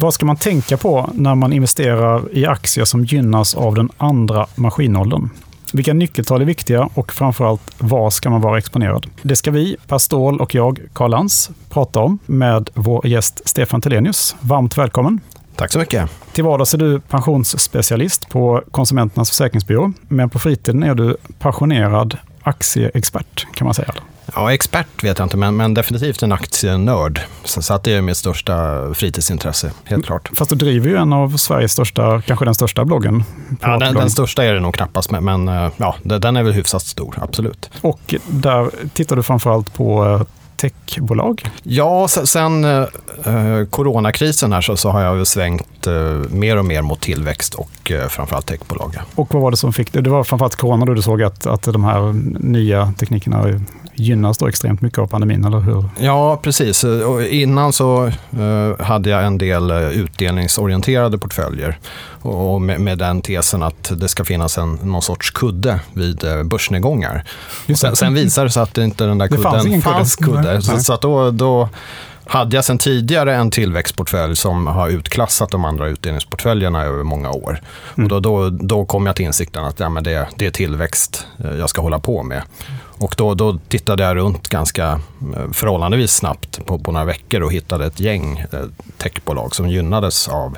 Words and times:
Vad 0.00 0.14
ska 0.14 0.26
man 0.26 0.36
tänka 0.36 0.76
på 0.76 1.10
när 1.14 1.34
man 1.34 1.52
investerar 1.52 2.22
i 2.32 2.46
aktier 2.46 2.84
som 2.84 3.04
gynnas 3.04 3.54
av 3.54 3.74
den 3.74 3.90
andra 3.96 4.46
maskinåldern? 4.54 5.30
Vilka 5.72 5.92
nyckeltal 5.92 6.40
är 6.40 6.44
viktiga 6.44 6.88
och 6.94 7.12
framförallt 7.12 7.62
var 7.78 8.10
ska 8.10 8.30
man 8.30 8.40
vara 8.40 8.58
exponerad? 8.58 9.06
Det 9.22 9.36
ska 9.36 9.50
vi, 9.50 9.76
Per 9.88 9.98
Ståhl 9.98 10.40
och 10.40 10.54
jag, 10.54 10.80
Karl 10.92 11.10
Lans, 11.10 11.50
prata 11.70 12.00
om 12.00 12.18
med 12.26 12.70
vår 12.74 13.06
gäst 13.06 13.48
Stefan 13.48 13.80
Telenius. 13.80 14.36
Varmt 14.40 14.78
välkommen! 14.78 15.20
Tack 15.56 15.72
så 15.72 15.78
mycket. 15.78 16.10
Till 16.32 16.44
vardags 16.44 16.74
är 16.74 16.78
du 16.78 17.00
pensionsspecialist 17.00 18.28
på 18.28 18.62
Konsumenternas 18.70 19.30
försäkringsbyrå, 19.30 19.92
men 20.08 20.30
på 20.30 20.38
fritiden 20.38 20.82
är 20.82 20.94
du 20.94 21.16
passionerad 21.38 22.18
aktieexpert, 22.42 23.46
kan 23.54 23.64
man 23.64 23.74
säga. 23.74 23.94
Ja, 24.34 24.52
expert 24.52 25.04
vet 25.04 25.18
jag 25.18 25.26
inte, 25.26 25.36
men, 25.36 25.56
men 25.56 25.74
definitivt 25.74 26.22
en 26.22 26.32
aktienörd. 26.32 27.20
Så, 27.44 27.62
så 27.62 27.74
att 27.74 27.84
det 27.84 27.92
är 27.92 28.00
mitt 28.00 28.16
största 28.16 28.86
fritidsintresse, 28.94 29.72
helt 29.84 30.06
klart. 30.06 30.30
Fast 30.36 30.50
du 30.50 30.56
driver 30.56 30.88
ju 30.88 30.96
en 30.96 31.12
av 31.12 31.36
Sveriges 31.36 31.72
största, 31.72 32.22
kanske 32.22 32.44
den 32.44 32.54
största 32.54 32.84
bloggen. 32.84 33.24
Ja, 33.60 33.78
den, 33.78 33.94
den, 33.94 34.10
största 34.10 34.44
är 34.44 34.54
det 34.54 34.60
nog 34.60 34.74
knappast, 34.74 35.10
men, 35.10 35.24
men 35.24 35.48
eh, 35.48 35.70
ja, 35.76 35.96
den 36.02 36.36
är 36.36 36.42
väl 36.42 36.52
hyfsat 36.52 36.82
stor, 36.82 37.18
absolut. 37.20 37.70
Och 37.80 38.14
där 38.28 38.70
tittar 38.94 39.16
du 39.16 39.22
framförallt 39.22 39.74
på 39.74 40.04
eh, 40.04 40.22
techbolag? 40.60 41.50
Ja, 41.62 42.08
sen 42.08 42.64
eh, 42.64 42.80
eh, 43.24 43.66
coronakrisen 43.70 44.52
här 44.52 44.60
så, 44.60 44.76
så 44.76 44.90
har 44.90 45.00
jag 45.00 45.26
svängt 45.26 45.86
eh, 45.86 45.94
mer 46.30 46.56
och 46.56 46.64
mer 46.64 46.82
mot 46.82 47.00
tillväxt 47.00 47.54
och 47.54 47.90
eh, 47.90 48.08
framförallt 48.08 48.46
techbolag. 48.46 48.96
Och 49.14 49.34
vad 49.34 49.42
var 49.42 49.50
det 49.50 49.56
som 49.56 49.72
fick 49.72 49.92
det? 49.92 50.00
Det 50.00 50.10
var 50.10 50.24
framförallt 50.24 50.56
corona 50.56 50.84
då 50.84 50.94
du 50.94 51.02
såg 51.02 51.22
att, 51.22 51.46
att 51.46 51.62
de 51.62 51.84
här 51.84 52.12
nya 52.44 52.92
teknikerna 52.98 53.60
gynnas 53.94 54.38
då 54.38 54.48
extremt 54.48 54.80
mycket 54.80 54.98
av 54.98 55.06
pandemin, 55.06 55.44
eller 55.44 55.60
hur? 55.60 55.84
Ja, 55.98 56.36
precis. 56.42 56.84
Och 56.84 57.22
innan 57.22 57.72
så 57.72 58.06
eh, 58.06 58.84
hade 58.84 59.10
jag 59.10 59.24
en 59.24 59.38
del 59.38 59.70
eh, 59.70 59.88
utdelningsorienterade 59.88 61.18
portföljer. 61.18 61.78
Och 62.22 62.62
med, 62.62 62.80
med, 62.80 62.98
den 62.98 63.22
tesen 63.22 63.62
att 63.62 63.92
det 63.96 64.08
ska 64.08 64.24
finnas 64.24 64.58
en, 64.58 64.78
någon 64.82 65.02
sorts 65.02 65.30
kudde 65.30 65.80
vid 65.92 66.24
eh, 66.24 66.42
börsnedgångar. 66.42 67.24
Sen, 67.76 67.96
sen 67.96 68.14
visade 68.14 68.46
det 68.46 68.50
sig 68.50 68.62
att 68.62 68.78
inte 68.78 69.04
den 69.04 69.18
där 69.18 69.28
kudden 69.28 69.42
det 69.42 69.50
fanns, 69.50 69.66
ingen 69.66 69.82
fanns 69.82 70.16
kudde. 70.16 70.60
kudde. 70.60 70.80
Så, 70.80 70.92
att 70.92 71.00
då, 71.00 71.30
då 71.30 71.68
hade 72.30 72.56
jag 72.56 72.64
sen 72.64 72.78
tidigare 72.78 73.34
en 73.34 73.50
tillväxtportfölj 73.50 74.36
som 74.36 74.66
har 74.66 74.88
utklassat 74.88 75.50
de 75.50 75.64
andra 75.64 75.88
utdelningsportföljerna 75.88 76.84
över 76.84 77.02
många 77.02 77.30
år. 77.30 77.60
Mm. 77.96 78.04
Och 78.04 78.22
då, 78.22 78.50
då, 78.50 78.50
då 78.50 78.84
kom 78.84 79.06
jag 79.06 79.16
till 79.16 79.24
insikten 79.24 79.64
att 79.64 79.80
ja, 79.80 79.88
men 79.88 80.04
det, 80.04 80.28
det 80.36 80.46
är 80.46 80.50
tillväxt 80.50 81.26
jag 81.58 81.70
ska 81.70 81.82
hålla 81.82 81.98
på 81.98 82.22
med. 82.22 82.42
Och 83.00 83.14
då, 83.16 83.34
då 83.34 83.58
tittade 83.68 84.02
jag 84.02 84.16
runt 84.16 84.48
ganska 84.48 85.00
eh, 85.36 85.52
förhållandevis 85.52 86.12
snabbt 86.12 86.66
på, 86.66 86.78
på 86.78 86.92
några 86.92 87.06
veckor 87.06 87.42
och 87.42 87.52
hittade 87.52 87.86
ett 87.86 88.00
gäng 88.00 88.38
eh, 88.38 88.60
techbolag 88.98 89.54
som 89.54 89.68
gynnades 89.68 90.28
av 90.28 90.56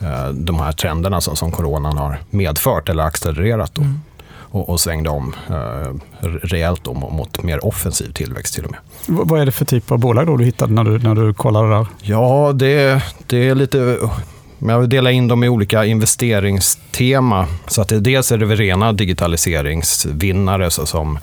eh, 0.00 0.28
de 0.28 0.60
här 0.60 0.72
trenderna 0.72 1.20
som, 1.20 1.36
som 1.36 1.50
coronan 1.50 1.96
har 1.96 2.18
medfört 2.30 2.88
eller 2.88 3.02
accelererat. 3.02 3.74
Då. 3.74 3.82
Mm. 3.82 4.00
Och, 4.52 4.68
och, 4.68 4.80
svängde 4.80 5.10
om 5.10 5.34
eh, 5.48 5.94
rejält 6.42 6.86
om, 6.86 6.98
mot 6.98 7.42
mer 7.42 7.66
offensiv 7.66 8.12
tillväxt 8.12 8.54
till 8.54 8.64
och 8.64 8.70
med. 8.70 8.80
V 9.06 9.22
vad 9.24 9.40
är 9.40 9.46
det 9.46 9.52
för 9.52 9.64
typ 9.64 9.90
av 9.90 9.98
bolag 9.98 10.26
då 10.26 10.36
du 10.36 10.44
hittade 10.44 10.72
när 10.72 10.84
du, 10.84 10.98
när 10.98 11.14
du 11.14 11.34
kollade 11.34 11.68
där? 11.68 11.86
Ja, 12.02 12.52
det, 12.54 13.02
det 13.26 13.48
är 13.48 13.54
lite 13.54 13.98
men 14.58 14.74
jag 14.74 14.80
vill 14.80 14.88
dela 14.88 15.10
in 15.10 15.28
dem 15.28 15.44
i 15.44 15.48
olika 15.48 15.84
investeringstema. 15.84 17.46
Så 17.66 17.82
att 17.82 17.88
det, 17.88 18.00
dels 18.00 18.32
är 18.32 18.38
det 18.38 18.46
rena 18.46 18.92
digitaliseringsvinnare 18.92 20.70
som 20.70 21.18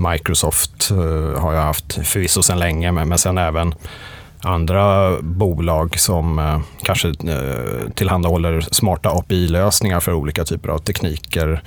Microsoft 0.00 0.90
uh, 0.90 1.38
har 1.38 1.52
jag 1.52 1.62
haft 1.62 1.92
förvisso 2.08 2.42
sedan 2.42 2.58
länge, 2.58 2.92
men, 2.92 3.08
men 3.08 3.18
sen 3.18 3.38
även 3.38 3.74
andra 4.40 5.16
bolag 5.22 5.98
som 5.98 6.38
uh, 6.38 6.60
kanske 6.82 7.08
uh, 7.08 7.90
tillhandahåller 7.94 8.60
smarta 8.60 9.10
API-lösningar 9.10 10.00
för 10.00 10.12
olika 10.12 10.44
typer 10.44 10.68
av 10.68 10.78
tekniker 10.78 11.62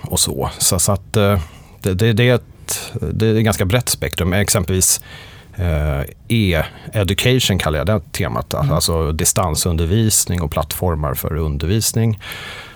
och 0.00 0.20
så. 0.20 0.50
Så, 0.58 0.78
så 0.78 0.92
att 0.92 1.12
det, 1.12 1.40
det, 1.94 2.12
det, 2.12 2.28
är 2.28 2.34
ett, 2.34 2.92
det 3.00 3.26
är 3.26 3.34
ett 3.36 3.44
ganska 3.44 3.64
brett 3.64 3.88
spektrum. 3.88 4.32
Exempelvis 4.32 5.00
e-education 6.28 7.58
kallar 7.58 7.78
jag 7.78 7.86
det 7.86 8.00
temat. 8.12 8.54
Mm. 8.54 8.72
Alltså 8.72 9.12
distansundervisning 9.12 10.42
och 10.42 10.50
plattformar 10.50 11.14
för 11.14 11.36
undervisning. 11.36 12.20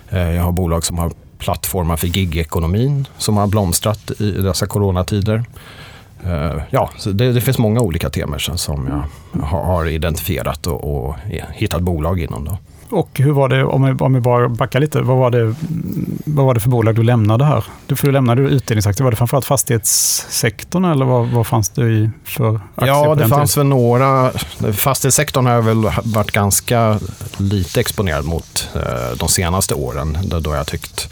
Jag 0.09 0.43
har 0.43 0.53
bolag 0.53 0.85
som 0.85 0.99
har 0.99 1.13
plattformar 1.39 1.97
för 1.97 2.07
gigekonomin 2.07 3.07
som 3.19 3.37
har 3.37 3.47
blomstrat 3.47 4.11
i 4.21 4.31
dessa 4.31 4.67
coronatider. 4.67 5.45
Eh, 6.25 6.63
ja, 6.71 6.91
det, 7.13 7.33
det, 7.33 7.41
finns 7.41 7.59
många 7.59 7.81
olika 7.81 8.11
teman 8.11 8.41
som 8.41 8.89
jag 9.33 9.43
har, 9.43 9.63
har 9.63 9.87
identifierat 9.87 10.67
och, 10.67 11.07
och, 11.07 11.17
hittat 11.53 11.83
bolag 11.83 12.21
inom. 12.21 12.45
Då. 12.45 12.59
Och 12.91 13.19
hur 13.19 13.33
var 13.33 13.49
det, 13.49 13.65
om 13.65 13.83
vi, 13.83 14.05
om 14.05 14.15
vi 14.15 14.21
bara 14.21 14.49
backar 14.49 14.81
lite, 14.81 15.01
vad 15.01 15.17
var, 15.17 15.31
det, 15.31 15.55
vad 16.25 16.47
var 16.47 16.55
det 16.55 16.61
för 16.61 16.69
bolag 16.69 16.95
du 16.95 17.03
lämnade 17.03 17.45
här? 17.45 17.65
Du, 17.87 17.97
för 17.97 18.07
du 18.07 18.13
lämnade 18.13 18.43
utdelningsaktier, 18.43 19.05
var 19.05 19.11
det 19.11 19.17
framförallt 19.17 19.45
fastighetssektorn 19.45 20.85
eller 20.85 21.05
vad, 21.05 21.29
vad 21.29 21.47
fanns 21.47 21.69
det 21.69 21.83
i 21.83 22.11
för 22.25 22.61
aktier? 22.75 22.89
Ja, 22.89 23.15
det 23.15 23.29
fanns 23.29 23.57
väl 23.57 23.67
några. 23.67 24.33
Fastighetssektorn 24.73 25.47
har 25.47 25.53
jag 25.53 25.63
väl 25.63 25.91
varit 26.03 26.31
ganska 26.31 26.99
lite 27.37 27.81
exponerad 27.81 28.25
mot 28.25 28.69
eh, 28.75 29.17
de 29.19 29.29
senaste 29.29 29.75
åren, 29.75 30.19
då 30.43 30.55
jag 30.55 30.67
tyckt 30.67 31.11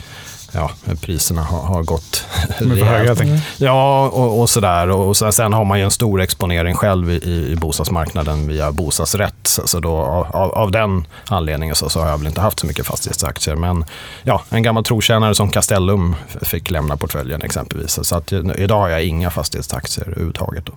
ja, 0.57 0.71
priserna 1.01 1.43
har, 1.43 1.63
har 1.63 1.83
gått 1.83 2.25
rejält. 2.59 3.21
Mm. 3.21 3.39
Ja, 3.57 4.09
och, 4.09 4.41
och 4.41 4.51
sådär. 4.51 4.91
Och 4.91 5.17
sen, 5.17 5.33
sen, 5.33 5.53
har 5.53 5.65
man 5.65 5.79
ju 5.79 5.85
en 5.85 5.91
stor 5.91 6.21
exponering 6.21 6.75
själv 6.75 7.11
i, 7.11 7.49
i 7.53 7.57
bostadsmarknaden 7.57 8.49
via 8.49 8.73
bostadsrätt. 8.73 9.35
Så, 9.43 9.67
så 9.67 9.81
då, 9.81 9.97
av, 10.33 10.53
av, 10.53 10.71
den 10.71 11.07
anledningen 11.29 11.75
så, 11.75 11.89
så, 11.89 12.01
har 12.01 12.09
jag 12.09 12.19
väl 12.19 12.27
inte 12.27 12.41
haft 12.41 12.61
så 12.61 12.67
mycket 12.67 12.87
fastighetsaktier. 12.87 13.55
Men 13.55 13.85
ja, 14.23 14.43
en 14.49 14.63
gammal 14.63 14.85
trotjänare 14.85 15.35
som 15.35 15.51
Castellum 15.51 16.17
fick 16.43 16.71
lämna 16.71 16.97
portföljen 16.97 17.43
exempelvis. 17.43 17.99
Så 18.03 18.17
att, 18.17 18.33
idag 18.33 18.81
har 18.81 18.89
jag 18.89 19.05
inga 19.05 19.31
fastighetsaktier 19.31 20.07
överhuvudtaget. 20.09 20.67
Då. 20.67 20.73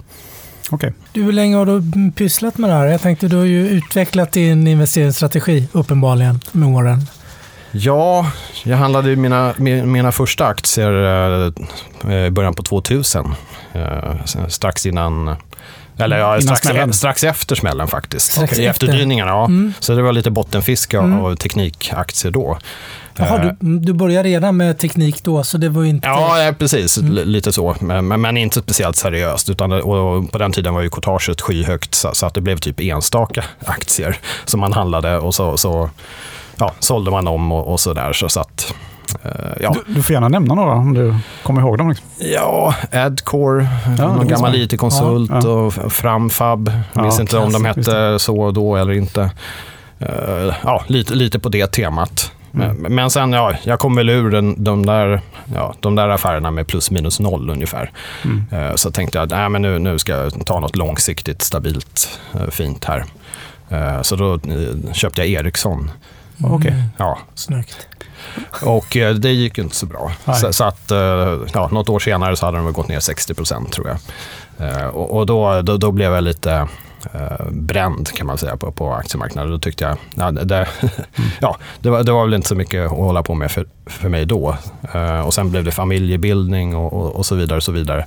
Okay. 0.72 0.92
Du, 1.14 1.24
hur 1.24 1.32
länge 1.32 1.56
har 1.56 1.66
du 1.66 2.12
pysslat 2.12 2.58
med 2.58 2.70
det 2.70 2.74
här? 2.74 2.86
Jag 2.86 3.02
tänkte, 3.02 3.28
du 3.28 3.38
har 3.38 3.44
ju 3.44 3.70
utvecklat 3.70 4.32
din 4.32 4.68
investeringsstrategi 4.68 5.68
uppenbarligen 5.72 6.40
med 6.52 6.70
åren. 6.70 7.06
Ja, 7.72 8.32
jag 8.64 8.78
handlade 8.78 9.16
mina, 9.16 9.54
mina 9.86 10.12
första 10.12 10.46
aktier 10.46 10.92
eh, 12.08 12.26
i 12.26 12.32
början 12.32 12.54
på 12.54 12.64
2000. 12.64 13.36
Eh, 13.74 14.26
strax 14.48 14.86
innan 14.86 15.36
eller 15.98 16.18
ja, 16.18 16.42
strax, 16.42 16.70
e- 16.70 16.94
strax 16.94 17.24
efter 17.24 17.56
smällen 17.56 17.88
faktiskt. 17.88 18.32
Strax 18.32 18.54
okay. 18.54 18.66
efter. 18.66 18.88
Efterdyningarna, 18.88 19.32
ja. 19.32 19.46
Mm. 19.46 19.74
Så 19.80 19.96
det 19.96 20.02
var 20.02 20.12
lite 20.12 20.32
bottenfiske 20.32 20.98
mm. 20.98 21.20
av 21.20 21.36
teknikaktier 21.36 22.32
då. 22.32 22.58
Jaha, 23.16 23.38
du, 23.38 23.48
eh. 23.48 23.80
du 23.80 23.94
började 23.94 24.30
redan 24.30 24.58
med 24.58 24.78
teknik 24.78 25.24
då, 25.24 25.44
så 25.44 25.58
det 25.58 25.70
var 25.70 25.84
inte... 25.84 26.08
Ja, 26.08 26.54
precis. 26.60 26.98
Mm. 26.98 27.28
Lite 27.28 27.52
så. 27.52 27.76
Men, 27.80 28.08
men, 28.08 28.38
inte 28.38 28.60
speciellt 28.62 28.96
seriöst. 28.96 29.50
Utan, 29.50 29.72
och 29.72 30.32
på 30.32 30.38
den 30.38 30.52
tiden 30.52 30.74
var 30.74 30.82
ju 30.82 30.90
courtaget 30.90 31.42
skyhögt, 31.42 31.96
så, 31.96 32.10
så, 32.14 32.26
att 32.26 32.34
det 32.34 32.42
blev 32.42 32.58
typ 32.58 32.80
enstaka 32.80 33.44
aktier 33.66 34.18
som 34.46 34.60
man 34.60 34.74
handlade 34.74 35.18
och 35.18 35.36
så, 35.36 35.58
så 35.58 35.90
ja, 36.60 36.72
sålde 36.80 37.12
man 37.12 37.26
dem 37.26 37.52
och, 37.52 37.72
och 37.72 37.80
sådär. 37.80 38.14
Så, 38.14 38.30
så 38.30 38.40
att, 38.40 38.74
uh, 39.26 39.32
ja. 39.62 39.76
du, 39.86 39.94
du, 39.94 40.04
får 40.04 40.14
gärna 40.14 40.28
nämna 40.28 40.56
några 40.56 40.74
om 40.74 40.94
du 40.94 41.16
kommer 41.44 41.62
ihåg 41.62 41.78
dem. 41.78 41.90
Liksom. 41.90 42.08
Ja, 42.18 42.76
Adcore, 42.92 43.68
ja, 43.98 44.16
någon 44.16 44.28
gammal 44.28 44.56
IT-konsult 44.56 45.32
ja, 45.32 45.40
ja. 45.44 45.50
och 45.50 45.74
Framfab. 45.94 46.72
Jag 46.94 47.02
minns 47.02 47.20
inte 47.20 47.38
om 47.38 47.52
de 47.52 47.66
hette 47.66 48.20
så 48.20 48.52
då 48.52 48.76
eller 48.76 48.94
inte. 48.94 49.32
Uh, 50.02 50.54
ja, 50.64 50.84
lite, 50.88 51.16
lite 51.16 51.40
på 51.40 51.50
det 51.50 51.68
temat. 51.68 52.32
Mm. 52.54 52.76
Men, 52.96 53.10
sen, 53.10 53.34
ja, 53.34 53.54
jag 53.64 53.80
kom 53.80 53.96
väl 53.96 54.10
ur 54.10 54.32
den, 54.32 54.64
de, 54.64 54.86
där, 54.86 55.22
ja, 55.56 55.74
de 55.80 55.96
där 55.96 56.10
affärerna 56.10 56.52
med 56.52 56.68
plus 56.68 56.92
minus 56.92 57.20
noll 57.20 57.50
ungefär. 57.50 57.92
Mm. 58.26 58.46
Uh, 58.54 58.76
så 58.76 58.92
tänkte 58.92 59.18
jag 59.18 59.34
att 59.34 59.52
men 59.52 59.62
nu, 59.62 59.80
nu 59.80 60.00
ska 60.00 60.12
jag 60.12 60.46
ta 60.46 60.60
något 60.60 60.76
långsiktigt, 60.76 61.42
stabilt, 61.42 62.20
fint 62.50 62.86
här. 62.86 63.06
Så 64.02 64.16
då 64.16 64.40
köpte 64.94 65.22
jag 65.22 65.30
Ericsson. 65.30 65.92
Okej. 66.44 66.58
Okay. 66.58 66.74
Ja. 66.98 67.20
Snyggt. 67.36 67.88
Och 68.64 68.98
eh, 68.98 69.16
det 69.16 69.32
gick 69.32 69.58
inte 69.58 69.76
så 69.76 69.86
bra. 69.86 70.12
Så, 70.42 70.54
så, 70.54 70.64
att, 70.64 70.92
eh, 70.92 71.38
ja, 71.54 71.70
något 71.72 71.90
år 71.90 72.00
senare 72.00 72.36
så 72.36 72.46
hade 72.46 72.58
den 72.58 72.74
gått 72.74 72.88
ner 72.88 73.00
60 73.00 73.34
procent 73.34 73.72
tror 73.72 73.88
jag. 73.88 73.98
Eh, 74.70 74.88
och, 74.88 75.18
och 75.18 75.26
då, 75.26 75.62
då, 75.62 75.78
då, 75.78 75.92
blev 75.92 76.14
jag 76.14 76.24
lite 76.24 76.68
bränd 77.50 78.08
kan 78.08 78.28
man 78.28 78.38
säga 78.38 78.58
på, 78.58 78.72
på 78.72 78.94
aktiemarknaden. 78.94 79.52
Då 79.52 79.60
tyckte 79.60 79.84
jag, 79.84 79.98
ja, 80.16 80.32
det, 80.32 80.56
mm. 80.56 80.68
ja, 81.40 81.58
det, 81.80 81.90
var, 81.90 82.04
det 82.04 82.12
var 82.12 82.26
väl 82.26 82.34
inte 82.34 82.48
så 82.48 82.56
mycket 82.56 82.86
att 82.86 82.92
hålla 82.92 83.24
på 83.24 83.34
med 83.34 83.52
för, 83.52 83.68
för 83.86 84.10
mig 84.10 84.26
då. 84.26 84.58
och 85.26 85.34
sen 85.34 85.52
blev 85.52 85.64
det 85.64 85.72
familjebildning 85.72 86.76
och, 86.76 86.94
och, 86.94 87.16
och 87.16 87.26
så 87.26 87.36
vidare. 87.36 87.58
Och 87.58 87.64
så 87.64 87.72
vidare. 87.72 88.06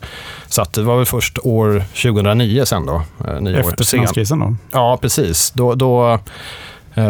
Så 0.49 0.65
det 0.75 0.83
var 0.83 0.97
väl 0.97 1.07
först 1.07 1.39
år 1.43 1.85
2009 2.03 2.65
sen 2.65 2.87
då. 2.87 3.03
Nio 3.41 3.61
Efter 3.61 3.85
finanskrisen 3.85 4.39
då? 4.39 4.57
Ja, 4.73 4.99
precis. 5.03 5.51
Då, 5.51 5.75
då 5.75 6.13
Eh, 6.15 6.19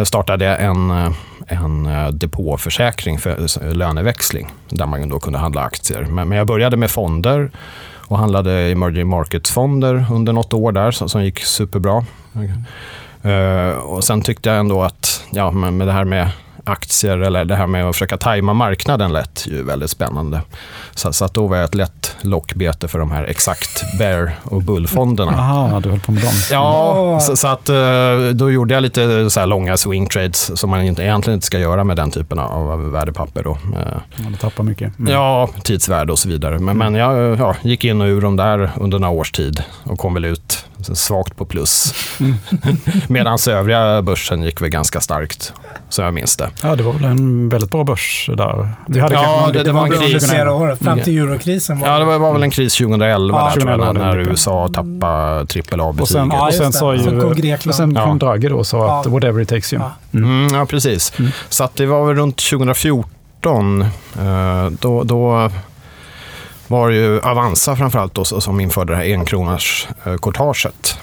startade 0.04 0.44
jag 0.44 0.62
en, 0.62 0.90
eh, 0.90 1.12
en 1.46 1.86
eh, 1.86 2.08
depåförsäkring 2.08 3.18
för 3.18 3.74
löneväxling 3.74 4.48
där 4.68 4.86
man 4.86 5.08
då 5.08 5.20
kunde 5.20 5.38
handla 5.38 5.62
aktier. 5.62 6.02
Men, 6.02 6.32
jag 6.32 6.46
började 6.46 6.76
med 6.76 6.90
fonder 6.90 7.50
och 7.96 8.18
handlade 8.18 8.70
emerging 8.70 9.08
markets-fonder 9.08 10.06
under 10.12 10.32
något 10.32 10.52
år 10.52 10.72
där 10.72 10.90
som 10.90 11.24
gick 11.24 11.38
superbra. 11.38 12.04
Eh, 13.22 13.78
och 13.78 14.04
sen 14.04 14.22
tyckte 14.22 14.48
jag 14.48 14.58
ändå 14.58 14.82
att 14.82 15.24
ja, 15.30 15.50
med 15.50 15.86
det 15.86 15.92
här 15.92 16.04
med 16.04 16.28
aktier 16.64 17.18
eller 17.18 17.44
det 17.44 17.56
här 17.56 17.66
med 17.66 17.88
att 17.88 17.94
försöka 17.94 18.16
tajma 18.16 18.54
marknaden 18.54 19.12
lät 19.12 19.46
ju 19.46 19.62
väldigt 19.62 19.90
spännande. 19.90 20.40
Så, 20.94 21.12
så 21.12 21.24
att 21.24 21.34
då 21.34 21.46
var 21.46 21.56
jag 21.56 21.64
ett 21.64 21.74
lätt 21.74 22.16
lockbete 22.20 22.88
för 22.88 22.98
de 22.98 23.10
här 23.10 23.24
exakt 23.24 23.98
bear 23.98 24.32
och 24.44 24.62
bullfonderna. 24.62 25.32
Aha, 25.32 25.80
du 25.80 25.90
höll 25.90 26.00
på 26.00 26.12
med 26.12 26.22
dem. 26.22 26.32
Ja, 26.50 27.18
så, 27.22 27.36
så, 27.36 27.48
att 27.48 27.68
eh, 27.68 27.76
då 28.34 28.50
gjorde 28.50 28.74
jag 28.74 28.82
lite 28.82 29.30
så 29.30 29.46
långa 29.46 29.76
swing 29.76 30.06
trades 30.06 30.60
som 30.60 30.70
man 30.70 30.82
inte, 30.82 31.02
egentligen 31.02 31.36
inte 31.36 31.46
ska 31.46 31.58
göra 31.58 31.84
med 31.84 31.96
den 31.96 32.10
typen 32.10 32.38
av 32.38 32.90
värdepapper. 32.90 33.42
Då. 33.42 33.50
Eh, 33.50 33.98
Ja, 34.16 34.28
du 34.30 34.36
tappar 34.36 34.64
mycket. 34.64 34.98
Mm. 34.98 35.12
Ja, 35.12 35.48
tidsvärde 35.62 36.12
och 36.12 36.18
så 36.18 36.28
vidare. 36.28 36.58
Men, 36.58 36.78
men 36.78 36.94
jag 36.94 37.38
ja, 37.38 37.56
gick 37.62 37.84
in 37.84 38.00
och 38.00 38.06
ur 38.06 38.20
dem 38.20 38.36
där 38.36 38.70
under 38.80 38.98
några 38.98 39.14
års 39.14 39.32
tid 39.32 39.62
och 39.84 39.98
kom 39.98 40.14
väl 40.14 40.24
ut 40.24 40.66
svagt 40.84 41.36
på 41.36 41.44
plus. 41.44 41.94
Mm. 42.20 42.34
Medan 43.08 43.38
övriga 43.48 44.02
börsen 44.02 44.42
gick 44.42 44.60
väl 44.62 44.68
ganska 44.68 45.00
starkt, 45.00 45.52
så 45.88 46.02
jag 46.02 46.14
minns 46.14 46.36
det. 46.36 46.50
Ja, 46.62 46.76
det 46.76 46.82
var 46.82 46.92
väl 46.92 47.04
en 47.04 47.48
väldigt 47.48 47.70
bra 47.70 47.84
börs 47.84 48.30
där. 48.36 48.68
Vi 48.88 49.00
hade 49.00 49.14
Ja, 49.14 49.20
kanske 49.22 49.40
någon- 49.40 49.52
det- 49.52 49.62
det 49.62 49.72
var 49.72 49.86
en 49.86 49.92
Under 49.92 50.08
kris. 50.08 50.30
flera 50.30 50.52
år, 50.52 50.76
fram 50.80 51.00
till 51.00 51.18
eurokrisen. 51.18 51.80
Var 51.80 51.88
Ja, 51.88 51.98
det 51.98 52.04
var, 52.04 52.18
var 52.18 52.32
väl 52.32 52.42
en 52.42 52.50
kris 52.50 52.74
2011 52.74 53.38
Ja, 53.38 53.44
där, 53.44 53.50
tror 53.60 53.70
jag, 53.70 53.78
2011 53.78 53.92
när, 53.92 54.08
var 54.08 54.16
det. 54.16 54.22
när 54.24 54.30
USA 54.30 54.68
tappade 54.74 55.46
trippel 55.46 55.80
Och 55.80 56.08
sen, 56.08 56.20
A-betyget. 56.20 56.38
Ja, 56.40 56.46
och 56.48 56.54
sen 56.54 56.66
det. 56.66 56.72
sa 56.72 56.94
ju... 56.94 57.02
Sen 57.02 57.20
kom 57.20 57.34
Grekland. 57.34 57.74
sen 57.74 57.94
kom 57.94 58.08
Ja. 58.20 58.26
Draghi 58.26 58.48
då 58.48 58.56
och 58.58 58.66
sa 58.66 59.00
att 59.00 59.06
whatever 59.06 59.40
it 59.42 59.48
takes 59.48 59.72
you. 59.72 59.82
Ja. 59.82 60.18
Mm, 60.18 60.54
ja, 60.54 60.66
precis. 60.66 61.12
Mm. 61.18 61.30
Så 61.48 61.64
att 61.64 61.76
det 61.76 61.86
var 61.86 62.06
väl 62.06 62.16
runt 62.16 62.36
2014. 62.36 63.82
Eh, 64.20 64.66
då, 64.80 65.02
då 65.04 65.50
var 66.72 66.90
det 66.90 66.96
ju 66.96 67.20
Avanza 67.20 67.76
framförallt 67.76 68.14
då, 68.14 68.24
som 68.24 68.60
införde 68.60 68.92
det 68.92 68.96
här 68.96 69.04
enkronars 69.04 69.88
eh, 70.04 70.16
courtaget. 70.16 70.98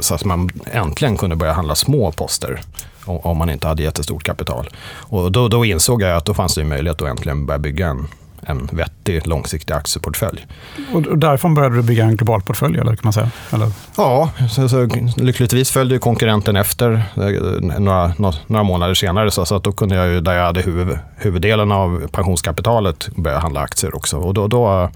Så 0.00 0.14
att 0.14 0.24
man 0.24 0.50
äntligen 0.72 1.16
kunde 1.16 1.36
börja 1.36 1.52
handla 1.52 1.74
små 1.74 2.12
poster 2.12 2.60
om, 3.04 3.38
man 3.38 3.50
inte 3.50 3.68
hade 3.68 3.82
jättestort 3.82 4.22
kapital. 4.22 4.68
Och 4.86 5.32
då, 5.32 5.48
då 5.48 5.64
insåg 5.64 6.02
jag 6.02 6.16
att 6.16 6.24
då 6.24 6.34
fanns 6.34 6.54
det 6.54 6.64
möjlighet 6.64 7.02
att 7.02 7.08
äntligen 7.08 7.46
börja 7.46 7.58
bygga 7.58 7.86
en, 7.86 8.08
en 8.42 8.68
vettig 8.72 9.26
långsiktig 9.26 9.74
aktieportfölj. 9.74 10.46
Och 10.92 11.18
därifrån 11.18 11.54
började 11.54 11.76
du 11.76 11.82
bygga 11.82 12.04
en 12.04 12.16
global 12.16 12.42
portfölj, 12.42 12.78
eller 12.78 12.96
kan 12.96 13.00
man 13.02 13.12
säga? 13.12 13.30
Eller? 13.52 13.70
Ja, 13.96 14.30
så, 14.50 14.68
så, 14.68 14.88
lyckligtvis 15.16 15.70
följde 15.70 15.98
konkurrenten 15.98 16.56
efter 16.56 16.92
eh, 17.16 17.78
några, 17.80 18.12
nå- 18.18 18.34
några 18.46 18.62
månader 18.62 18.94
senare. 18.94 19.30
Så, 19.30 19.46
så 19.46 19.56
att 19.56 19.64
då 19.64 19.72
kunde 19.72 19.94
jag 19.94 20.08
ju, 20.08 20.20
där 20.20 20.32
jag 20.32 20.44
hade 20.46 20.60
huvud, 20.62 20.98
huvuddelen 21.16 21.72
av 21.72 22.06
pensionskapitalet, 22.12 23.08
börja 23.16 23.38
handla 23.38 23.60
aktier 23.60 23.96
också. 23.96 24.16
Och 24.16 24.34
då, 24.34 24.48
då, 24.48 24.90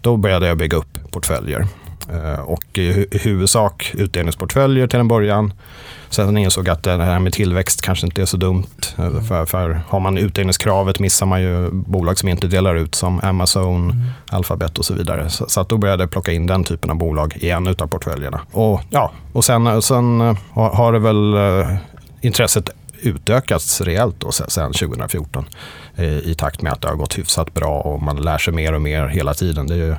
då 0.00 0.16
började 0.16 0.46
jag 0.46 0.56
bygga 0.56 0.76
upp 0.76 1.10
portföljer. 1.10 1.66
Eh, 2.10 2.40
Och 2.40 2.64
i, 2.78 2.92
hu- 2.92 3.14
i 3.14 3.18
huvudsak 3.18 3.90
utdelningsportföljer 3.94 4.86
till 4.86 4.98
en 5.00 5.08
början. 5.08 5.52
Sen 6.10 6.36
insåg 6.38 6.68
jag 6.68 6.72
att 6.72 6.82
det 6.82 6.90
här 7.04 7.18
med 7.18 7.32
tillväxt 7.32 7.82
kanske 7.82 8.06
inte 8.06 8.22
är 8.22 8.26
så 8.26 8.36
dumt. 8.36 8.66
Eh, 8.98 9.20
För, 9.22 9.46
för 9.46 9.80
har 9.88 10.00
man 10.00 10.18
utdelningskravet 10.18 10.98
missar 10.98 11.26
man 11.26 11.42
ju 11.42 11.70
bolag 11.70 12.18
som 12.18 12.28
inte 12.28 12.46
delar 12.46 12.74
ut 12.74 12.94
som 12.94 13.20
Amazon, 13.22 14.04
Alphabet 14.30 14.78
och 14.78 14.84
så 14.84 14.94
vidare. 14.94 15.30
Så, 15.30 15.48
så 15.48 15.60
att 15.60 15.68
då 15.68 15.76
började 15.78 16.02
jag 16.02 16.10
plocka 16.10 16.32
in 16.32 16.46
den 16.46 16.64
typen 16.64 16.90
av 16.90 16.96
bolag 16.96 17.36
i 17.40 17.50
en 17.50 17.66
av 17.68 17.74
portföljerna. 17.86 18.40
Och, 18.52 18.80
ja, 18.90 19.12
och 19.32 19.44
sen, 19.44 19.82
sen 19.82 20.20
eh, 20.20 20.36
har, 20.52 20.92
det 20.92 20.98
väl 20.98 21.34
intresset 22.20 22.70
utökats 23.04 23.80
rejält 23.80 24.14
då, 24.18 24.32
sen, 24.32 24.50
sen 24.50 24.72
2014 24.72 25.44
eh, 25.96 26.04
i 26.18 26.34
takt 26.38 26.62
med 26.62 26.72
att 26.72 26.80
det 26.80 26.88
har 26.88 26.94
gått 26.96 27.18
hyfsat 27.18 27.54
bra 27.54 27.80
och 27.80 28.02
man 28.02 28.16
lär 28.16 28.38
sig 28.38 28.54
mer 28.54 28.72
och 28.72 28.82
mer 28.82 29.06
hela 29.06 29.34
tiden. 29.34 29.66
Det 29.66 29.74
är, 29.74 29.78
ju, 29.78 29.94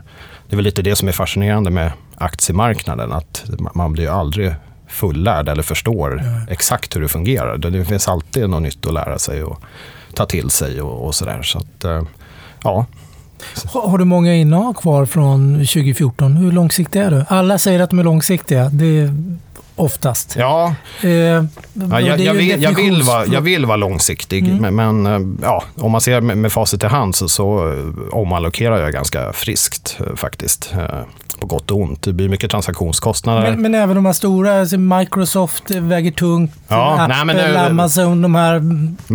det 0.53 0.55
är 0.55 0.57
väl 0.57 0.65
lite 0.65 0.81
det 0.81 0.95
som 0.95 1.07
är 1.07 1.11
fascinerande 1.11 1.69
med 1.69 1.91
aktiemarknaden, 2.17 3.11
att 3.11 3.43
man- 3.73 3.93
blir 3.93 4.03
ju 4.03 4.09
aldrig 4.09 4.53
fullärd 4.87 5.49
eller 5.49 5.63
förstår 5.63 6.23
exakt 6.49 6.95
hur 6.95 7.01
det 7.01 7.07
fungerar. 7.07 7.57
Det, 7.57 7.85
finns 7.85 8.07
alltid 8.07 8.49
något 8.49 8.61
nytt 8.61 8.85
att 8.85 8.93
lära 8.93 9.19
sig 9.19 9.43
och 9.43 9.59
ta 10.13 10.25
till 10.25 10.49
sig 10.49 10.81
och, 10.81 11.05
och 11.05 11.15
sådär. 11.15 11.41
Så 11.43 11.57
att, 11.57 11.83
eh, 11.83 12.03
ja, 12.63 12.85
Har 13.73 13.97
du 13.97 14.05
många 14.05 14.35
innehav 14.35 14.73
kvar 14.73 15.05
från 15.05 15.53
2014? 15.53 16.37
Hur 16.37 16.51
långsiktiga 16.51 17.03
är 17.03 17.11
du? 17.11 17.25
Alla 17.29 17.57
säger 17.57 17.79
att 17.79 17.89
de 17.89 17.99
är 17.99 18.03
långsiktiga. 18.03 18.69
Det 18.69 19.13
oftast. 19.75 20.35
ja 20.39 20.75
Eh, 21.01 21.09
Ja, 21.09 21.43
det 21.73 21.95
är 21.95 21.99
jag, 21.99 22.19
jag, 22.19 22.33
vill, 22.33 22.61
jag, 22.63 22.75
vill 22.75 23.01
vara, 23.03 23.25
jag 23.25 23.41
vill 23.41 23.65
vara 23.65 23.77
långsiktig, 23.77 24.47
Mm. 24.47 24.75
men, 24.75 25.01
men 25.03 25.05
eh, 25.05 25.47
ja, 25.47 25.63
om 25.75 25.91
man 25.91 26.01
ser 26.01 26.21
med, 26.21 26.37
med 26.37 26.51
facit 26.51 26.83
i 26.83 26.87
hand 26.87 27.15
så, 27.15 27.29
så 27.29 27.71
eh, 27.73 27.77
omallokerar 28.11 28.77
jag 28.81 28.93
ganska 28.93 29.33
friskt 29.33 29.97
eh, 30.07 30.15
faktiskt. 30.15 30.73
På 31.39 31.47
gott 31.47 31.71
och 31.71 31.77
ont. 31.81 32.01
Det 32.01 32.13
blir 32.13 32.29
mycket 32.29 32.51
transaktionskostnader. 32.51 33.41
Men, 33.51 33.61
men 33.61 33.75
även 33.75 33.95
de 33.95 34.05
här 34.05 34.13
stora, 34.13 34.59
alltså 34.59 34.77
Microsoft 34.77 35.71
väger 35.71 36.11
tungt, 36.11 36.51
Ja, 36.67 36.93
Apple, 36.93 37.15
nej, 37.15 37.25
men 37.25 37.35
det- 37.35 37.61
Amazon, 37.65 38.21
de 38.21 38.35
här... 38.35 38.59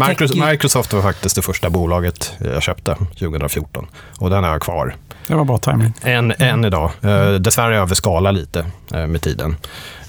Microsoft, 0.09 0.41
Microsoft 0.51 0.93
var 0.93 1.03
faktiskt 1.03 1.37
det 1.37 1.43
första 1.43 1.71
bolaget 1.71 2.33
jag 2.39 2.63
köpte 2.63 2.95
2014 3.19 3.87
och 4.19 4.31
den 4.31 4.45
har 4.45 4.51
jag 4.51 4.63
kvar 4.63 4.95
Det 5.27 5.35
var 5.35 5.45
bra 5.45 5.59
timing. 5.59 5.93
än, 6.03 6.33
än 6.39 6.65
idag. 6.65 6.91
Eh, 7.03 7.31
dessvärre 7.33 7.79
överskala 7.79 8.31
lite 8.31 8.67
med 8.91 9.23
tiden. 9.23 9.57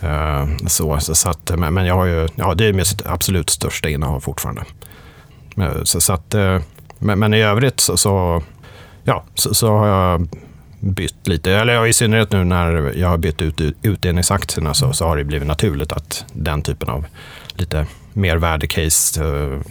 Eh, 0.02 0.48
så, 0.68 1.00
så, 1.00 1.16
så 1.16 1.30
att, 1.30 1.52
men 1.58 1.86
jag 1.86 1.96
har 1.96 2.06
ju, 2.06 2.28
ja, 2.36 2.54
det 2.54 2.66
är 2.66 2.74
mitt 2.74 3.06
absolut 3.06 3.50
största 3.50 3.90
innehav 3.90 4.20
fortfarande. 4.20 4.64
Men, 5.56 5.86
Så, 5.86 6.02
så 6.02 6.14
att, 6.14 6.34
eh, 6.34 6.62
men, 7.00 7.20
men 7.20 7.34
i 7.34 7.42
övrigt 7.42 7.80
så, 7.80 7.98
så, 7.98 8.44
ja, 9.04 9.24
så, 9.36 9.54
så 9.54 9.78
har 9.78 9.88
jag 9.88 10.28
bytt 10.80 11.28
lite. 11.28 11.52
Eller 11.52 11.74
ja, 11.74 11.88
i 11.88 11.94
synnerhet 11.94 12.32
nu 12.32 12.44
när 12.44 12.94
jag 12.98 13.08
har 13.08 13.18
bytt 13.18 13.42
ut 13.42 13.62
utdelningsaktierna 13.82 14.74
så, 14.74 14.94
så 14.94 15.06
har 15.06 15.18
det 15.18 15.24
blivit 15.24 15.48
naturligt 15.48 15.92
att 15.92 16.26
den 16.34 16.62
typen 16.62 16.90
av 16.90 17.06
lite 17.54 17.86
mer 18.14 18.38
värdecase, 18.38 19.22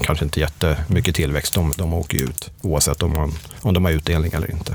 kanske 0.01 0.25
inte 0.25 0.41
jättemycket 0.41 1.15
tillväxt, 1.15 1.55
de, 1.55 1.73
de 1.77 1.95
åker 1.95 2.19
ju 2.19 2.25
ut 2.25 2.51
oavsett 2.63 3.03
om, 3.03 3.13
man, 3.13 3.33
om 3.63 3.75
de 3.75 3.85
har 3.85 3.93
utdelning 3.93 4.33
eller 4.33 4.51
inte. 4.51 4.75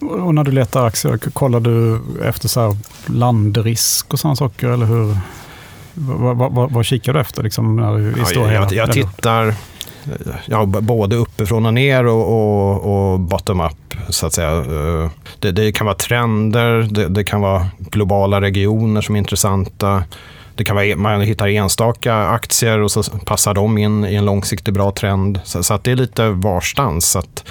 Och 0.00 0.34
när 0.34 0.44
du 0.44 0.50
letar 0.50 0.86
aktier, 0.86 1.18
kollar 1.18 1.60
du 1.60 2.00
efter 2.24 2.48
så 2.48 2.76
landrisk 3.06 4.12
och 4.12 4.18
sådana 4.18 4.36
saker? 4.36 4.68
Eller 4.68 4.86
hur? 4.86 5.16
Vad, 5.94 6.36
vad, 6.36 6.72
vad, 6.72 6.84
kikar 6.84 7.12
du 7.12 7.20
efter 7.20 7.42
liksom, 7.42 7.76
när 7.76 7.96
du, 7.96 8.14
Ja, 8.18 8.50
jag, 8.52 8.52
jag, 8.52 8.72
jag 8.72 8.92
tittar 8.92 9.54
ja, 10.46 10.66
både 10.66 11.16
uppifrån 11.16 11.66
och 11.66 11.74
ner 11.74 12.06
och, 12.06 12.26
och, 12.28 13.12
och 13.12 13.20
bottom 13.20 13.60
up. 13.60 13.94
Så 14.08 14.26
att 14.26 14.32
säga. 14.32 14.50
Eh, 14.50 15.10
Det, 15.38 15.52
det 15.52 15.72
kan 15.72 15.84
vara 15.84 15.96
trender, 15.96 16.82
det, 16.90 17.08
det 17.08 17.24
kan 17.24 17.40
vara 17.40 17.66
globala 17.78 18.40
regioner 18.40 19.00
som 19.00 19.14
är 19.14 19.18
intressanta. 19.18 20.04
Det 20.54 20.64
kan 20.64 20.76
vara, 20.76 20.96
man 20.96 21.20
hittar 21.20 21.48
enstaka 21.48 22.14
aktier 22.14 22.78
och 22.78 22.90
så 22.90 23.02
passar 23.02 23.54
de 23.54 23.78
in 23.78 24.04
i 24.04 24.14
en 24.14 24.24
långsiktig 24.24 24.74
bra 24.74 24.90
trend. 24.90 25.40
Så, 25.44 25.62
så 25.62 25.74
att 25.74 25.84
det 25.84 25.92
är 25.92 25.96
lite 25.96 26.28
varstans. 26.28 27.10
Så 27.10 27.18
att 27.18 27.44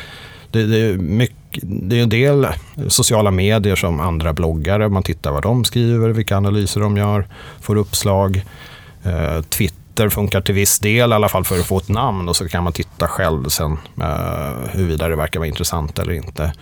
det, 0.51 0.63
det, 0.63 0.77
är 0.77 0.97
mycket, 0.97 1.37
det 1.61 1.99
är 1.99 2.03
en 2.03 2.09
del 2.09 2.47
sociala 2.87 3.31
medier 3.31 3.75
som 3.75 3.99
andra 3.99 4.33
bloggare. 4.33 4.89
Man 4.89 5.03
tittar 5.03 5.31
vad 5.31 5.43
de 5.43 5.63
skriver, 5.65 6.09
vilka 6.09 6.37
analyser 6.37 6.81
de 6.81 6.97
gör, 6.97 7.27
får 7.61 7.75
uppslag. 7.75 8.43
Eh, 9.03 9.41
Twitter 9.41 10.09
funkar 10.09 10.41
till 10.41 10.55
viss 10.55 10.79
del, 10.79 11.11
i 11.11 11.13
alla 11.13 11.29
fall 11.29 11.43
för 11.45 11.59
att 11.59 11.65
få 11.65 11.77
ett 11.77 11.89
namn 11.89 12.29
och 12.29 12.35
så 12.35 12.47
kan 12.49 12.63
man 12.63 12.73
titta 12.73 13.07
själv 13.07 13.49
sen 13.49 13.77
eh, 14.01 14.69
huruvida 14.71 15.07
det 15.07 15.15
verkar 15.15 15.39
vara 15.39 15.47
intressant 15.47 15.99
eller 15.99 16.13
inte. 16.13 16.53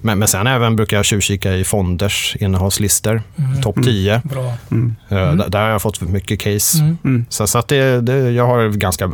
Men, 0.00 0.18
men 0.18 0.28
sen 0.28 0.46
även 0.46 0.76
brukar 0.76 0.96
jag 0.96 1.04
tjuvkika 1.04 1.52
i 1.54 1.64
fonders 1.64 2.36
innehavslistor, 2.40 3.22
Mm. 3.38 3.62
topp 3.62 3.76
10. 3.84 4.22
Bra. 4.24 4.52
Mm. 4.70 4.96
Eh, 5.08 5.32
d- 5.34 5.44
Där 5.48 5.60
har 5.62 5.68
jag 5.68 5.82
fått 5.82 6.00
mycket 6.00 6.40
case. 6.40 6.78
Mm. 6.78 6.98
Mm. 7.04 7.26
Så, 7.28 7.46
så 7.46 7.58
att 7.58 7.68
det, 7.68 8.00
det, 8.00 8.30
jag 8.30 8.46
har 8.46 8.68
ganska 8.68 9.10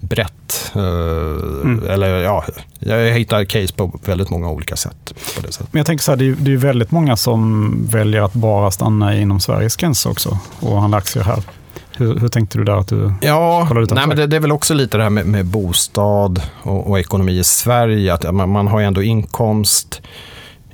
brett, 0.00 0.72
eh, 0.74 1.92
eller 1.92 2.22
ja, 2.22 2.44
jag 2.78 3.12
hittar 3.12 3.44
case 3.44 3.74
på 3.74 4.00
väldigt 4.04 4.30
många 4.30 4.50
olika 4.50 4.76
sätt. 4.76 5.14
Sättet. 5.16 5.72
Men 5.72 5.78
jag 5.78 5.86
tänker 5.86 6.04
så 6.04 6.12
här, 6.12 6.16
det 6.16 6.24
är, 6.24 6.36
det 6.38 6.52
är 6.52 6.56
väldigt 6.56 6.90
många 6.90 7.16
som 7.16 7.72
väljer 7.90 8.22
att 8.22 8.32
bara 8.32 8.70
stanna 8.70 9.16
inom 9.16 9.40
Sveriges 9.40 9.76
gränser 9.76 10.10
också 10.10 10.38
och 10.60 10.80
handla 10.80 10.96
aktier 10.96 11.24
här. 11.24 11.42
Hur, 11.96 12.18
hur 12.18 12.28
tänkte 12.28 12.58
du 12.58 12.64
där 12.64 12.76
att 12.76 12.88
du... 12.88 13.12
Ja, 13.20 13.68
nej, 13.90 14.06
men 14.06 14.16
det, 14.16 14.26
det 14.26 14.36
är 14.36 14.40
väl 14.40 14.52
också 14.52 14.74
lite 14.74 14.96
det 14.96 15.02
här 15.02 15.10
med, 15.10 15.26
med 15.26 15.46
bostad 15.46 16.42
och, 16.62 16.90
och 16.90 16.98
ekonomi 16.98 17.38
i 17.38 17.44
Sverige. 17.44 18.14
Att 18.14 18.34
man, 18.34 18.50
man 18.50 18.68
har 18.68 18.80
ju 18.80 18.86
ändå 18.86 19.02
inkomst, 19.02 20.02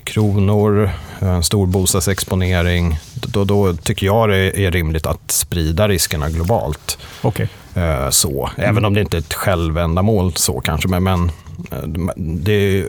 kronor, 0.04 0.90
en 1.18 1.42
stor 1.42 1.66
bostadsexponering. 1.66 2.98
Då, 3.14 3.44
då 3.44 3.74
tycker 3.74 4.06
jag 4.06 4.28
det 4.28 4.66
är 4.66 4.70
rimligt 4.70 5.06
att 5.06 5.30
sprida 5.30 5.88
riskerna 5.88 6.30
globalt. 6.30 6.98
Okej. 7.22 7.48
Eh, 7.74 8.10
så. 8.10 8.50
Även 8.56 8.84
om 8.84 8.94
det 8.94 9.00
inte 9.00 9.16
är 9.16 9.18
ett 9.18 9.34
självändamål 9.34 10.32
så 10.34 10.60
kanske. 10.60 10.88
Men, 10.88 11.02
men 11.02 11.30
eh, 11.70 12.12
det 12.16 12.88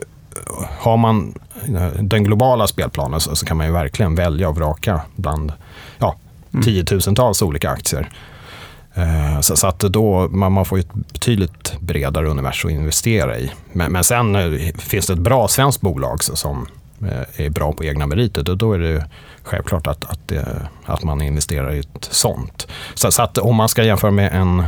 har 0.78 0.96
man 0.96 1.34
eh, 1.68 1.88
den 2.00 2.24
globala 2.24 2.66
spelplanen 2.66 3.20
så, 3.20 3.36
så 3.36 3.46
kan 3.46 3.56
man 3.56 3.66
ju 3.66 3.72
verkligen 3.72 4.14
välja 4.14 4.48
och 4.48 4.56
vraka 4.56 5.00
bland 5.16 5.52
ja, 5.98 6.16
Mm. 6.54 6.64
tiotusentals 6.64 7.42
olika 7.42 7.70
aktier. 7.70 8.10
Så, 9.40 9.56
så 9.56 9.66
att 9.66 9.78
då, 9.78 10.28
man, 10.28 10.52
man 10.52 10.64
får 10.64 10.78
ett 10.78 10.94
betydligt 10.94 11.80
bredare 11.80 12.28
universum 12.28 12.68
att 12.70 12.74
investera 12.74 13.38
i. 13.38 13.50
Men, 13.72 13.92
men 13.92 14.04
sen 14.04 14.58
finns 14.78 15.06
det 15.06 15.12
ett 15.12 15.18
bra 15.18 15.48
svenskt 15.48 15.80
bolag 15.80 16.24
som 16.24 16.66
är 17.36 17.50
bra 17.50 17.72
på 17.72 17.84
egna 17.84 18.06
meriter, 18.06 18.42
då, 18.42 18.54
då 18.54 18.72
är 18.72 18.78
det 18.78 19.06
självklart 19.42 19.86
att, 19.86 20.04
att, 20.04 20.28
det, 20.28 20.68
att 20.84 21.02
man 21.02 21.22
investerar 21.22 21.72
i 21.72 21.78
ett 21.78 22.08
sånt. 22.10 22.68
Så, 22.94 23.12
så, 23.12 23.22
att 23.22 23.38
om 23.38 23.56
man 23.56 23.68
ska 23.68 23.84
jämföra 23.84 24.10
med 24.10 24.32
en 24.34 24.64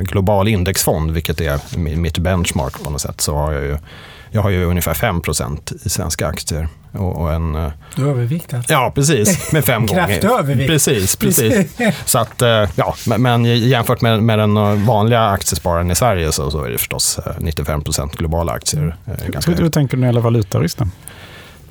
global 0.00 0.48
indexfond, 0.48 1.10
vilket 1.10 1.40
är 1.40 1.78
mitt 1.96 2.18
benchmark 2.18 2.82
på 2.84 2.90
något 2.90 3.00
sätt, 3.00 3.20
så 3.20 3.36
har 3.36 3.52
jag 3.52 3.62
ju 3.62 3.76
jag 4.34 4.42
har 4.42 4.50
ju 4.50 4.64
ungefär 4.64 4.94
5% 4.94 5.86
i 5.86 5.88
svenska 5.88 6.26
aktier. 6.26 6.68
Och, 6.92 7.20
och 7.20 7.32
en, 7.32 7.54
eh, 7.54 7.70
du 7.96 8.06
är 8.06 8.10
överviktad. 8.10 8.62
Ja, 8.68 8.92
precis. 8.94 9.52
Med 9.52 9.64
fem 9.64 9.86
gånger. 9.86 10.06
Kraftig 10.06 10.30
övervikt. 10.30 10.70
Precis, 10.70 11.16
precis. 11.16 11.76
så 12.04 12.18
att, 12.18 12.42
eh, 12.42 12.68
ja, 12.74 12.94
men 13.06 13.44
jämfört 13.44 14.00
med, 14.00 14.22
med 14.22 14.38
den 14.38 14.84
vanliga 14.86 15.20
aktiespararen 15.20 15.90
i 15.90 15.94
Sverige 15.94 16.32
så, 16.32 16.50
så 16.50 16.64
är 16.64 16.70
det 16.70 16.78
förstås 16.78 17.20
95 17.38 17.82
eh, 17.98 18.06
globala 18.06 18.52
aktier. 18.52 18.96
Hur, 19.46 19.54
hur 19.54 19.70
tänker 19.70 19.96
du 19.96 20.00
när 20.00 20.06
det 20.06 20.08
gäller 20.08 20.20
valutarisk? 20.20 20.78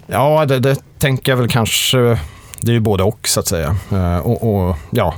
Ja, 0.08 0.46
det, 0.46 0.60
det 0.60 1.00
tänker 1.00 1.32
jag 1.32 1.38
väl 1.38 1.50
kanske 1.50 2.20
det 2.62 2.72
är 2.72 2.74
ju 2.74 2.80
både 2.80 3.04
och 3.04 3.28
så 3.28 3.40
att 3.40 3.48
säga. 3.48 3.76
Eh, 3.92 4.18
och, 4.18 4.54
och, 4.54 4.78
ja, 4.90 5.16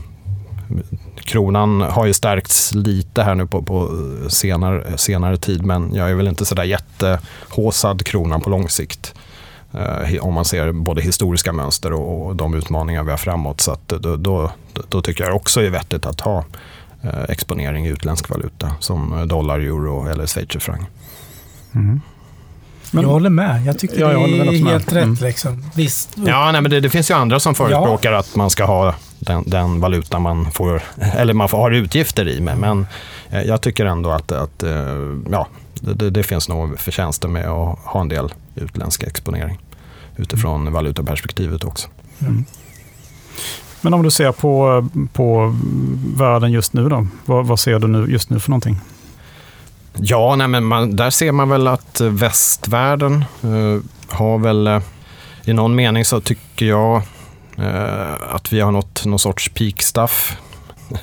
kronan 1.15 1.81
har 1.81 2.05
ju 2.05 2.13
stärkts 2.13 2.73
lite 2.73 3.23
här 3.23 3.35
nu 3.35 3.47
på, 3.47 3.61
på 3.61 3.89
senare, 4.29 4.97
senare 4.97 5.37
tid 5.37 5.65
men 5.65 5.93
jag 5.93 6.09
är 6.09 6.15
väl 6.15 6.27
inte 6.27 6.45
sådär 6.45 6.63
jättehåsad 6.63 8.05
kronan 8.05 8.41
på 8.41 8.49
lång 8.49 8.69
sikt. 8.69 9.15
Eh, 9.73 10.25
om 10.25 10.33
man 10.33 10.45
ser 10.45 10.71
både 10.71 11.01
historiska 11.01 11.53
mönster 11.53 11.93
och, 11.93 12.25
och, 12.25 12.35
de 12.35 12.53
utmaningar 12.53 13.03
vi 13.03 13.11
har 13.11 13.17
framåt. 13.17 13.61
Så 13.61 13.71
att 13.71 13.87
då, 13.87 14.15
då, 14.15 14.51
då 14.89 15.01
tycker 15.01 15.23
jag 15.23 15.35
också 15.35 15.59
det 15.59 15.65
är 15.65 15.71
vettigt 15.71 16.05
att 16.05 16.21
ha 16.21 16.45
eh, 17.01 17.23
exponering 17.29 17.85
i 17.85 17.89
utländsk 17.89 18.29
valuta 18.29 18.71
som 18.79 19.27
dollar, 19.27 19.59
euro 19.59 20.07
eller 20.07 20.25
schweizerfranc. 20.25 20.87
Mm. 21.75 22.01
Men, 22.93 23.03
jag 23.03 23.09
håller 23.09 23.29
med. 23.29 23.65
Jag 23.65 23.79
tycker 23.79 24.00
ja, 24.00 24.12
jag 24.12 24.29
det 24.29 24.38
är 24.38 24.65
helt 24.65 24.93
rätt. 24.93 25.03
Mm. 25.03 25.17
Liksom. 25.21 25.65
Visst. 25.75 26.09
Ja, 26.15 26.51
nej, 26.51 26.62
men 26.62 26.71
det, 26.71 26.79
det, 26.79 26.89
finns 26.89 27.12
ju 27.12 27.15
andra 27.15 27.39
som 27.39 27.55
förespråkar 27.55 28.12
ja. 28.12 28.19
att 28.19 28.35
man 28.35 28.50
ska 28.50 28.65
ha 28.65 28.95
den, 29.19 29.43
den, 29.47 29.79
valuta 29.79 30.19
man 30.19 30.51
får, 30.51 30.81
eller 31.17 31.33
man 31.33 31.50
får, 31.50 31.57
har 31.57 31.71
utgifter 31.71 32.27
i. 32.27 32.41
Men, 32.41 32.59
men 32.59 32.85
jag 33.45 33.62
tycker 33.62 33.85
ändå 33.85 34.09
att, 34.09 34.31
att 34.31 34.63
eh, 34.63 34.71
ja, 35.31 35.47
det, 35.73 36.09
det, 36.09 36.23
finns 36.23 36.50
nog 36.50 36.79
förtjänster 36.79 37.27
med 37.27 37.47
att 37.47 37.79
ha 37.83 38.01
en 38.01 38.09
del 38.09 38.33
utländsk 38.55 39.03
exponering 39.03 39.59
utifrån 40.15 40.62
mm. 40.62 40.73
valutaperspektivet 40.73 41.63
också. 41.63 41.88
Mm. 42.19 42.45
Men 43.81 43.93
om 43.93 44.03
du 44.03 44.12
ser 44.12 44.31
på, 44.31 44.88
på 45.13 45.55
världen 46.17 46.51
just 46.51 46.73
nu 46.73 46.89
då, 46.89 47.07
vad, 47.25 47.45
vad 47.45 47.59
ser 47.59 47.79
du 47.79 47.88
nu, 47.88 48.12
just 48.12 48.29
nu 48.29 48.39
för 48.39 48.50
någonting? 48.50 48.79
Ja, 49.97 50.35
nej, 50.35 50.47
men 50.47 50.63
man, 50.63 50.95
där 50.95 51.09
ser 51.09 51.31
man 51.31 51.50
väl 51.50 51.67
att 51.67 52.01
eh, 52.01 52.09
västvärlden 52.09 53.25
eh, 53.43 53.79
har 54.15 54.38
väl, 54.38 54.67
eh, 54.67 54.81
i 55.45 55.53
någon 55.53 55.75
mening 55.75 56.05
så 56.05 56.21
tycker 56.21 56.65
jag 56.65 57.01
eh, 57.57 58.35
att 58.35 58.53
vi 58.53 58.59
har 58.59 58.71
nått 58.71 59.05
någon 59.05 59.19
sorts 59.19 59.50
peak 59.50 59.81
stuff. 59.81 60.38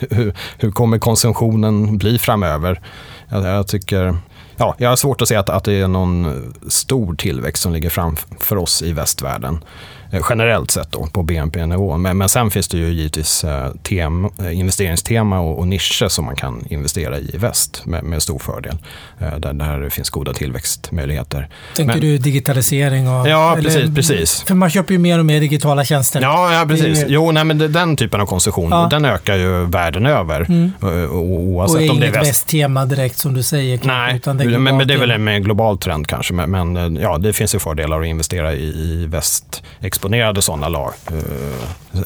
hur, 0.11 0.35
hur 0.59 0.71
kommer 0.71 0.99
konsumtionen 0.99 1.99
bli 1.99 2.19
framöver? 2.19 2.81
Jag, 3.29 3.45
jag 3.45 3.69
tycker 3.69 4.17
ja, 4.57 4.75
jag 4.79 4.89
har 4.89 4.97
svårt 4.97 5.23
att 5.23 5.29
se 5.29 5.37
att, 5.37 5.49
att 5.49 5.65
det 5.65 5.73
är 5.73 5.89
någon 5.89 6.53
stor 6.69 7.15
tillväxt 7.15 7.63
som 7.63 7.73
ligger 7.73 7.91
framför 7.91 8.57
oss 8.57 8.83
i 8.83 8.93
västvärlden. 8.93 9.65
Eh, 10.11 10.23
generellt 10.31 10.71
sett 10.71 10.93
då, 10.93 11.07
på 11.07 11.23
BNP-nivå. 11.23 11.97
Men, 11.97 12.19
men 12.19 12.29
sen 12.29 12.51
finns 12.51 12.69
det 12.69 12.79
ju 12.79 12.89
givetvis 12.89 13.45
eh, 13.45 13.71
tema, 13.83 14.31
eh, 14.39 14.59
investeringstema 14.59 15.41
och, 15.41 15.59
och 15.59 15.69
nischer 15.69 16.09
som 16.09 16.25
man 16.25 16.37
kan 16.37 16.65
investera 16.69 17.19
i 17.19 17.31
i 17.35 17.37
väst 17.37 17.83
med, 17.87 18.05
med 18.05 18.23
stor 18.23 18.39
fördel. 18.39 18.79
Där, 19.19 19.53
där 19.53 19.81
det 19.81 19.91
finns 19.91 20.11
goda 20.11 20.33
tillväxtmöjligheter. 20.33 21.49
Tänker 21.77 21.95
men, 21.95 22.01
du 22.01 22.19
digitalisering? 22.19 23.09
Och, 23.09 23.29
ja, 23.29 23.53
eller, 23.53 23.63
precis, 23.63 23.95
precis. 23.95 24.43
För 24.43 24.55
man 24.55 24.71
köper 24.71 24.93
ju 24.93 24.99
mer 24.99 25.19
och 25.19 25.27
mer 25.27 25.41
digitala 25.41 25.85
tjänster. 25.85 26.21
Ja, 26.21 26.53
ja 26.53 26.67
precis. 26.69 27.05
Jo, 27.09 27.33
nej, 27.33 27.45
men 27.45 27.73
den 27.73 27.97
typen 27.97 28.21
av 28.21 28.27
konsumtion, 28.27 28.71
ja. 28.71 28.89
den 28.91 29.05
ökar 29.05 29.37
ju 29.37 29.65
världen 29.65 30.07
över. 30.07 30.41
Mm. 30.41 30.73
Oavsett 31.11 31.91
och 31.91 31.95
om 31.95 32.01
det 32.01 32.07
är 32.07 32.13
väst. 32.13 32.31
västtema 32.31 32.85
direkt 32.85 33.19
som 33.19 33.35
du 33.35 33.43
säger. 33.43 33.81
Nej, 33.83 34.17
utan 34.17 34.37
det 34.37 34.45
men, 34.45 34.77
men, 34.77 34.89
det 34.89 34.95
är 34.95 34.99
väl 34.99 35.11
en 35.11 35.25
mer 35.25 35.39
global 35.39 35.79
trend 35.79 36.07
kanske. 36.07 36.35
Men, 36.35 36.51
men, 36.73 36.97
ja, 36.97 37.19
det 37.19 37.33
finns 37.33 37.55
ju 37.55 37.59
fördelar 37.59 38.01
att 38.01 38.07
investera 38.07 38.53
i, 38.53 38.67
i 38.67 39.07
väst 39.07 39.63
exponerade 40.01 40.43
sådana 40.43 40.69
lag, 40.69 40.93
eh, 41.07 41.15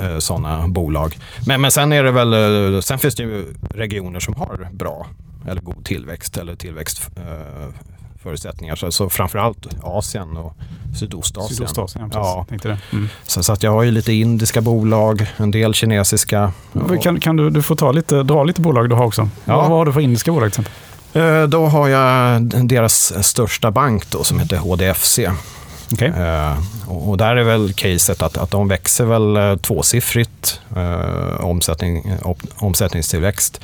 eh, 0.06 0.18
såna 0.18 0.68
bolag. 0.68 1.18
Men, 1.46 1.60
men 1.60 1.70
sen, 1.70 1.92
är 1.92 2.04
det 2.04 2.10
väl, 2.10 2.32
eh, 2.74 2.80
sen 2.80 2.98
finns 2.98 3.14
det 3.14 3.22
ju 3.22 3.54
regioner 3.74 4.20
som 4.20 4.34
har 4.34 4.68
bra 4.72 5.06
eller 5.48 5.60
god 5.60 5.84
tillväxt 5.84 6.36
eller 6.36 6.56
tillväxtförutsättningar. 6.56 8.76
Så, 8.76 8.92
så 8.92 9.08
framförallt 9.08 9.66
Asien 9.82 10.36
och 10.36 10.56
Sydostasien. 10.98 11.56
Sydostasien, 11.56 12.10
ja. 12.14 12.46
Tänkte 12.48 12.68
det. 12.68 12.78
Mm. 12.92 13.08
Så, 13.22 13.42
så, 13.42 13.52
att 13.52 13.62
jag 13.62 13.70
har 13.70 13.82
ju 13.82 13.90
lite 13.90 14.12
indiska 14.12 14.60
bolag, 14.60 15.26
en 15.36 15.50
del 15.50 15.74
kinesiska. 15.74 16.52
Kan, 17.02 17.20
kan 17.20 17.36
du, 17.36 17.50
du 17.50 17.62
får 17.62 17.76
ta 17.76 17.92
lite, 17.92 18.22
dra 18.22 18.44
lite 18.44 18.60
bolag 18.60 18.88
du 18.88 18.94
har 18.94 19.04
också. 19.04 19.28
Ja. 19.44 19.56
Vad 19.56 19.66
har 19.66 19.86
du 19.86 19.92
för 19.92 20.00
indiska 20.00 20.32
bolag 20.32 20.52
till 20.52 20.60
exempel? 20.60 20.72
Då 21.50 21.66
har 21.66 21.88
jag 21.88 22.42
deras 22.68 23.26
största 23.26 23.70
bank 23.70 24.10
då, 24.10 24.24
som 24.24 24.38
heter 24.38 24.56
HDFC. 24.56 25.20
Okay. 25.94 26.08
Eh, 26.08 26.58
och 26.88 27.16
där 27.16 27.36
är 27.36 27.42
väl 27.42 27.72
caset 27.72 28.22
att, 28.22 28.38
att 28.38 28.50
de 28.50 28.68
växer 28.68 29.04
väl 29.04 29.36
eh, 29.36 29.56
tvåsiffrigt 29.56 30.60
eh, 30.76 31.44
omsättning, 31.44 32.08
eh, 32.08 32.34
omsättningstillväxt. 32.56 33.60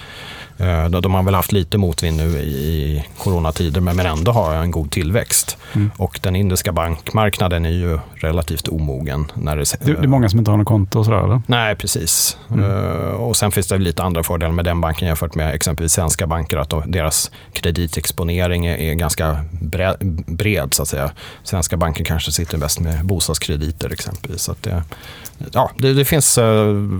Eh, 0.60 0.90
de 0.90 1.14
har 1.14 1.22
väl 1.22 1.34
haft 1.34 1.52
lite 1.52 1.78
motvind 1.78 2.16
nu 2.16 2.38
i 2.38 3.04
coronatider 3.18 3.80
men 3.80 4.00
ändå 4.00 4.32
har 4.32 4.54
en 4.54 4.70
god 4.70 4.90
tillväxt. 4.90 5.56
Mm. 5.72 5.90
Och 5.96 6.20
den 6.22 6.36
indiska 6.36 6.72
bankmarknaden 6.72 7.66
är 7.66 7.70
ju 7.70 7.98
relativt 8.14 8.68
omogen. 8.68 9.32
När 9.34 9.56
det, 9.56 9.64
det, 9.80 9.90
är 9.90 10.06
många 10.06 10.28
som 10.28 10.38
inte 10.38 10.50
har 10.50 10.58
något 10.58 10.66
konto 10.66 10.98
och 10.98 11.04
sådär? 11.04 11.24
Eller? 11.24 11.42
Nej, 11.46 11.76
precis. 11.76 12.36
Mm. 12.50 12.64
Uh, 12.64 13.10
och 13.10 13.36
sen 13.36 13.52
finns 13.52 13.68
det 13.68 13.78
lite 13.78 14.02
andra 14.02 14.22
fördelar 14.22 14.52
med 14.52 14.64
den 14.64 14.80
banken 14.80 15.08
jämfört 15.08 15.34
med 15.34 15.54
exempelvis 15.54 15.92
svenska 15.92 16.26
banker. 16.26 16.56
Att 16.56 16.70
de, 16.70 16.90
deras 16.90 17.30
kreditexponering 17.52 18.66
är, 18.66 18.94
ganska 18.94 19.44
bred, 19.60 19.96
bred, 20.26 20.74
så 20.74 20.82
att 20.82 20.88
säga. 20.88 21.10
Svenska 21.42 21.76
banker 21.76 22.04
kanske 22.04 22.32
sitter 22.32 22.58
bäst 22.58 22.80
med 22.80 23.06
bostadskrediter 23.06 23.92
exempelvis. 23.92 24.42
Så 24.42 24.54
det, 24.60 24.82
ja, 25.52 25.70
det, 25.78 25.94
det 25.94 26.04
finns 26.04 26.38
uh, 26.38 26.98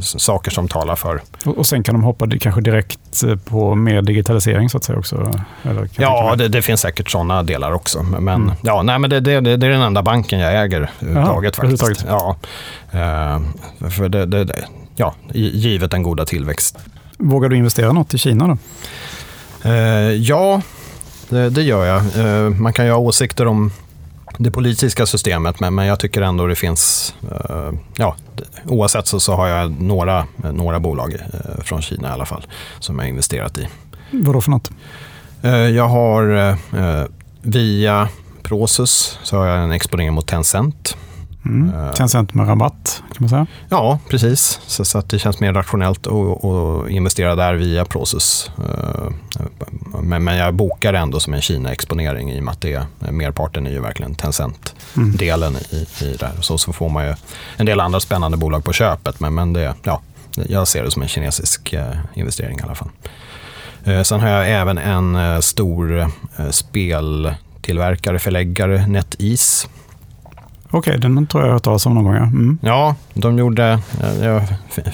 saker 0.00 0.50
som 0.50 0.68
talar 0.68 0.96
för. 0.96 1.22
Och, 1.44 1.58
och 1.58 1.66
sen 1.66 1.82
kan 1.82 1.94
de 1.94 2.02
hoppa 2.02 2.30
kanske 2.40 2.60
direkt 2.60 2.98
Eh, 3.24 3.36
på 3.36 3.74
mer 3.74 4.02
digitalisering 4.02 4.68
så 4.68 4.76
att 4.76 4.84
säga 4.84 4.98
också? 4.98 5.30
ja, 5.96 6.34
det, 6.38 6.48
det, 6.48 6.62
finns 6.62 6.80
säkert 6.80 7.10
sådana 7.10 7.42
delar 7.42 7.72
också. 7.72 8.02
Men, 8.02 8.28
mm. 8.28 8.54
ja, 8.62 8.82
nej, 8.82 8.98
men 8.98 9.10
det, 9.10 9.20
det, 9.20 9.40
det, 9.40 9.52
är 9.52 9.70
den 9.70 9.82
enda 9.82 10.02
banken 10.02 10.38
jag 10.38 10.62
äger 10.62 10.90
överhuvudtaget. 11.00 11.56
faktiskt. 11.56 12.04
Ja, 12.08 12.36
uh, 12.94 13.90
för 13.90 14.08
det, 14.08 14.66
ja, 14.96 15.14
givet 15.32 15.90
den 15.90 16.02
goda 16.02 16.24
tillväxt. 16.24 16.78
Vågar 17.18 17.48
du 17.48 17.56
investera 17.56 17.92
något 17.92 18.14
i 18.14 18.18
Kina 18.18 18.46
då? 18.46 18.56
Uh, 19.68 20.12
ja, 20.12 20.62
det, 21.28 21.62
gör 21.62 21.84
jag. 21.84 22.02
Uh, 22.26 22.50
man 22.50 22.72
kan 22.72 22.84
ju 22.84 22.90
ha 22.90 22.98
åsikter 22.98 23.46
om 23.46 23.72
det 24.38 24.50
politiska 24.50 25.06
systemet, 25.06 25.60
men, 25.60 25.74
men 25.74 25.86
jag 25.86 26.00
tycker 26.00 26.22
ändå 26.22 26.46
det 26.46 26.54
finns, 26.54 27.14
eh, 27.30 27.72
ja, 27.96 28.16
oavsett 28.64 29.06
så, 29.06 29.20
så 29.20 29.34
har 29.34 29.48
jag 29.48 29.80
några, 29.80 30.26
några 30.52 30.80
bolag 30.80 31.14
eh, 31.14 31.62
från 31.64 31.82
Kina 31.82 32.08
i 32.08 32.12
alla 32.12 32.26
fall 32.26 32.46
som 32.78 32.98
jag 32.98 33.04
har 33.04 33.08
investerat 33.08 33.58
i. 33.58 33.68
Vadå 34.10 34.40
för 34.40 34.50
något? 34.50 34.70
Eh, 35.42 35.50
jag 35.52 35.88
har 35.88 36.56
via 37.42 38.08
Prosus 38.42 39.18
så 39.22 39.36
har 39.36 39.46
jag 39.46 39.64
en 39.64 39.72
exponering 39.72 40.12
mot 40.12 40.26
Tencent. 40.26 40.96
Mm. 41.44 41.92
Tencent 41.94 42.34
med 42.34 42.48
rabatt 42.48 43.02
kan 43.08 43.16
man 43.18 43.28
säga. 43.28 43.46
Ja, 43.68 43.98
precis. 44.08 44.60
Så, 44.66 44.84
så 44.84 44.98
att 44.98 45.08
det 45.08 45.18
känns 45.18 45.40
mer 45.40 45.52
rationellt 45.52 46.06
att 46.06 46.90
investera 46.90 47.34
där 47.34 47.54
via 47.54 47.84
Prosus. 47.84 48.50
Uh, 48.58 49.10
men, 50.02 50.24
men 50.24 50.36
jag 50.36 50.54
bokar 50.54 50.94
ändå 50.94 51.20
som 51.20 51.34
en 51.34 51.40
Kina-exponering 51.40 52.32
i 52.32 52.40
och 52.40 52.44
med 52.44 52.52
att 52.52 52.60
det, 52.60 52.86
merparten 52.98 53.66
är 53.66 53.70
ju 53.70 53.80
verkligen 53.80 54.14
Tencent-delen 54.14 55.56
mm. 55.56 55.62
i, 55.70 56.04
i 56.04 56.16
det 56.20 56.26
här. 56.26 56.34
Så, 56.40 56.58
så 56.58 56.72
får 56.72 56.88
man 56.88 57.06
ju 57.06 57.14
en 57.56 57.66
del 57.66 57.80
andra 57.80 58.00
spännande 58.00 58.36
bolag 58.36 58.64
på 58.64 58.72
köpet, 58.72 59.20
men, 59.20 59.34
men 59.34 59.52
det, 59.52 59.74
ja, 59.82 60.00
jag 60.48 60.68
ser 60.68 60.84
det 60.84 60.90
som 60.90 61.02
en 61.02 61.08
kinesisk 61.08 61.74
uh, 61.74 61.80
investering 62.14 62.58
i 62.58 62.62
alla 62.62 62.74
fall. 62.74 62.88
Sen 64.04 64.20
har 64.20 64.28
jag 64.28 64.50
även 64.50 64.78
en 64.78 65.42
stor 65.42 66.10
speltillverkare, 66.50 68.18
förläggare, 68.18 68.86
NetEase 68.86 69.68
Okej, 70.74 70.90
okay, 70.90 70.96
den 70.96 71.26
tror 71.26 71.42
jag 71.42 71.46
jag 71.46 71.50
har 71.50 71.54
hört 71.54 71.62
talas 71.62 71.86
om 71.86 71.94
någon 71.94 72.04
gång. 72.04 72.14
Ja. 72.14 72.22
Mm. 72.22 72.58
ja, 72.62 72.94
de 73.14 73.38
gjorde... 73.38 73.78
Jag 74.20 74.42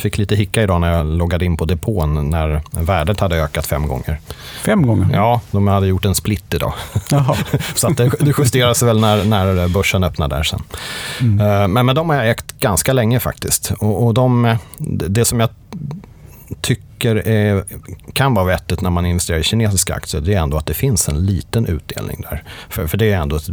fick 0.00 0.18
lite 0.18 0.37
hicka 0.37 0.62
idag 0.62 0.80
när 0.80 0.92
jag 0.92 1.06
loggade 1.06 1.44
in 1.44 1.56
på 1.56 1.64
depån 1.64 2.30
när 2.30 2.62
värdet 2.70 3.20
hade 3.20 3.37
ökat 3.42 3.66
fem 3.66 3.88
gånger. 3.88 4.20
Fem 4.64 4.87
gånger? 4.87 5.08
Ja, 5.12 5.40
de 5.50 5.66
hade 5.66 5.87
gjort 5.87 6.04
en 6.04 6.14
split 6.14 6.54
idag. 6.54 6.73
så 7.75 7.87
att 7.87 7.97
det, 7.97 8.11
det 8.20 8.38
justeras 8.38 8.82
väl 8.82 9.00
när, 9.00 9.25
när 9.25 9.68
börsen 9.68 10.04
öppnar 10.04 10.28
där 10.28 10.42
sen. 10.42 10.62
Mm. 11.20 11.40
Eh, 11.40 11.68
men, 11.68 11.87
men 11.87 11.97
de 11.97 12.08
har 12.08 12.16
jag 12.16 12.30
ägt 12.30 12.61
ganska 12.61 12.92
länge 12.92 13.20
faktiskt. 13.20 13.73
Och, 13.78 14.06
och 14.06 14.14
de, 14.14 14.56
det 15.08 15.25
som 15.25 15.40
jag 15.40 15.50
tycker 16.61 17.28
är, 17.28 17.64
kan 18.12 18.35
vara 18.35 18.47
vettigt 18.47 18.80
när 18.80 18.90
man 18.90 19.06
investerar 19.06 19.38
i 19.38 19.42
kinesiska 19.42 19.94
aktier, 19.94 20.20
det 20.20 20.35
är 20.35 20.40
ändå 20.40 20.56
att 20.56 20.66
det 20.66 20.75
finns 20.75 21.08
en 21.08 21.26
liten 21.26 21.66
utdelning 21.66 22.25
där. 22.30 22.42
För, 22.68 22.87
för 22.87 22.99
det 22.99 23.12
är 23.12 23.16
ändå 23.16 23.37
ett 23.37 23.49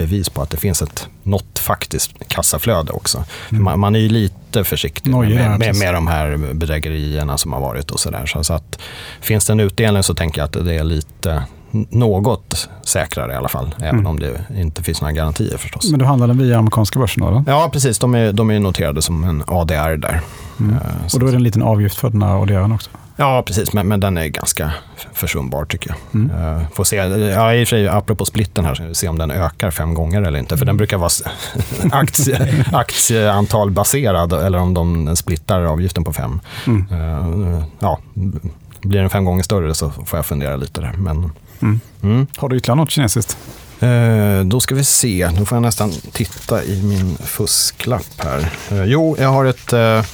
bevis 0.00 0.28
på 0.28 0.42
att 0.42 0.50
det 0.50 0.56
finns 0.56 0.82
ett, 0.82 1.08
något 1.22 1.58
faktiskt 1.58 2.28
kassaflöde 2.28 2.92
också. 2.92 3.24
Mm. 3.50 3.64
Man, 3.64 3.80
man, 3.80 3.94
är 3.94 4.00
ju 4.00 4.08
lite 4.08 4.64
försiktig 4.64 5.10
Noj, 5.10 5.34
med, 5.34 5.58
med, 5.58 5.76
med, 5.76 5.94
de 5.94 6.06
här 6.06 6.36
bedrägerierna 6.54 7.38
som 7.38 7.52
har 7.52 7.60
varit 7.60 7.90
och 7.90 8.00
sådär. 8.00 8.26
Så, 8.26 8.44
så 8.44 8.52
att 8.52 8.78
finns 9.20 9.46
det 9.46 9.52
en 9.52 9.60
utdelning 9.60 10.02
så 10.02 10.14
tänker 10.14 10.40
jag 10.40 10.46
att 10.46 10.66
det 10.66 10.74
är 10.74 10.84
lite 10.84 11.44
något 11.90 12.68
säkrare 12.82 13.32
i 13.32 13.36
alla 13.36 13.48
fall, 13.48 13.74
även 13.78 13.94
mm. 13.94 14.06
om 14.06 14.20
det 14.20 14.44
inte 14.56 14.82
finns 14.82 15.00
några 15.00 15.12
garantier 15.12 15.56
förstås. 15.56 15.90
Men 15.90 15.98
du 15.98 16.04
handlar 16.04 16.26
den 16.26 16.38
via 16.38 16.58
amerikanska 16.58 16.98
börsen 16.98 17.22
då? 17.22 17.44
Ja, 17.46 17.70
precis. 17.72 17.98
De 17.98 18.14
är, 18.14 18.32
de 18.32 18.50
är 18.50 18.60
noterade 18.60 19.02
som 19.02 19.24
en 19.24 19.42
ADR 19.46 19.96
där. 19.96 20.20
Mm. 20.60 20.72
Uh, 20.72 20.78
och 21.14 21.20
då 21.20 21.26
är 21.26 21.30
det 21.30 21.36
en 21.36 21.42
liten 21.42 21.62
avgift 21.62 21.98
för 21.98 22.10
den 22.10 22.22
här 22.22 22.42
ADR 22.42 22.74
också? 22.74 22.90
Ja, 23.20 23.42
precis. 23.42 23.72
Men, 23.72 23.88
men 23.88 24.00
den 24.00 24.18
är 24.18 24.26
ganska 24.26 24.72
försumbar 25.12 25.64
tycker 25.64 25.90
jag. 25.90 26.20
Mm. 26.20 26.36
Uh, 26.36 26.62
får 26.74 26.84
se, 26.84 26.96
ja, 26.96 27.54
i 27.54 27.64
och 27.64 27.68
för 27.68 27.76
sig, 27.76 27.88
apropå 27.88 28.24
splitten 28.24 28.64
här, 28.64 28.74
så 28.74 28.94
se 28.94 29.08
om 29.08 29.18
den 29.18 29.30
ökar 29.30 29.70
fem 29.70 29.94
gånger 29.94 30.22
eller 30.22 30.38
inte. 30.38 30.56
För 30.56 30.66
den 30.66 30.76
brukar 30.76 30.98
vara 30.98 31.10
aktie, 31.92 32.64
aktieantalbaserad, 32.72 34.32
eller 34.32 34.58
om 34.58 34.74
de 34.74 35.16
splittar 35.16 35.62
avgiften 35.62 36.04
på 36.04 36.12
fem. 36.12 36.40
Mm. 36.66 36.86
Uh, 36.92 37.64
ja, 37.78 37.98
blir 38.80 39.00
den 39.00 39.10
fem 39.10 39.24
gånger 39.24 39.42
större 39.42 39.74
så 39.74 39.90
får 39.90 40.18
jag 40.18 40.26
fundera 40.26 40.56
lite 40.56 40.80
där. 40.80 40.92
Men, 40.92 41.32
mm. 41.60 41.80
Mm. 42.02 42.26
Har 42.36 42.48
du 42.48 42.56
ytterligare 42.56 42.76
något 42.76 42.90
kinesiskt? 42.90 43.38
Eh, 43.80 44.44
då 44.44 44.60
ska 44.60 44.74
vi 44.74 44.84
se, 44.84 45.30
nu 45.38 45.44
får 45.44 45.56
jag 45.56 45.62
nästan 45.62 45.92
titta 46.12 46.64
i 46.64 46.82
min 46.82 47.16
fusklapp 47.16 48.24
här. 48.24 48.52
Eh, 48.70 48.84
jo, 48.84 49.16
jag 49.18 49.28
har 49.28 49.44
ett 49.44 49.72
eh, 49.72 50.04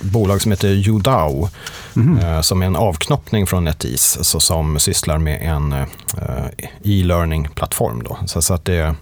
bolag 0.00 0.42
som 0.42 0.50
heter 0.50 0.88
Udao, 0.88 1.48
mm. 1.96 2.42
som 2.42 2.62
är 2.62 2.66
en 2.66 2.76
avknoppning 2.76 3.46
från 3.46 3.64
NetEase, 3.64 4.18
alltså, 4.18 4.40
som 4.40 4.78
sysslar 4.78 5.18
med 5.18 5.42
en 5.42 5.74
e-learning-plattform. 6.84 8.02
Då. 8.02 8.18
Så, 8.26 8.42
så, 8.42 8.54
att 8.54 8.64
det 8.64 8.74
är 8.74 8.94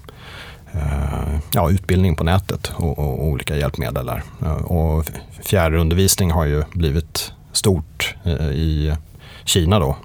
ja, 1.52 1.70
utbildning 1.70 2.16
på 2.16 2.24
nätet 2.24 2.72
och, 2.76 2.98
och, 2.98 3.24
olika 3.24 3.56
hjälpmedel 3.56 4.06
där. 4.06 4.22
Och 4.64 5.06
fjärrundervisning 5.42 6.30
har 6.30 6.44
ju 6.44 6.64
blivit 6.72 7.32
stort 7.52 8.14
i 8.54 8.92
Kina 9.44 9.78
då, 9.78 9.96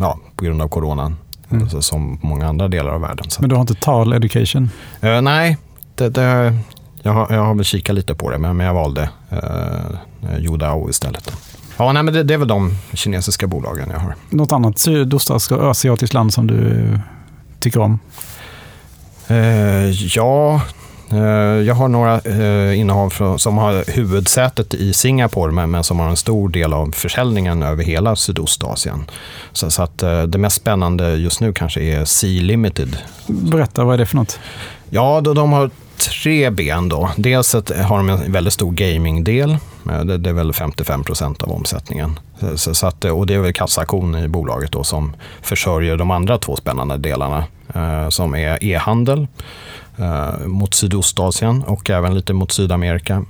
ja, 0.00 0.18
på 0.36 0.44
grund 0.44 0.62
av 0.62 0.68
coronan 0.68 1.16
mm. 1.52 1.62
alltså, 1.62 1.82
som 1.82 2.18
många 2.22 2.48
andra 2.48 2.68
delar 2.68 2.90
av 2.92 3.00
världen. 3.00 3.26
Men 3.40 3.48
du 3.48 3.54
har 3.54 3.60
inte 3.60 3.74
tal 3.74 4.12
education? 4.12 4.70
Uh, 5.04 5.20
nej, 5.20 5.56
det, 5.94 6.08
det, 6.08 6.54
jag, 7.02 7.12
har, 7.12 7.26
jag 7.30 7.44
har 7.44 7.54
väl 7.54 7.64
kikat 7.64 7.94
lite 7.94 8.14
på 8.14 8.30
det, 8.30 8.38
men, 8.38 8.56
men 8.56 8.66
jag 8.66 8.74
valde 8.74 9.10
uh, 9.32 10.38
Yudao 10.38 10.90
istället. 10.90 11.32
Ja, 11.76 11.92
nej, 11.92 12.02
men 12.02 12.14
det, 12.14 12.22
det, 12.22 12.34
är 12.34 12.38
väl 12.38 12.48
de 12.48 12.74
kinesiska 12.92 13.46
bolagen 13.46 13.88
jag 13.92 13.98
har. 13.98 14.14
Något 14.30 14.52
annat 14.52 14.78
sydostasiatiskt 14.78 16.14
land 16.14 16.32
som 16.32 16.46
du 16.46 16.98
tycker 17.60 17.80
om? 17.80 17.98
Uh, 19.30 19.90
ja, 19.90 20.60
Eh, 20.60 20.81
jag 21.66 21.74
har 21.74 21.88
några 21.88 22.20
eh, 22.20 22.80
innehav 22.80 23.38
som 23.38 23.58
har 23.58 23.92
huvudsätet 23.92 24.74
i 24.74 24.92
Singapore 24.92 25.52
men 25.52 25.84
som 25.84 26.00
har 26.00 26.08
en 26.08 26.16
stor 26.16 26.48
del 26.48 26.72
av 26.72 26.92
försäljningen 26.92 27.62
över 27.62 27.84
hela 27.84 28.16
Sydostasien. 28.16 29.04
Så 29.52 29.82
att 29.82 30.02
eh, 30.02 30.22
det 30.22 30.38
mest 30.38 30.56
spännande 30.56 31.14
just 31.14 31.40
nu 31.40 31.52
kanske 31.52 31.80
är 31.80 32.04
Sea 32.04 32.42
Limited. 32.42 32.96
Berätta, 33.26 33.84
vad 33.84 33.94
är 33.94 33.98
det 33.98 34.06
för 34.06 34.16
något? 34.16 34.38
Ja, 34.90 35.20
de 35.20 35.52
har 35.52 35.70
tre 36.10 36.50
ben. 36.50 36.88
Då. 36.88 37.10
Dels 37.16 37.54
har 37.54 37.96
de 37.96 38.08
en 38.08 38.32
väldigt 38.32 38.52
stor 38.52 38.72
gamingdel. 38.72 39.56
Det 40.04 40.30
är 40.30 40.32
väl 40.32 40.52
55 40.52 41.04
procent 41.04 41.42
av 41.42 41.52
omsättningen. 41.52 42.18
Så 42.56 42.86
att, 42.86 43.04
och 43.04 43.26
det 43.26 43.34
är 43.34 43.38
väl 43.38 43.52
kassakon 43.52 44.14
i 44.14 44.28
bolaget 44.28 44.72
då 44.72 44.84
som 44.84 45.16
försörjer 45.42 45.96
de 45.96 46.10
andra 46.10 46.38
två 46.38 46.56
spännande 46.56 46.96
delarna. 46.96 47.44
Som 48.10 48.34
är 48.34 48.64
e-handel 48.64 49.18
eh, 49.18 49.26
mot 50.46 50.74
Sydostasien 50.74 51.62
och 51.62 51.90
även 51.90 52.14
lite 52.14 52.32
mot 52.32 52.52
Sydamerika. 52.52 53.24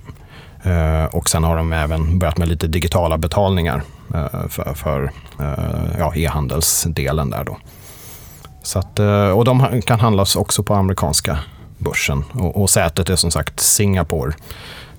Eh, 0.63 1.05
och 1.05 1.31
sen 1.31 1.45
har 1.45 1.57
de 1.57 1.73
även 1.73 2.19
börjat 2.19 2.39
med 2.39 2.49
lite 2.49 2.67
digitala 2.67 3.19
betalningar 3.19 3.83
eh, 4.15 4.49
för, 4.49 4.75
för 4.75 5.13
eh, 5.41 5.99
ja, 5.99 6.13
e-handelsdelen 6.15 7.31
där 7.31 7.45
då. 7.45 7.59
Så 8.63 8.79
att, 8.79 8.99
eh, 8.99 9.29
och 9.29 9.45
de 9.45 9.83
kan 9.83 10.01
handlas 10.01 10.37
också 10.37 10.63
på 10.63 10.75
amerikanska 10.75 11.39
börsen 11.79 12.25
och, 12.33 12.63
och 12.63 12.71
sätet 12.71 13.11
är 13.11 13.17
som 13.17 13.31
sagt 13.31 13.61
Singapore. 13.61 14.33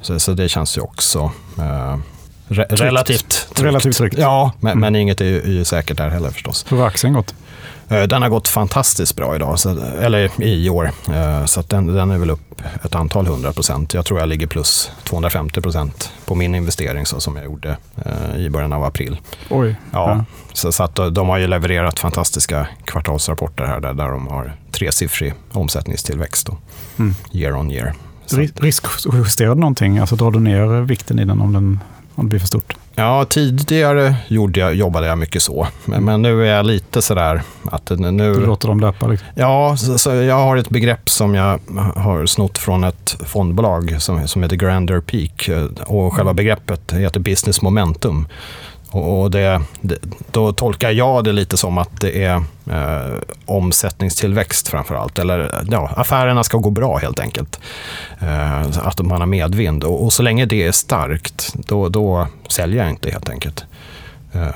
Så, 0.01 0.19
så 0.19 0.33
det 0.33 0.49
känns 0.49 0.77
ju 0.77 0.81
också 0.81 1.31
eh, 1.57 1.97
Re 2.47 2.65
relativt 2.69 3.29
tryggt. 3.29 3.61
Relativt 3.61 3.97
tryggt. 3.97 4.17
Ja, 4.17 4.51
men, 4.59 4.71
mm. 4.71 4.81
men 4.81 4.95
inget 4.95 5.21
är 5.21 5.25
ju 5.25 5.65
säkert 5.65 5.97
där 5.97 6.09
heller 6.09 6.29
förstås. 6.29 6.65
Hur 6.69 6.77
har 6.77 6.87
aktien 6.87 7.13
gått? 7.13 7.35
Eh, 7.89 8.03
den 8.03 8.21
har 8.21 8.29
gått 8.29 8.47
fantastiskt 8.47 9.15
bra 9.15 9.35
idag, 9.35 9.57
eller 10.01 10.41
i 10.43 10.69
år. 10.69 10.91
Eh, 11.13 11.45
så 11.45 11.61
den, 11.61 11.87
den, 11.87 12.11
är 12.11 12.17
väl 12.17 12.29
upp 12.29 12.61
ett 12.83 12.95
antal 12.95 13.27
hundra 13.27 13.53
procent. 13.53 13.93
Jag 13.93 14.05
tror 14.05 14.19
jag 14.19 14.29
ligger 14.29 14.47
plus 14.47 14.91
250 15.03 15.61
procent 15.61 16.11
på 16.25 16.35
min 16.35 16.55
investering 16.55 17.05
så, 17.05 17.19
som 17.19 17.35
jag 17.35 17.45
gjorde 17.45 17.77
eh, 18.05 18.37
i 18.37 18.49
början 18.49 18.73
av 18.73 18.83
april. 18.83 19.17
Oj. 19.49 19.75
Ja, 19.91 20.09
ja. 20.09 20.25
Så, 20.53 20.71
så 20.71 20.83
att 20.83 20.95
de 21.11 21.29
har 21.29 21.37
ju 21.37 21.47
levererat 21.47 21.99
fantastiska 21.99 22.67
kvartalsrapporter 22.85 23.65
här 23.65 23.79
där, 23.79 23.93
där 23.93 24.09
de 24.09 24.27
har 24.27 24.55
tresiffrig 24.71 25.33
omsättningstillväxt 25.51 26.47
då, 26.47 26.57
mm. 26.97 27.15
year 27.31 27.55
on 27.55 27.71
year. 27.71 27.93
Riskjusterar 28.55 29.55
du 29.55 29.61
någonting? 29.61 29.97
Alltså 29.97 30.15
drar 30.15 30.31
du 30.31 30.39
ner 30.39 30.81
vikten 30.81 31.19
i 31.19 31.25
den 31.25 31.41
om, 31.41 31.53
den 31.53 31.79
om 32.15 32.25
det 32.25 32.29
blir 32.29 32.39
för 32.39 32.47
stort? 32.47 32.75
Ja, 32.95 33.25
tidigare 33.25 34.15
gjorde 34.27 34.59
jag, 34.59 34.75
jobbade 34.75 35.07
jag 35.07 35.17
mycket 35.17 35.43
så. 35.43 35.67
Men, 35.85 36.05
men 36.05 36.21
nu 36.21 36.47
är 36.47 36.55
jag 36.55 36.65
lite 36.65 37.01
sådär 37.01 37.41
att 37.71 37.89
nu... 37.89 38.33
Du 38.33 38.45
låter 38.45 38.67
dem 38.67 38.79
löpa? 38.79 39.07
Liksom. 39.07 39.27
Ja, 39.35 39.77
så, 39.77 39.97
så 39.97 40.09
jag 40.13 40.35
har 40.35 40.57
ett 40.57 40.69
begrepp 40.69 41.09
som 41.09 41.35
jag 41.35 41.59
har 41.95 42.25
snott 42.25 42.57
från 42.57 42.83
ett 42.83 43.17
fondbolag 43.25 43.95
som, 44.01 44.27
som 44.27 44.43
heter 44.43 44.55
Grander 44.55 44.99
Peak. 44.99 45.49
Och 45.85 46.13
själva 46.13 46.33
begreppet 46.33 46.93
heter 46.93 47.19
business 47.19 47.61
momentum. 47.61 48.27
Och 48.95 49.31
det, 49.31 49.61
det, 49.81 49.97
då 50.31 50.53
tolkar 50.53 50.91
jag 50.91 51.23
det 51.23 51.31
lite 51.31 51.57
som 51.57 51.77
att 51.77 52.01
det 52.01 52.23
är 52.23 52.43
eh, 52.71 53.15
omsättningstillväxt 53.45 54.67
framför 54.67 54.95
allt. 54.95 55.19
Eller 55.19 55.63
ja, 55.69 55.91
affärerna 55.95 56.43
ska 56.43 56.57
gå 56.57 56.69
bra 56.69 56.97
helt 56.97 57.19
enkelt. 57.19 57.59
Eh, 58.19 58.61
att 58.77 59.01
man 59.01 59.19
har 59.19 59.27
medvind. 59.27 59.83
Och, 59.83 60.03
och, 60.03 60.13
så 60.13 60.23
länge 60.23 60.45
det 60.45 60.63
är 60.63 60.71
starkt, 60.71 61.53
då, 61.53 61.89
då 61.89 62.27
säljer 62.49 62.83
jag 62.83 62.89
inte 62.89 63.11
helt 63.11 63.29
enkelt. 63.29 63.65
Eh, 64.33 64.49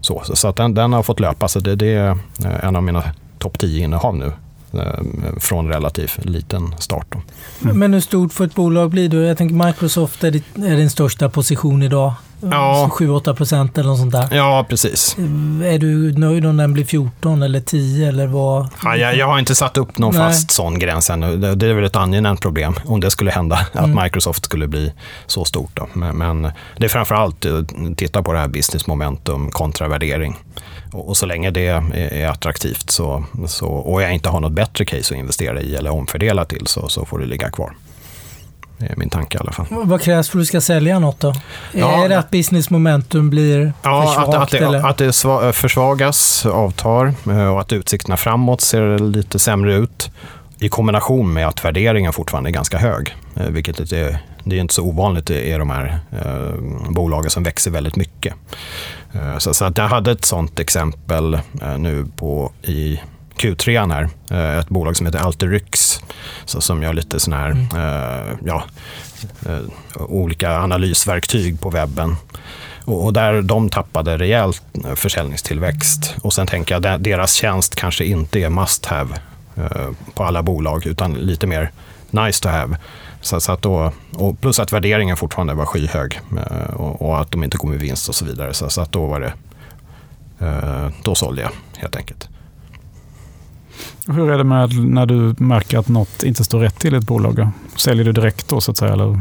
så 0.00 0.22
så 0.34 0.48
att 0.48 0.56
den, 0.56 0.74
den, 0.74 0.92
har 0.92 1.02
fått 1.02 1.20
löpa. 1.20 1.48
Så 1.48 1.60
det, 1.60 1.76
det 1.76 1.94
är 1.94 2.10
eh, 2.44 2.64
en 2.64 2.76
av 2.76 2.82
mina 2.82 3.04
topp 3.38 3.58
10 3.58 3.84
innehav 3.84 4.16
nu 4.16 4.32
eh, 4.80 5.38
från 5.40 5.68
relativt 5.68 6.24
liten 6.24 6.74
start. 6.78 7.14
Mm. 7.62 7.78
Men 7.78 7.94
hur 7.94 8.00
stort 8.00 8.32
får 8.32 8.44
ett 8.44 8.54
bolag 8.54 8.90
bli 8.90 9.08
då? 9.08 9.16
Jag 9.16 9.38
tänker 9.38 9.66
Microsoft 9.66 10.24
är, 10.24 10.30
din 10.76 10.90
största 10.90 11.28
position 11.28 11.82
idag. 11.82 12.12
Ja. 12.40 12.90
7-8 12.92 13.34
procent 13.34 13.78
eller 13.78 13.88
något 13.88 13.98
sånt 13.98 14.12
där. 14.12 14.28
Ja, 14.30 14.66
precis. 14.68 15.16
Är 15.64 15.78
du 15.78 16.12
nöjd 16.12 16.46
om 16.46 16.56
den 16.56 16.72
blir 16.72 16.84
14 16.84 17.42
eller 17.42 17.60
10 17.60 18.08
eller 18.08 18.26
vad? 18.26 18.68
Ja, 18.84 18.96
jag, 18.96 19.16
jag 19.16 19.26
har 19.26 19.38
inte 19.38 19.54
satt 19.54 19.76
upp 19.76 19.98
någon 19.98 20.14
Nej. 20.14 20.22
fast 20.22 20.50
sån 20.50 20.78
gräns 20.78 21.10
ännu. 21.10 21.36
Det, 21.36 21.54
det 21.54 21.66
är 21.66 21.74
väl 21.74 21.84
ett 21.84 21.96
angenämt 21.96 22.40
problem 22.40 22.74
om 22.86 23.00
det 23.00 23.10
skulle 23.10 23.30
hända, 23.30 23.66
mm. 23.72 23.84
att 23.84 24.04
Microsoft 24.04 24.44
skulle 24.44 24.68
bli 24.68 24.92
så 25.26 25.44
stort. 25.44 25.70
Då. 25.74 25.88
Men, 25.92 26.16
men 26.16 26.42
det 26.76 26.84
är 26.84 26.88
framför 26.88 27.14
allt 27.14 27.44
att 27.44 27.72
eh, 27.72 27.92
titta 27.96 28.22
på 28.22 28.32
det 28.32 28.38
här 28.38 28.48
business 28.48 28.86
momentum 28.86 29.50
kontra 29.50 29.88
värdering. 29.88 30.36
Och, 30.92 31.08
och 31.08 31.16
så 31.16 31.26
länge 31.26 31.50
det 31.50 31.66
är, 31.66 31.94
är 31.94 32.28
attraktivt 32.28 32.90
så, 32.90 33.24
så, 33.46 33.68
och 33.68 34.02
jag 34.02 34.14
inte 34.14 34.28
har 34.28 34.40
något 34.40 34.52
bättre 34.52 34.84
case 34.84 35.14
att 35.14 35.20
investera 35.20 35.60
i 35.60 35.76
eller 35.76 35.90
omfördela 35.90 36.44
till 36.44 36.66
så, 36.66 36.88
så 36.88 37.04
får 37.04 37.18
det 37.18 37.26
ligga 37.26 37.50
kvar. 37.50 37.72
Det 38.78 38.86
är 38.86 38.96
min 38.96 39.10
tanke 39.10 39.38
i 39.38 39.40
alla 39.40 39.52
fall. 39.52 39.66
Vad 39.70 40.00
krävs 40.00 40.28
för 40.28 40.38
att 40.38 40.42
du 40.42 40.46
ska 40.46 40.60
sälja 40.60 40.98
något 40.98 41.20
då? 41.20 41.34
Ja, 41.72 42.04
är 42.04 42.08
det 42.08 42.18
att 42.18 42.30
business 42.30 42.70
momentum 42.70 43.30
blir 43.30 43.72
ja, 43.82 44.02
för 44.02 44.14
svagt? 44.14 44.28
Att, 44.28 44.34
att, 44.34 44.50
det, 44.50 44.58
eller? 44.58 44.88
att 44.88 44.96
det 44.98 45.52
försvagas, 45.52 46.46
avtar 46.46 47.14
eh, 47.30 47.46
och 47.46 47.60
att 47.60 47.72
utsikterna 47.72 48.16
framåt 48.16 48.60
ser 48.60 48.98
lite 48.98 49.38
sämre 49.38 49.74
ut. 49.74 50.10
I 50.60 50.68
kombination 50.68 51.32
med 51.32 51.48
att 51.48 51.64
värderingen 51.64 52.12
fortfarande 52.12 52.50
är 52.50 52.52
ganska 52.52 52.78
hög. 52.78 53.16
Eh, 53.36 53.46
vilket 53.46 53.80
är, 53.80 54.18
det 54.44 54.56
är 54.56 54.60
inte 54.60 54.74
så 54.74 54.82
ovanligt 54.82 55.30
i 55.30 55.52
de 55.52 55.70
här 55.70 55.98
eh, 56.12 56.90
bolagen 56.90 57.30
som 57.30 57.42
växer 57.42 57.70
väldigt 57.70 57.96
mycket. 57.96 58.34
Eh, 59.12 59.38
så, 59.38 59.54
så 59.54 59.64
att 59.64 59.78
jag 59.78 59.88
hade 59.88 60.10
ett 60.10 60.24
sånt 60.24 60.58
exempel 60.58 61.34
eh, 61.34 61.78
nu 61.78 62.06
på 62.16 62.52
i 62.62 63.00
Q3 63.38 63.92
här. 63.92 64.08
Eh, 64.30 64.58
ett 64.58 64.68
bolag 64.68 64.96
som 64.96 65.06
heter 65.06 65.18
Alteryx. 65.18 66.00
Så 66.44 66.60
som 66.60 66.82
gör 66.82 66.92
lite 66.92 67.20
sådana 67.20 67.42
här, 67.42 67.50
mm. 67.50 67.66
Eh, 67.76 68.36
ja, 68.44 68.64
eh, 69.46 69.60
olika 69.96 70.58
analysverktyg 70.58 71.60
på 71.60 71.70
webben. 71.70 72.16
Och, 72.84 73.12
där 73.12 73.42
de 73.42 73.68
tappade 73.68 74.18
rejält 74.18 74.62
försäljningstillväxt. 74.94 76.14
Och 76.22 76.32
sen 76.32 76.46
tänker 76.46 76.74
jag 76.74 76.86
att 76.86 77.04
deras 77.04 77.34
tjänst 77.34 77.74
kanske 77.74 78.04
inte 78.04 78.40
är 78.40 78.50
must 78.50 78.86
have 78.86 79.14
på 80.14 80.24
alla 80.24 80.42
bolag 80.42 80.86
utan 80.86 81.12
lite 81.14 81.46
mer 81.46 81.70
nice 82.10 82.42
to 82.42 82.48
have. 82.48 82.76
Så, 83.20 83.40
så 83.40 83.52
att 83.52 83.62
då, 83.62 83.92
och 84.14 84.40
plus 84.40 84.58
att 84.58 84.72
värderingen 84.72 85.16
fortfarande 85.16 85.54
var 85.54 85.66
skyhög 85.66 86.20
och, 86.72 87.02
och 87.02 87.20
att 87.20 87.30
de 87.30 87.44
inte 87.44 87.56
kom 87.56 87.70
med 87.70 87.80
vinst 87.80 88.08
och 88.08 88.14
så 88.14 88.24
vidare. 88.24 88.54
Så, 88.54 88.70
så 88.70 88.80
att 88.80 88.92
då 88.92 89.06
var 89.06 89.20
det, 89.20 89.32
då 91.02 91.14
sålde 91.14 91.42
jag 91.42 91.50
helt 91.76 91.96
enkelt. 91.96 92.28
Hur 94.06 94.30
är 94.30 94.38
det 94.38 94.44
med 94.44 94.84
när 94.84 95.06
du 95.06 95.34
märker 95.38 95.78
att 95.78 95.88
något 95.88 96.22
inte 96.22 96.44
står 96.44 96.60
rätt 96.60 96.78
till 96.78 96.94
i 96.94 96.96
ett 96.96 97.04
bolag? 97.04 97.48
Säljer 97.76 98.04
du 98.04 98.12
direkt 98.12 98.48
då 98.48 98.60
så 98.60 98.70
att 98.70 98.76
säga? 98.76 98.92
Eller? 98.92 99.20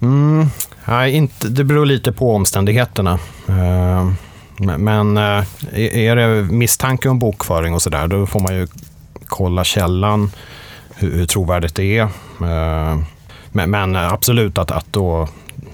Mm, 0.00 0.46
nej, 0.84 1.12
inte, 1.12 1.48
det 1.48 1.64
beror 1.64 1.86
lite 1.86 2.12
på 2.12 2.34
omständigheterna. 2.34 3.18
Uh, 3.48 4.12
men 4.78 5.18
uh, 5.18 5.44
är 5.74 6.16
det 6.16 6.42
misstanke 6.42 7.08
om 7.08 7.18
bokföring 7.18 7.74
och 7.74 7.82
sådär, 7.82 8.08
då 8.08 8.26
får 8.26 8.40
man 8.40 8.54
ju 8.54 8.66
kolla 9.26 9.64
källan, 9.64 10.30
hur, 10.94 11.12
hur 11.12 11.26
trovärdigt 11.26 11.74
det 11.74 11.98
är. 11.98 12.04
Uh, 12.04 13.02
men, 13.52 13.70
men, 13.70 13.96
absolut 13.96 14.58
att, 14.58 14.70
att 14.70 14.86
då, 14.90 15.28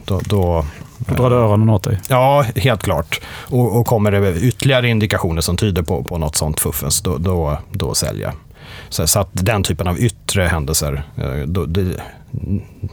då, 0.04 0.20
då 0.24 0.66
då 1.06 1.14
drar 1.14 1.30
du 1.30 1.36
öronen 1.36 1.70
åt 1.70 1.82
dig? 1.82 2.00
Ja, 2.08 2.44
helt 2.56 2.82
klart. 2.82 3.20
Och, 3.50 3.80
och 3.80 3.86
kommer 3.86 4.10
det 4.12 4.40
ytterligare 4.40 4.88
indikationer 4.88 5.40
som 5.40 5.56
tyder 5.56 5.82
på, 5.82 6.04
på 6.04 6.18
något 6.18 6.36
sånt 6.36 6.60
fuffens, 6.60 7.00
då, 7.00 7.18
då, 7.18 7.58
då 7.72 7.94
säljer 7.94 8.32
så, 8.88 9.06
så, 9.06 9.20
att 9.20 9.28
den 9.32 9.62
typen 9.62 9.88
av 9.88 9.98
yttre 9.98 10.42
händelser, 10.42 11.02
då, 11.46 11.66
det, 11.66 12.00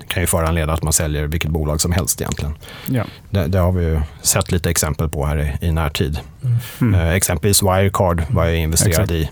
kan 0.07 0.23
ju 0.23 0.27
föranleda 0.27 0.73
att 0.73 0.83
man 0.83 0.93
säljer 0.93 1.27
vilket 1.27 1.51
bolag 1.51 1.81
som 1.81 1.91
helst 1.91 2.21
egentligen. 2.21 2.53
Ja. 2.85 3.03
Det, 3.29 3.47
det 3.47 3.59
har 3.59 3.71
vi 3.71 3.85
ju 3.85 4.01
sett 4.21 4.51
lite 4.51 4.69
exempel 4.69 5.09
på 5.09 5.25
här 5.25 5.57
i, 5.61 5.67
i 5.67 5.71
närtid. 5.71 6.19
Mm. 6.43 6.57
Mm. 6.81 7.01
Eh, 7.01 7.13
exempelvis 7.13 7.63
Wirecard 7.63 8.23
var 8.29 8.45
jag 8.45 8.57
investerad 8.57 8.93
Exakt. 8.93 9.11
i. 9.11 9.29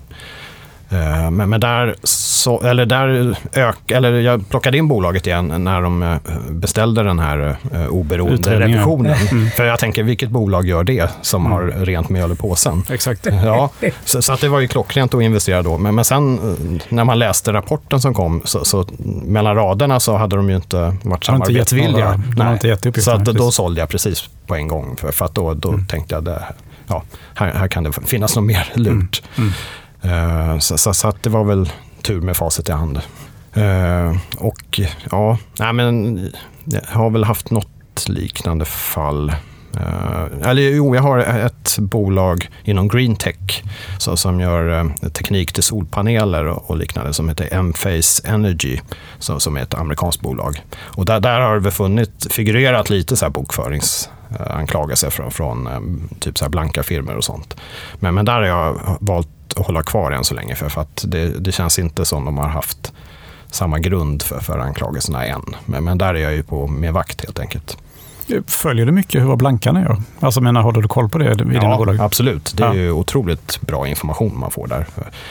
Eh, 0.91 1.31
men, 1.31 1.49
men, 1.49 1.59
där, 1.59 1.95
så, 2.03 2.61
eller 2.61 2.85
där 2.85 3.37
ök, 3.53 3.91
eller 3.91 4.11
jag 4.11 4.49
plockade 4.49 4.77
in 4.77 4.87
bolaget 4.87 5.27
igen 5.27 5.63
när 5.63 5.81
de 5.81 6.03
eh, 6.03 6.17
beställde 6.49 7.03
den 7.03 7.19
här 7.19 7.57
uh, 7.73 7.87
oberoende 7.87 8.59
revisionen. 8.59 9.15
Mm. 9.31 9.49
För 9.49 9.65
jag 9.65 9.79
tänker, 9.79 10.03
vilket 10.03 10.29
bolag 10.29 10.67
gör 10.67 10.83
det 10.83 11.09
som 11.21 11.45
mm. 11.45 11.51
har 11.51 11.85
rent 11.85 12.09
mjöl 12.09 12.31
i 12.31 12.35
påsen? 12.35 12.83
Exakt. 12.89 13.27
Ja, 13.43 13.69
så, 14.05 14.21
så, 14.21 14.33
att 14.33 14.41
det 14.41 14.49
var 14.49 14.59
ju 14.59 14.67
klockrent 14.67 15.13
att 15.13 15.21
investera 15.21 15.61
då. 15.61 15.77
Men, 15.77 15.95
men 15.95 16.05
sen 16.05 16.39
när 16.89 17.03
man 17.03 17.19
läste 17.19 17.53
rapporten 17.53 18.01
som 18.01 18.13
kom, 18.13 18.41
så, 18.45 18.65
så 18.65 18.85
mellan 19.25 19.55
raderna 19.55 19.99
så 19.99 20.17
hade 20.17 20.35
de 20.35 20.49
ju 20.49 20.55
inte 20.55 20.95
varit 21.03 21.23
samarbetsvilliga. 21.23 22.21
Inte 22.51 22.67
gett 22.67 22.85
upp 22.85 22.97
så 22.97 23.11
att, 23.11 23.25
då 23.25 23.51
sålde 23.51 23.81
jag 23.81 23.89
precis 23.89 24.29
på 24.47 24.55
en 24.55 24.67
gång. 24.67 24.95
För, 24.97 25.11
för 25.11 25.25
att 25.25 25.35
då, 25.35 25.53
då 25.53 25.69
mm. 25.69 25.87
tänkte 25.87 26.15
jag, 26.15 26.23
det, 26.23 26.43
ja, 26.87 27.03
här, 27.35 27.53
här 27.53 27.67
kan 27.67 27.83
det 27.83 27.91
finnas 27.91 28.35
något 28.35 28.45
mer 28.45 28.71
lurt. 28.73 29.21
Eh, 30.01 30.59
så, 30.59 30.77
så, 30.77 30.93
så, 30.93 31.07
att 31.07 31.23
det 31.23 31.29
var 31.29 31.43
väl 31.43 31.71
tur 32.01 32.21
med 32.21 32.37
facit 32.37 32.69
i 32.69 32.71
hand. 32.71 32.99
Eh, 33.53 34.15
och 34.37 34.79
ja, 35.11 35.37
nej 35.59 35.73
men 35.73 36.19
jag 36.65 36.81
har 36.87 37.09
väl 37.09 37.23
haft 37.23 37.51
något 37.51 38.07
liknande 38.07 38.65
fall. 38.65 39.29
Eh, 39.77 40.49
eller 40.49 40.61
jo, 40.61 40.95
jag 40.95 41.01
har 41.01 41.17
ett 41.19 41.77
bolag 41.79 42.49
inom 42.63 42.87
green 42.87 43.15
tech 43.15 43.63
så, 43.97 44.17
som 44.17 44.39
gör 44.39 44.91
teknik 45.09 45.53
till 45.53 45.63
solpaneler 45.63 46.45
och, 46.45 46.69
och 46.69 46.77
liknande 46.77 47.13
som 47.13 47.29
heter 47.29 47.47
M-Face 47.51 48.21
Energy 48.25 48.79
så, 49.19 49.39
som 49.39 49.57
är 49.57 49.61
ett 49.61 49.73
amerikanskt 49.73 50.21
bolag. 50.21 50.63
Och 50.79 51.05
där, 51.05 51.19
där 51.19 51.39
har 51.39 51.59
det 51.59 51.71
funnit, 51.71 52.27
figurerat 52.29 52.89
lite 52.89 53.15
så 53.15 53.25
här 53.25 53.29
bokföringsanklagelser 53.29 55.09
från, 55.09 55.31
från 55.31 55.69
typ 56.19 56.37
så 56.37 56.45
här 56.45 56.49
blanka 56.49 56.83
firmor 56.83 57.15
och 57.15 57.23
sånt. 57.23 57.55
Men, 57.95 58.15
men 58.15 58.25
där 58.25 58.33
har 58.33 58.43
jag 58.43 58.97
valt 58.99 59.29
hålla 59.65 59.83
kvar 59.83 60.11
än 60.11 60.23
så 60.23 60.33
länge. 60.33 60.55
För, 60.55 60.69
för 60.69 60.81
att 60.81 61.05
det, 61.07 61.25
det 61.25 61.51
känns 61.51 61.79
inte 61.79 62.05
som 62.05 62.25
de 62.25 62.37
har 62.37 62.47
haft 62.47 62.93
samma 63.51 63.79
grund 63.79 64.21
för, 64.21 64.39
för 64.39 64.59
anklagelserna 64.59 65.25
än. 65.25 65.55
Men, 65.65 65.83
men 65.83 65.97
där 65.97 66.13
är 66.13 66.19
jag 66.19 66.33
ju 66.33 66.43
på 66.43 66.67
med 66.67 66.93
vakt 66.93 67.21
helt 67.21 67.39
enkelt. 67.39 67.77
Följer 68.47 68.85
du 68.85 68.91
mycket 68.91 69.23
vad 69.23 69.37
blankarna 69.37 69.81
gör? 69.81 69.97
Alltså 70.19 70.41
menar, 70.41 70.61
håller 70.61 70.81
du 70.81 70.87
koll 70.87 71.09
på 71.09 71.17
det 71.17 71.31
i 71.31 71.35
dina 71.35 71.53
ja, 71.53 71.77
bolag? 71.77 71.99
absolut. 71.99 72.53
Det 72.57 72.63
är 72.63 72.67
ja. 72.67 72.75
ju 72.75 72.91
otroligt 72.91 73.61
bra 73.61 73.87
information 73.87 74.39
man 74.39 74.51
får 74.51 74.67
där. 74.67 74.85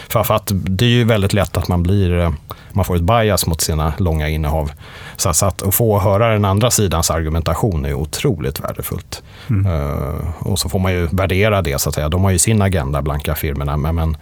För, 0.09 0.35
att 0.35 0.53
det 0.53 0.85
är 0.85 0.89
ju 0.89 1.05
väldigt 1.05 1.33
lätt 1.33 1.57
att 1.57 1.69
man 1.69 1.83
blir, 1.83 2.19
eh, 2.19 2.33
man 2.73 2.85
får 2.85 2.97
ett 2.97 3.03
bias 3.03 3.47
mot 3.47 3.61
sina 3.61 3.93
långa 3.99 4.29
innehav. 4.29 4.71
Så, 5.17 5.29
att, 5.29 5.63
att 5.63 5.75
få 5.75 5.99
höra 5.99 6.33
den 6.33 6.45
andra 6.45 6.71
sidans 6.71 7.11
argumentation 7.11 7.85
är 7.85 7.95
otroligt 7.95 8.61
värdefullt. 8.61 9.23
Mm. 9.51 9.67
Uh, 9.67 10.15
och 10.39 10.59
så 10.59 10.69
får 10.69 10.79
man 10.79 10.93
ju 10.93 11.09
värdera 11.13 11.63
det, 11.63 11.81
så 11.81 11.89
att 11.89 11.95
säga. 11.95 12.09
De 12.09 12.25
har 12.25 12.31
ju 12.31 12.39
sin 12.39 12.63
agenda, 12.63 13.03
blanka 13.03 13.35
firmorna, 13.35 13.77
men, 13.77 13.95
men 13.95 14.17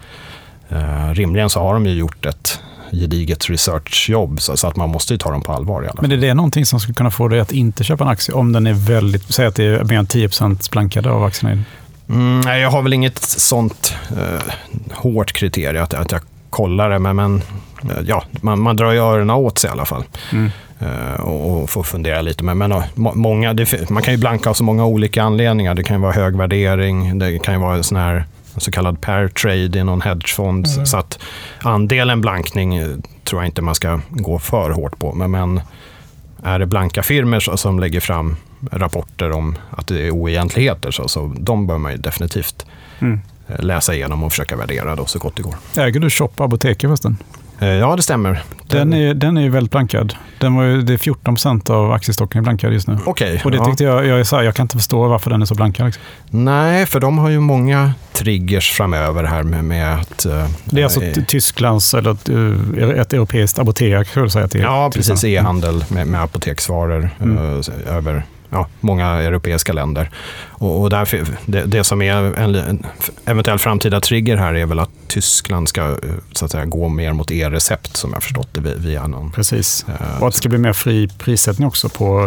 uh, 0.71 1.13
rimligen 1.13 1.49
så 1.49 1.59
har 1.59 1.73
de 1.73 1.85
ju 1.85 1.93
gjort 1.93 2.25
ett 2.25 2.59
gediget 2.91 3.49
researchjobb, 3.49 4.41
så, 4.41 4.57
så 4.57 4.67
att 4.67 4.75
man 4.75 4.89
måste 4.89 5.13
ju 5.13 5.17
ta 5.17 5.31
dem 5.31 5.41
på 5.41 5.53
allvar. 5.53 5.83
I 5.83 5.87
alla. 5.87 6.01
Men 6.01 6.11
är 6.11 6.17
det 6.17 6.33
någonting 6.33 6.65
som 6.65 6.79
skulle 6.79 6.95
kunna 6.95 7.11
få 7.11 7.27
dig 7.27 7.39
att 7.39 7.51
inte 7.51 7.83
köpa 7.83 8.03
en 8.03 8.09
aktie 8.09 8.35
om 8.35 8.51
den 8.51 8.67
är 8.67 8.73
väldigt, 8.73 9.33
säg 9.33 9.45
att 9.45 9.55
det 9.55 9.63
är 9.63 9.83
mer 9.83 9.97
än 9.97 10.07
10% 10.07 10.71
blankade 10.71 11.09
av 11.11 11.23
aktierna? 11.23 11.63
Mm, 12.09 12.39
nej, 12.39 12.61
jag 12.61 12.71
har 12.71 12.81
väl 12.81 12.93
inget 12.93 13.19
sånt 13.21 13.93
uh, 14.11 14.53
hårt 14.91 15.33
kriterium 15.33 15.83
att, 15.83 15.93
att 15.93 16.11
jag 16.11 16.21
kollar 16.49 16.89
det, 16.89 16.99
men, 16.99 17.15
men 17.15 17.41
ja, 18.05 18.23
man, 18.41 18.59
man 18.59 18.75
drar 18.75 18.91
ju 18.91 18.99
öronen 18.99 19.29
åt 19.29 19.57
sig 19.57 19.67
i 19.67 19.71
alla 19.71 19.85
fall. 19.85 20.03
Mm. 20.31 20.49
Uh, 20.81 21.19
och 21.19 21.69
får 21.69 21.83
fundera 21.83 22.21
lite. 22.21 22.43
Men, 22.43 22.57
men 22.57 22.83
många, 22.95 23.53
det, 23.53 23.89
man 23.89 24.03
kan 24.03 24.13
ju 24.13 24.19
blanka 24.19 24.49
av 24.49 24.53
så 24.53 24.63
många 24.63 24.85
olika 24.85 25.23
anledningar. 25.23 25.75
Det 25.75 25.83
kan 25.83 25.95
ju 25.95 26.01
vara 26.01 26.13
hög 26.13 26.37
värdering, 26.37 27.19
det 27.19 27.39
kan 27.39 27.53
ju 27.53 27.59
vara 27.59 27.75
en 27.75 27.83
sån 27.83 27.97
här 27.97 28.25
så 28.57 28.71
kallad 28.71 29.01
pair 29.01 29.27
trade 29.27 29.79
i 29.79 29.83
någon 29.83 30.01
hedgefond. 30.01 30.67
Mm. 30.67 30.85
Så 30.85 30.97
att 30.97 31.19
andelen 31.59 32.21
blankning 32.21 32.75
eh, 32.75 32.89
tror 33.23 33.41
jag 33.41 33.47
inte 33.47 33.61
man 33.61 33.75
ska 33.75 33.99
gå 34.09 34.39
för 34.39 34.71
hårt 34.71 34.99
på. 34.99 35.13
Men, 35.13 35.31
men 35.31 35.61
är 36.43 36.59
det 36.59 36.65
blanka 36.65 37.03
firmor 37.03 37.55
som 37.55 37.79
lägger 37.79 37.99
fram 37.99 38.35
rapporter 38.71 39.31
om 39.31 39.55
att 39.69 39.87
det 39.87 40.07
är 40.07 40.11
oegentligheter 40.11 40.91
så, 40.91 41.07
så 41.07 41.35
de 41.39 41.67
bör 41.67 41.77
man 41.77 41.91
ju 41.91 41.97
definitivt 41.97 42.65
mm. 42.99 43.19
Eh, 43.49 43.59
läsa 43.59 43.95
igenom 43.95 44.23
och 44.23 44.31
försöka 44.31 44.55
värdera 44.55 44.95
då 44.95 45.05
så 45.05 45.19
gott 45.19 45.35
det 45.35 45.41
går. 45.43 45.55
Äger 45.77 45.99
du 45.99 46.09
Shop 46.09 46.31
Apoteket 46.37 46.81
förresten? 46.81 47.17
Eh, 47.59 47.67
ja, 47.67 47.95
det 47.95 48.01
stämmer. 48.01 48.43
Den, 48.67 48.93
är, 48.93 49.13
den 49.13 49.37
är 49.37 49.41
ju 49.41 49.49
väldigt 49.49 49.71
blankad. 49.71 50.13
Den 50.39 50.55
var 50.55 50.63
ju, 50.63 50.81
det 50.81 50.93
är 50.93 50.97
14 50.97 51.35
procent 51.35 51.69
av 51.69 51.91
aktiestocken 51.91 52.39
är 52.39 52.43
blankad 52.43 52.73
just 52.73 52.87
nu. 52.87 52.97
Okay, 53.05 53.39
och 53.43 53.51
det 53.51 53.65
tyckte 53.65 53.83
jag, 53.83 54.05
jag, 54.05 54.19
är 54.19 54.23
så 54.23 54.35
här, 54.35 54.43
jag 54.43 54.55
kan 54.55 54.63
inte 54.63 54.77
förstå 54.77 55.07
varför 55.07 55.29
den 55.29 55.41
är 55.41 55.45
så 55.45 55.55
blankad. 55.55 55.85
Liksom. 55.85 56.03
Nej, 56.29 56.85
för 56.85 56.99
de 56.99 57.17
har 57.17 57.29
ju 57.29 57.39
många 57.39 57.93
triggers 58.13 58.71
framöver 58.71 59.23
här 59.23 59.43
med, 59.43 59.63
med 59.63 59.93
att... 59.93 60.25
Uh, 60.25 60.45
det 60.65 60.79
är 60.79 60.83
alltså 60.83 61.03
äh, 61.03 61.13
Tysklands, 61.13 61.93
eller 61.93 62.11
ett, 62.11 62.29
uh, 62.29 62.89
ett 62.99 63.13
europeiskt 63.13 63.59
apotek, 63.59 64.07
skulle 64.07 64.25
du 64.25 64.29
säga? 64.29 64.47
Till, 64.47 64.61
ja, 64.61 64.91
precis. 64.93 65.23
E-handel 65.23 65.85
med, 65.87 66.07
med 66.07 66.23
apoteksvaror 66.23 67.09
mm. 67.21 67.37
uh, 67.37 67.61
över 67.87 68.23
ja, 68.49 68.67
många 68.79 69.07
europeiska 69.07 69.73
länder. 69.73 70.09
Och, 70.47 70.81
och 70.81 70.89
därför, 70.89 71.25
det, 71.45 71.61
det, 71.61 71.83
som 71.83 72.01
är 72.01 72.13
en, 72.13 72.55
en 72.55 72.85
eventuell 73.25 73.59
framtida 73.59 74.01
trigger 74.01 74.37
här 74.37 74.53
är 74.53 74.65
väl 74.65 74.79
att 74.79 74.89
Tyskland 75.07 75.69
ska 75.69 75.81
eh, 75.81 75.97
så 76.31 76.45
att 76.45 76.51
säga, 76.51 76.65
gå 76.65 76.89
mer 76.89 77.13
mot 77.13 77.31
e-recept 77.31 77.97
som 77.97 78.13
jag 78.13 78.23
förstått 78.23 78.47
det 78.51 78.61
via 78.61 79.07
någon... 79.07 79.31
Precis, 79.31 79.85
uh, 79.89 80.21
och 80.21 80.27
att 80.27 80.33
det 80.33 80.37
ska 80.37 80.49
bli 80.49 80.57
mer 80.57 80.73
fri 80.73 81.07
prissättning 81.07 81.67
också 81.67 81.89
på 81.89 82.19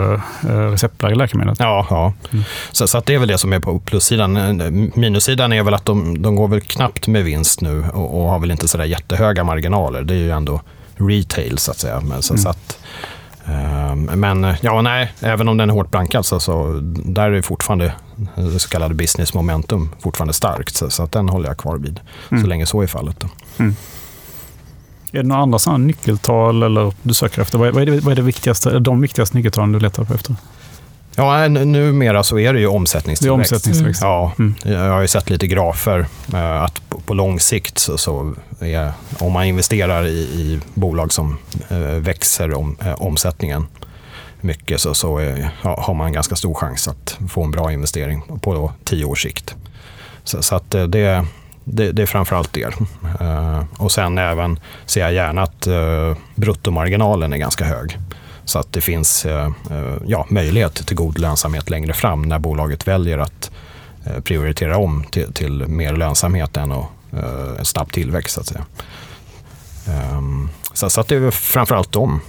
uh, 0.44 0.50
receptbelagda 0.50 1.18
läkemedel. 1.18 1.56
Ja, 1.58 1.86
ja. 1.90 2.12
Mm. 2.32 2.44
Så, 2.72 2.88
så, 2.88 2.98
att 2.98 3.06
det 3.06 3.14
är 3.14 3.18
väl 3.18 3.28
det 3.28 3.38
som 3.38 3.52
är 3.52 3.60
på 3.60 3.78
plussidan. 3.78 4.92
Minussidan 4.94 5.52
är 5.52 5.62
väl 5.62 5.74
att 5.74 5.84
de, 5.84 6.22
de 6.22 6.36
går 6.36 6.48
väl 6.48 6.60
knappt 6.60 7.06
med 7.06 7.24
vinst 7.24 7.60
nu 7.60 7.84
och, 7.92 8.20
och 8.20 8.30
har 8.30 8.38
väl 8.38 8.50
inte 8.50 8.68
så 8.68 8.78
där 8.78 8.84
jättehöga 8.84 9.44
marginaler. 9.44 10.02
Det 10.02 10.14
är 10.14 10.18
ju 10.18 10.30
ändå 10.30 10.60
retail 10.96 11.58
så 11.58 11.70
att 11.70 11.78
säga. 11.78 12.00
Men, 12.00 12.22
så, 12.22 12.34
mm. 12.34 12.42
så 12.42 12.48
att, 12.48 12.78
men 14.16 14.54
ja, 14.60 14.82
nej, 14.82 15.12
även 15.20 15.48
om 15.48 15.56
den 15.56 15.70
är 15.70 15.74
hårt 15.74 15.90
blankad 15.90 16.26
så, 16.26 16.40
så 16.40 16.80
där 17.04 17.30
är 17.30 17.42
fortfarande 17.42 17.92
det 18.34 18.58
så 18.58 18.68
kallade 18.68 18.94
business 18.94 19.34
momentum 19.34 19.90
fortfarande 20.00 20.34
starkt. 20.34 20.76
Så, 20.76 20.90
så 20.90 21.02
att 21.02 21.12
den 21.12 21.28
håller 21.28 21.48
jag 21.48 21.58
kvar 21.58 21.76
vid 21.76 22.00
mm. 22.30 22.42
så 22.42 22.48
länge 22.48 22.66
så 22.66 22.82
är 22.82 22.86
fallet. 22.86 23.24
Mm. 23.58 23.76
Är 25.12 25.22
det 25.22 25.28
några 25.28 25.42
andra 25.42 25.58
sådana 25.58 25.78
nyckeltal 25.78 26.62
eller 26.62 26.92
du 27.02 27.14
söker 27.14 27.42
efter? 27.42 27.58
Vad 27.58 27.76
är, 27.76 27.86
det, 27.86 28.00
vad 28.00 28.12
är 28.12 28.16
det 28.16 28.22
viktigaste, 28.22 28.78
de 28.78 29.00
viktigaste 29.00 29.36
nyckeltalen 29.36 29.72
du 29.72 29.80
letar 29.80 30.04
på 30.04 30.14
efter? 30.14 30.36
Ja, 31.16 31.48
numera 31.48 32.22
så 32.22 32.38
är 32.38 32.52
det 32.52 32.60
ju 32.60 32.66
omsättningstillväxt. 32.66 33.50
Det 33.50 33.54
är 33.54 33.56
omsättningstillväxt. 33.56 34.02
Ja, 34.02 34.32
mm. 34.38 34.54
Jag 34.64 34.92
har 34.92 35.00
ju 35.00 35.08
sett 35.08 35.30
lite 35.30 35.46
grafer 35.46 36.06
eh, 36.32 36.62
att 36.62 36.82
på 37.06 37.14
lång 37.14 37.40
sikt 37.40 37.78
så, 37.78 37.98
så 37.98 38.34
är, 38.60 38.92
om 39.18 39.32
man 39.32 39.44
investerar 39.44 40.06
i, 40.06 40.18
i 40.18 40.60
bolag 40.74 41.12
som 41.12 41.38
eh, 41.68 41.78
växer 41.78 42.54
om, 42.54 42.76
eh, 42.84 43.02
omsättningen 43.02 43.66
mycket 44.40 44.80
så, 44.80 44.94
så 44.94 45.18
är, 45.18 45.50
har 45.62 45.94
man 45.94 46.12
ganska 46.12 46.36
stor 46.36 46.54
chans 46.54 46.88
att 46.88 47.18
få 47.28 47.44
en 47.44 47.50
bra 47.50 47.72
investering 47.72 48.22
på 48.40 48.54
då, 48.54 48.72
tio 48.84 49.04
års 49.04 49.22
sikt. 49.22 49.54
Så, 50.24 50.42
så 50.42 50.54
att 50.54 50.70
det, 50.70 50.86
det, 51.64 51.92
det 51.92 52.02
är 52.02 52.06
framförallt 52.06 52.52
det. 52.52 52.74
Och 53.76 53.92
sen 53.92 54.18
även 54.18 54.60
ser 54.86 55.00
jag 55.00 55.12
gärna 55.12 55.42
att 55.42 55.68
bruttomarginalen 56.34 57.32
är 57.32 57.36
ganska 57.36 57.64
hög. 57.64 57.98
Så 58.50 58.58
att 58.58 58.72
det 58.72 58.80
finns 58.80 59.26
eh, 59.26 59.50
eh, 59.70 59.96
ja, 60.06 60.26
möjlighet 60.28 60.86
till 60.86 60.96
god 60.96 61.18
lönsamhet 61.18 61.70
längre 61.70 61.92
fram 61.92 62.22
när 62.22 62.38
bolaget 62.38 62.88
väljer 62.88 63.18
att 63.18 63.50
eh, 64.04 64.20
prioritera 64.20 64.76
om 64.76 65.04
till, 65.10 65.32
till 65.32 65.66
mer 65.66 65.96
lönsamhet 65.96 66.56
än 66.56 66.72
och, 66.72 66.92
en 67.58 67.64
snabb 67.64 67.92
tillväxt. 67.92 68.34
Så, 68.34 68.40
att 68.40 68.46
säga. 68.46 68.64
Ehm, 69.88 70.48
så, 70.72 70.90
så 70.90 71.00
att 71.00 71.08
det 71.08 71.16
är 71.16 71.30
framförallt 71.30 71.92
dem. 71.92 72.20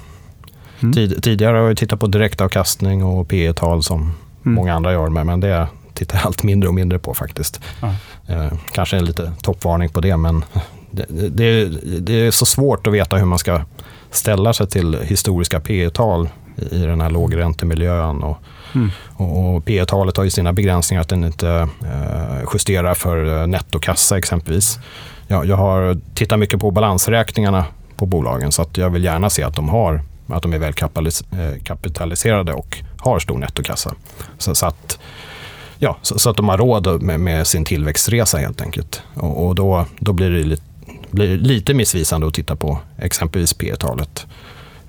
Mm. 0.79 0.93
Tid, 0.93 1.23
tidigare 1.23 1.57
har 1.57 1.67
jag 1.67 1.77
tittat 1.77 1.99
på 1.99 2.07
direktavkastning 2.07 3.03
och 3.03 3.27
P 3.27 3.53
tal 3.53 3.83
som 3.83 4.01
mm. 4.01 4.13
många 4.43 4.73
andra 4.73 4.93
gör, 4.93 5.09
men 5.09 5.39
det 5.39 5.67
tittar 5.93 6.17
jag 6.17 6.25
allt 6.25 6.43
mindre 6.43 6.67
och 6.67 6.75
mindre 6.75 6.99
på 6.99 7.13
faktiskt. 7.13 7.61
Ja. 7.81 7.95
Kanske 8.71 8.97
en 8.97 9.05
lite 9.05 9.31
toppvarning 9.41 9.89
på 9.89 10.01
det, 10.01 10.17
men 10.17 10.45
det, 10.91 11.05
det, 11.29 11.65
det, 11.99 12.13
är 12.13 12.31
så 12.31 12.45
svårt 12.45 12.87
att 12.87 12.93
veta 12.93 13.17
hur 13.17 13.25
man 13.25 13.39
ska 13.39 13.61
ställa 14.11 14.53
sig 14.53 14.67
till 14.67 14.97
historiska 15.01 15.59
P 15.59 15.89
tal 15.89 16.29
i 16.71 16.79
den 16.79 17.01
här 17.01 17.09
lågräntemiljön. 17.09 18.23
Och, 18.23 18.37
mm. 18.75 18.91
och, 19.13 19.55
och 19.55 19.65
P 19.65 19.85
talet 19.85 20.17
har 20.17 20.23
ju 20.23 20.29
sina 20.29 20.53
begränsningar, 20.53 21.01
att 21.01 21.09
den 21.09 21.23
inte 21.23 21.67
eh, 21.83 22.49
justerar 22.53 22.93
för 22.93 23.47
nettokassa 23.47 24.17
exempelvis. 24.17 24.79
Jag, 25.27 25.45
jag 25.45 25.57
har 25.57 25.97
tittat 26.15 26.39
mycket 26.39 26.59
på 26.59 26.71
balansräkningarna 26.71 27.65
på 27.95 28.05
bolagen 28.05 28.51
så 28.51 28.61
att 28.61 28.77
jag 28.77 28.89
vill 28.89 29.03
gärna 29.03 29.29
se 29.29 29.43
att 29.43 29.55
de, 29.55 29.69
har, 29.69 30.01
att 30.27 30.41
de 30.41 30.53
är 30.53 30.59
väl 30.59 30.73
eh, 30.81 32.55
och 32.55 32.77
har 32.97 33.19
stor 33.19 33.37
nettokassa. 33.37 33.93
Så, 34.37 34.55
så 34.55 34.65
att 34.65 34.99
Ja, 35.83 35.97
så, 36.01 36.19
så, 36.19 36.29
att 36.29 36.37
de 36.37 36.49
har 36.49 36.57
råd 36.57 37.01
med, 37.01 37.19
med, 37.19 37.47
sin 37.47 37.65
tillväxtresa 37.65 38.37
helt 38.37 38.61
enkelt. 38.61 39.01
Och, 39.13 39.47
och 39.47 39.55
då, 39.55 39.85
då 39.99 40.13
blir 40.13 40.29
det 40.29 40.43
lite, 40.43 40.63
blir 41.11 41.37
lite 41.37 41.73
missvisande 41.73 42.27
att 42.27 42.33
titta 42.33 42.55
på 42.55 42.79
exempelvis 42.97 43.53
P 43.53 43.75
talet 43.75 44.27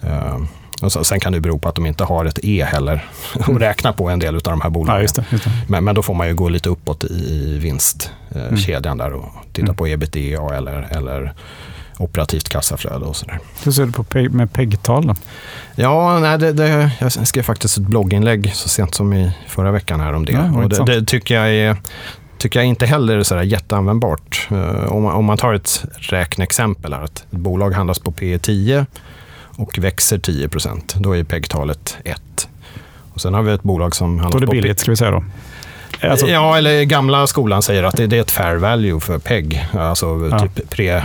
uh, 0.05 0.39
och 0.83 1.07
sen 1.07 1.21
kan 1.21 1.33
det 1.33 1.41
bero 1.41 1.59
på 1.59 1.69
att 1.69 1.75
de 1.75 1.87
inte 1.87 2.05
har 2.05 2.25
ett 2.25 2.39
E 2.43 2.65
heller 2.65 3.05
att 3.41 3.61
räkna 3.61 3.93
på 3.93 4.09
en 4.09 4.19
del 4.19 4.35
av 4.35 4.43
de 4.43 4.61
här 4.61 4.71
bolagen. 4.71 4.97
Ja, 4.97 5.03
just 5.03 5.15
det, 5.15 5.25
just 5.31 5.45
det. 5.45 5.51
Men, 5.69 5.85
men, 5.85 5.95
då 5.95 6.03
får 6.03 6.15
man 6.15 6.29
ju 6.29 6.35
gå 6.35 6.49
lite 6.49 6.69
uppåt 6.69 7.05
i 7.05 7.59
vinstkedjan 7.59 8.85
mm. 8.85 8.99
där 8.99 9.13
och 9.13 9.33
titta 9.53 9.67
mm. 9.67 9.77
på 9.77 9.89
ebitda 9.89 10.57
eller, 10.57 10.89
eller 10.91 11.35
operativt 11.99 12.49
kassaflöde 12.49 13.05
och 13.05 13.17
sådär. 13.17 13.39
Hur 13.65 13.73
ser 13.73 13.87
du 13.87 13.93
på 13.93 14.05
med 14.37 14.53
PEG-tal 14.53 15.15
Ja, 15.75 16.19
nej, 16.19 16.39
det, 16.39 16.53
det, 16.53 16.91
jag 17.01 17.13
skrev 17.13 17.43
faktiskt 17.43 17.79
ett 17.79 17.83
blogginlägg 17.83 18.55
så 18.55 18.69
sent 18.69 18.95
som 18.95 19.13
i 19.13 19.33
förra 19.49 19.71
veckan 19.71 20.01
här 20.01 20.13
om 20.13 20.25
det. 20.25 20.33
Ja, 20.33 20.69
det, 20.69 20.85
det, 20.85 21.07
tycker 21.07 21.35
jag 21.35 21.55
är 21.55 21.77
tycker 22.43 22.59
jag 22.59 22.67
inte 22.67 22.87
heller 22.87 23.19
är 23.19 23.23
sådär 23.23 23.43
jätteanvändbart. 23.43 24.49
Uh, 24.53 24.93
om, 24.93 25.03
man, 25.03 25.15
om 25.15 25.25
man 25.25 25.39
tar 25.39 25.55
ett 25.55 25.85
räkneexempel, 25.95 26.93
här, 26.93 27.03
att 27.03 27.19
ett 27.19 27.31
bolag 27.31 27.71
handlas 27.71 27.99
på 27.99 28.13
P 28.13 28.39
10 28.39 28.87
och 29.57 29.79
växer 29.79 30.19
10% 30.19 30.81
då 30.97 31.17
är 31.17 31.25
PEG-talet 31.25 31.97
1. 32.05 32.49
Och 33.15 33.21
sen 33.21 33.35
har 33.35 33.43
vi 33.43 33.53
ett 33.53 33.63
bolag 33.63 33.95
som 33.95 34.19
handlas 34.19 34.33
på... 34.33 34.39
Då 34.39 34.53
är 34.53 34.57
det 34.57 34.63
billigt, 34.63 34.79
ska 34.79 34.91
vi 34.91 34.97
säga 34.97 35.11
då. 35.11 35.25
Alltså, 36.11 36.27
ja, 36.27 36.59
eller 36.59 36.83
gamla 36.83 37.27
skolan 37.27 37.63
säger 37.63 37.83
att 37.83 37.97
det, 37.97 38.07
det 38.07 38.17
är 38.17 38.21
ett 38.21 38.31
fair 38.31 38.57
value 38.57 39.01
för 39.01 39.19
PEG. 39.19 39.67
Alltså 39.73 40.29
ja. 40.31 40.39
typ 40.39 40.71
pre 40.71 41.03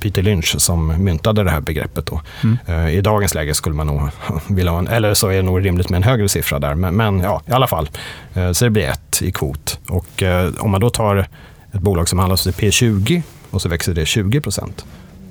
Peter 0.00 0.22
Lynch 0.22 0.54
som 0.58 1.04
myntade 1.04 1.44
det 1.44 1.50
här 1.50 1.60
begreppet. 1.60 2.06
Då. 2.06 2.20
Mm. 2.42 2.58
Uh, 2.68 2.94
I 2.94 3.00
dagens 3.00 3.34
läge 3.34 3.54
skulle 3.54 3.74
man 3.74 3.86
nog 3.86 4.08
vilja 4.48 4.72
ha 4.72 4.78
en, 4.78 4.88
eller 4.88 5.14
så 5.14 5.28
är 5.28 5.36
det 5.36 5.42
nog 5.42 5.66
rimligt 5.66 5.88
med 5.88 5.96
en 5.96 6.02
högre 6.02 6.28
siffra 6.28 6.58
där. 6.58 6.74
Men, 6.74 6.96
men 6.96 7.20
ja, 7.20 7.42
i 7.46 7.52
alla 7.52 7.66
fall. 7.66 7.90
Uh, 8.36 8.52
så 8.52 8.64
det 8.64 8.70
blir 8.70 8.88
ett 8.88 9.22
i 9.22 9.32
kvot. 9.32 9.78
Och 9.88 10.22
uh, 10.22 10.50
om 10.58 10.70
man 10.70 10.80
då 10.80 10.90
tar 10.90 11.16
ett 11.72 11.80
bolag 11.80 12.08
som 12.08 12.18
handlas 12.18 12.42
till 12.42 12.52
P20 12.52 13.22
och 13.50 13.62
så 13.62 13.68
växer 13.68 13.94
det 13.94 14.04
20% 14.04 14.70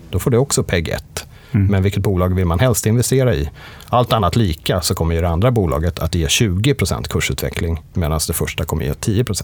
då 0.10 0.20
får 0.20 0.32
det 0.32 0.38
också 0.38 0.64
PEG 0.64 0.90
1. 0.90 1.26
Mm. 1.52 1.68
Men 1.68 1.84
vilket 1.84 2.04
bolag 2.04 2.36
vill 2.36 2.46
man 2.46 2.60
helst 2.60 2.86
investera 2.86 3.36
i? 3.36 3.50
Allt 3.90 4.14
annat 4.14 4.36
lika 4.36 4.82
så 4.82 4.96
kommer 4.96 5.16
ju 5.16 5.22
det 5.22 5.30
andra 5.30 5.52
bolaget 5.52 6.00
att 6.00 6.16
ge 6.16 6.28
20% 6.28 7.08
kursutveckling 7.08 7.84
medan 7.94 8.20
det 8.28 8.34
första 8.34 8.66
kommer 8.66 8.86
ge 8.86 8.92
10% 8.92 9.44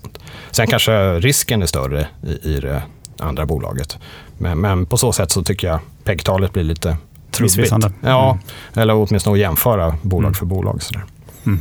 Sen 0.51 0.67
kanske 0.67 1.19
risken 1.19 1.61
är 1.61 1.65
större 1.65 2.07
i, 2.23 2.49
i 2.49 2.59
det 2.59 2.81
andra 3.19 3.45
bolaget. 3.45 3.97
Men, 4.37 4.61
men, 4.61 4.85
på 4.85 4.97
så 4.97 5.11
sätt 5.11 5.31
så 5.31 5.43
tycker 5.43 5.67
jag 5.67 5.79
PEG-talet 6.03 6.53
blir 6.53 6.63
lite 6.63 6.97
trubbigt. 7.31 7.71
Mm. 7.71 7.93
Ja, 8.01 8.39
eller 8.73 8.93
åtminstone 8.93 9.33
att 9.33 9.39
jämföra 9.39 9.95
bolag 10.01 10.27
mm. 10.27 10.33
för 10.33 10.45
bolag. 10.45 10.83
Sådär. 10.83 11.03
Mm. 11.45 11.59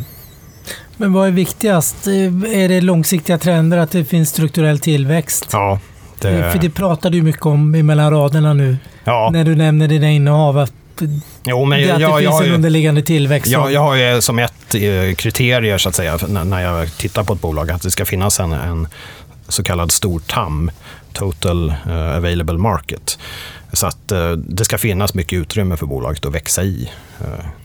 Men 0.97 1.13
vad 1.13 1.27
är 1.27 1.33
viktigast? 1.33 2.07
Är 2.07 2.69
det 2.69 2.81
långsiktiga 2.81 3.39
trender, 3.39 3.79
att 3.79 3.91
det 3.91 4.05
finns 4.05 4.29
strukturell 4.29 4.79
tillväxt? 4.79 5.49
Ja, 5.53 5.81
det... 6.21 6.53
För 6.53 6.59
det 6.59 6.71
pratar 6.71 7.11
du 7.11 7.23
mycket 7.23 7.47
om 7.47 7.71
mellan 7.71 8.11
raderna 8.11 8.53
nu. 8.53 8.77
Ja. 9.05 9.31
När 9.33 9.45
du 9.45 9.55
nämner 9.55 9.89
dina 9.89 10.11
innehav. 10.11 10.59
Att 10.59 10.73
Jo, 11.45 11.65
men 11.65 11.79
det, 11.79 11.85
jag, 11.85 11.93
att 11.93 11.99
det 11.99 12.03
jag, 12.03 12.19
finns 12.19 12.41
jag, 12.41 12.47
en 12.47 12.55
underliggande 12.55 13.03
tillväxt. 13.03 13.53
Jag, 13.53 13.73
jag 13.73 13.81
har 13.81 13.95
ju 13.95 14.21
som 14.21 14.39
ett 14.39 14.75
eh, 14.75 15.15
kriterier 15.15 15.79
så 15.79 15.89
att 15.89 15.95
säga, 15.95 16.19
när 16.29 16.61
jag 16.61 16.97
tittar 16.97 17.25
på 17.25 17.33
ett 17.33 17.41
bolag, 17.41 17.71
att 17.71 17.83
det 17.83 17.91
ska 17.91 18.05
finnas 18.05 18.41
en, 18.41 18.53
en 18.53 18.89
så 19.49 19.63
kallad 19.63 19.93
stor 19.93 20.21
TAM, 20.21 20.71
Total 21.13 21.75
uh, 21.87 22.17
Available 22.17 22.59
Market. 22.59 23.19
Så 23.73 23.87
att 23.87 24.13
uh, 24.13 24.33
det 24.33 24.65
ska 24.65 24.79
finnas 24.79 25.15
mycket 25.15 25.37
utrymme 25.37 25.77
för 25.77 25.87
bolaget 25.87 26.27
att 26.27 26.35
växa 26.35 26.63
i. 26.63 26.91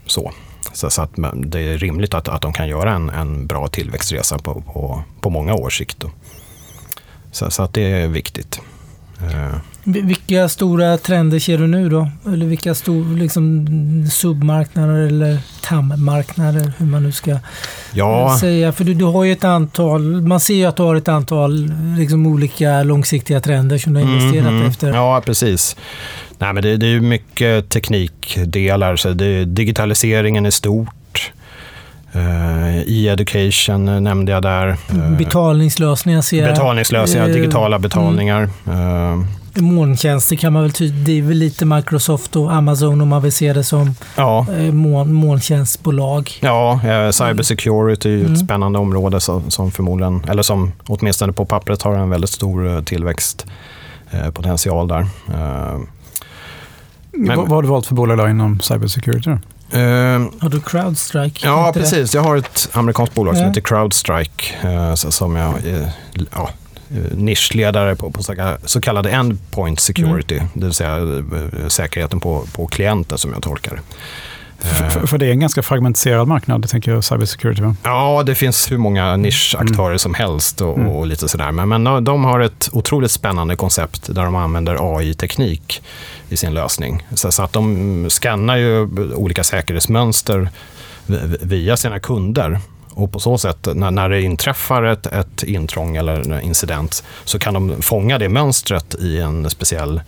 Så. 0.06 0.32
Så, 0.74 0.90
så, 0.90 1.02
att 1.02 1.12
det 1.34 1.60
är 1.60 1.78
rimligt 1.78 2.14
att, 2.14 2.28
att 2.28 2.42
de 2.42 2.54
kan 2.54 2.68
göra 2.68 2.94
en, 2.94 3.10
en 3.10 3.48
bra 3.48 3.68
tillväxtresa 3.68 4.38
på, 4.38 4.62
på, 4.62 5.04
på 5.22 5.30
många 5.30 5.54
års 5.54 5.78
sikt. 5.78 6.00
Då. 6.00 6.12
Så, 7.32 7.52
så 7.52 7.64
att 7.64 7.74
det 7.74 7.82
är 7.82 8.08
viktigt. 8.08 8.62
Eh. 9.96 10.06
Vilka 10.06 10.50
stora 10.50 10.98
trender 10.98 11.40
ser 11.40 11.58
du 11.58 11.68
nu 11.68 11.90
då? 11.90 12.10
Eller 12.26 12.46
vilka 12.46 12.76
stor, 12.76 13.18
liksom, 13.18 13.68
submarknader 14.12 15.08
eller 15.08 15.38
TAM-marknader, 15.62 16.72
hur 16.78 16.86
man 16.86 17.04
nu 17.04 17.12
ska 17.12 17.40
ja. 17.92 18.38
säga. 18.40 18.72
För 18.72 18.84
du, 18.84 18.94
du 18.94 19.06
har 19.06 19.24
ju 19.24 19.32
ett 19.32 19.44
antal, 19.44 20.22
man 20.22 20.40
ser 20.40 20.54
ju 20.54 20.66
att 20.66 20.76
du 20.76 20.84
har 20.84 20.96
ett 20.96 21.08
antal 21.08 21.74
liksom, 21.98 22.28
olika 22.28 22.84
långsiktiga 22.84 23.40
trender 23.42 23.78
som 23.78 23.94
du 23.94 24.04
har 24.04 24.12
investerat 24.12 24.50
mm, 24.50 24.68
efter. 24.68 24.94
Ja, 24.94 25.22
precis. 25.26 25.76
Nej, 26.38 26.54
men 26.54 26.64
det, 26.64 26.78
det 26.78 26.88
är 26.88 27.00
mycket 27.00 27.70
teknikdelar, 27.70 28.96
så 28.96 29.10
det, 29.10 29.46
digitaliseringen 29.46 30.46
är 30.46 30.52
stort. 30.52 31.32
Uh, 32.16 32.78
E-education 32.88 34.04
nämnde 34.04 34.32
jag 34.32 34.42
där. 34.42 34.78
Betalningslösningar 35.18 36.22
ser 36.22 36.42
jag. 36.42 36.50
Betalningslösningar, 36.50 37.28
digitala 37.28 37.80
betalningar. 37.80 38.50
Mm. 38.68 39.28
Molntjänster 39.62 40.36
kan 40.36 40.54
man 40.54 40.62
väl 40.62 40.72
det 41.06 41.18
är 41.18 41.22
väl 41.22 41.38
lite 41.38 41.66
Microsoft 41.66 42.36
och 42.36 42.54
Amazon 42.54 43.02
om 43.02 43.08
man 43.08 43.22
vill 43.22 43.32
se 43.32 43.54
det 43.54 43.64
som 43.64 43.96
ja. 44.16 44.46
moln, 44.72 45.14
molntjänstbolag. 45.14 46.32
Ja, 46.40 46.74
eh, 46.74 47.12
cybersecurity 47.12 48.10
är 48.10 48.14
ju 48.14 48.20
mm. 48.20 48.34
ett 48.34 48.40
spännande 48.40 48.80
område 48.80 49.20
som, 49.20 49.52
som 49.52 49.72
förmodligen, 49.72 50.24
eller 50.28 50.44
som 50.44 50.72
åtminstone 50.88 51.34
på 51.34 51.46
pappret 51.46 51.82
har 51.82 51.96
en 51.96 52.10
väldigt 52.10 52.30
stor 52.30 52.84
tillväxtpotential 52.84 54.88
där. 54.88 55.08
Men, 57.12 57.38
vad 57.38 57.50
har 57.50 57.62
du 57.62 57.68
valt 57.68 57.86
för 57.86 57.96
bolag 57.96 58.30
inom 58.30 58.60
cybersecurity? 58.60 59.30
Uh, 59.30 59.40
har 60.40 60.50
du 60.50 60.62
Crowdstrike? 60.62 61.48
Ja, 61.48 61.72
precis. 61.74 62.12
Det? 62.12 62.18
Jag 62.18 62.24
har 62.24 62.38
ett 62.38 62.70
amerikanskt 62.74 63.16
bolag 63.16 63.38
som 63.38 63.46
heter 63.46 63.62
Crowdstrike. 63.62 64.68
Uh, 64.68 64.96
som 64.96 65.36
jag 65.36 65.66
uh, 65.66 65.88
ja, 66.32 66.50
nischledare 67.12 67.96
på, 67.96 68.12
på 68.12 68.24
så 68.66 68.82
kallade 68.82 69.10
endpoint 69.10 69.80
security. 69.80 70.36
Mm. 70.36 70.50
Det 70.54 70.66
vill 70.66 70.74
säga 70.74 71.24
säkerheten 71.68 72.20
på, 72.20 72.46
på 72.54 72.68
klienter 72.68 73.18
som 73.18 73.34
jag 73.34 73.44
tolkar 73.44 73.76
det. 73.76 73.82
För, 74.62 75.08
för, 75.08 75.18
det 75.18 75.26
är 75.26 75.32
en 75.32 75.40
ganska 75.40 75.62
fragmentiserad 75.62 76.28
marknad, 76.28 76.70
tänker 76.70 76.92
jag, 76.92 77.04
cybersecurity? 77.04 77.62
Va? 77.62 77.76
Ja, 77.84 78.24
det 78.26 78.36
finns 78.36 78.72
hur 78.72 78.78
många 78.78 79.18
nischaktörer 79.18 79.88
mm. 79.88 80.00
som 80.00 80.14
helst 80.14 80.62
och, 80.62 80.78
mm. 80.78 80.90
och, 80.90 81.08
lite 81.08 81.28
sådär. 81.28 81.52
Men, 81.52 81.70
men 81.70 82.04
de 82.04 82.24
har 82.24 82.40
ett 82.40 82.70
otroligt 82.74 83.12
spännande 83.12 83.56
koncept 83.56 84.16
där 84.16 84.24
de 84.24 84.36
använder 84.36 84.98
AI-teknik 84.98 85.82
i 86.30 86.38
sin 86.38 86.54
lösning. 86.54 87.08
Så, 87.14 87.32
så, 87.32 87.44
att 87.44 87.54
de 87.54 88.10
skannar 88.10 88.58
ju 88.58 88.88
olika 89.14 89.44
säkerhetsmönster 89.44 90.50
via 91.42 91.78
sina 91.78 92.00
kunder. 92.00 92.60
Och 93.00 93.12
på 93.12 93.20
så 93.20 93.38
sätt, 93.38 93.68
när, 93.76 93.92
när 93.92 94.10
det 94.10 94.22
inträffar 94.22 94.84
ett, 94.84 95.06
ett 95.06 95.44
intrång 95.44 95.96
eller 95.96 96.14
en 96.14 96.42
incident, 96.42 97.04
så 97.26 97.40
kan 97.40 97.54
de 97.54 97.82
fånga 97.82 98.18
det 98.18 98.30
mönstret 98.30 98.96
i 98.96 99.20
en 99.20 99.50
speciell 99.50 100.02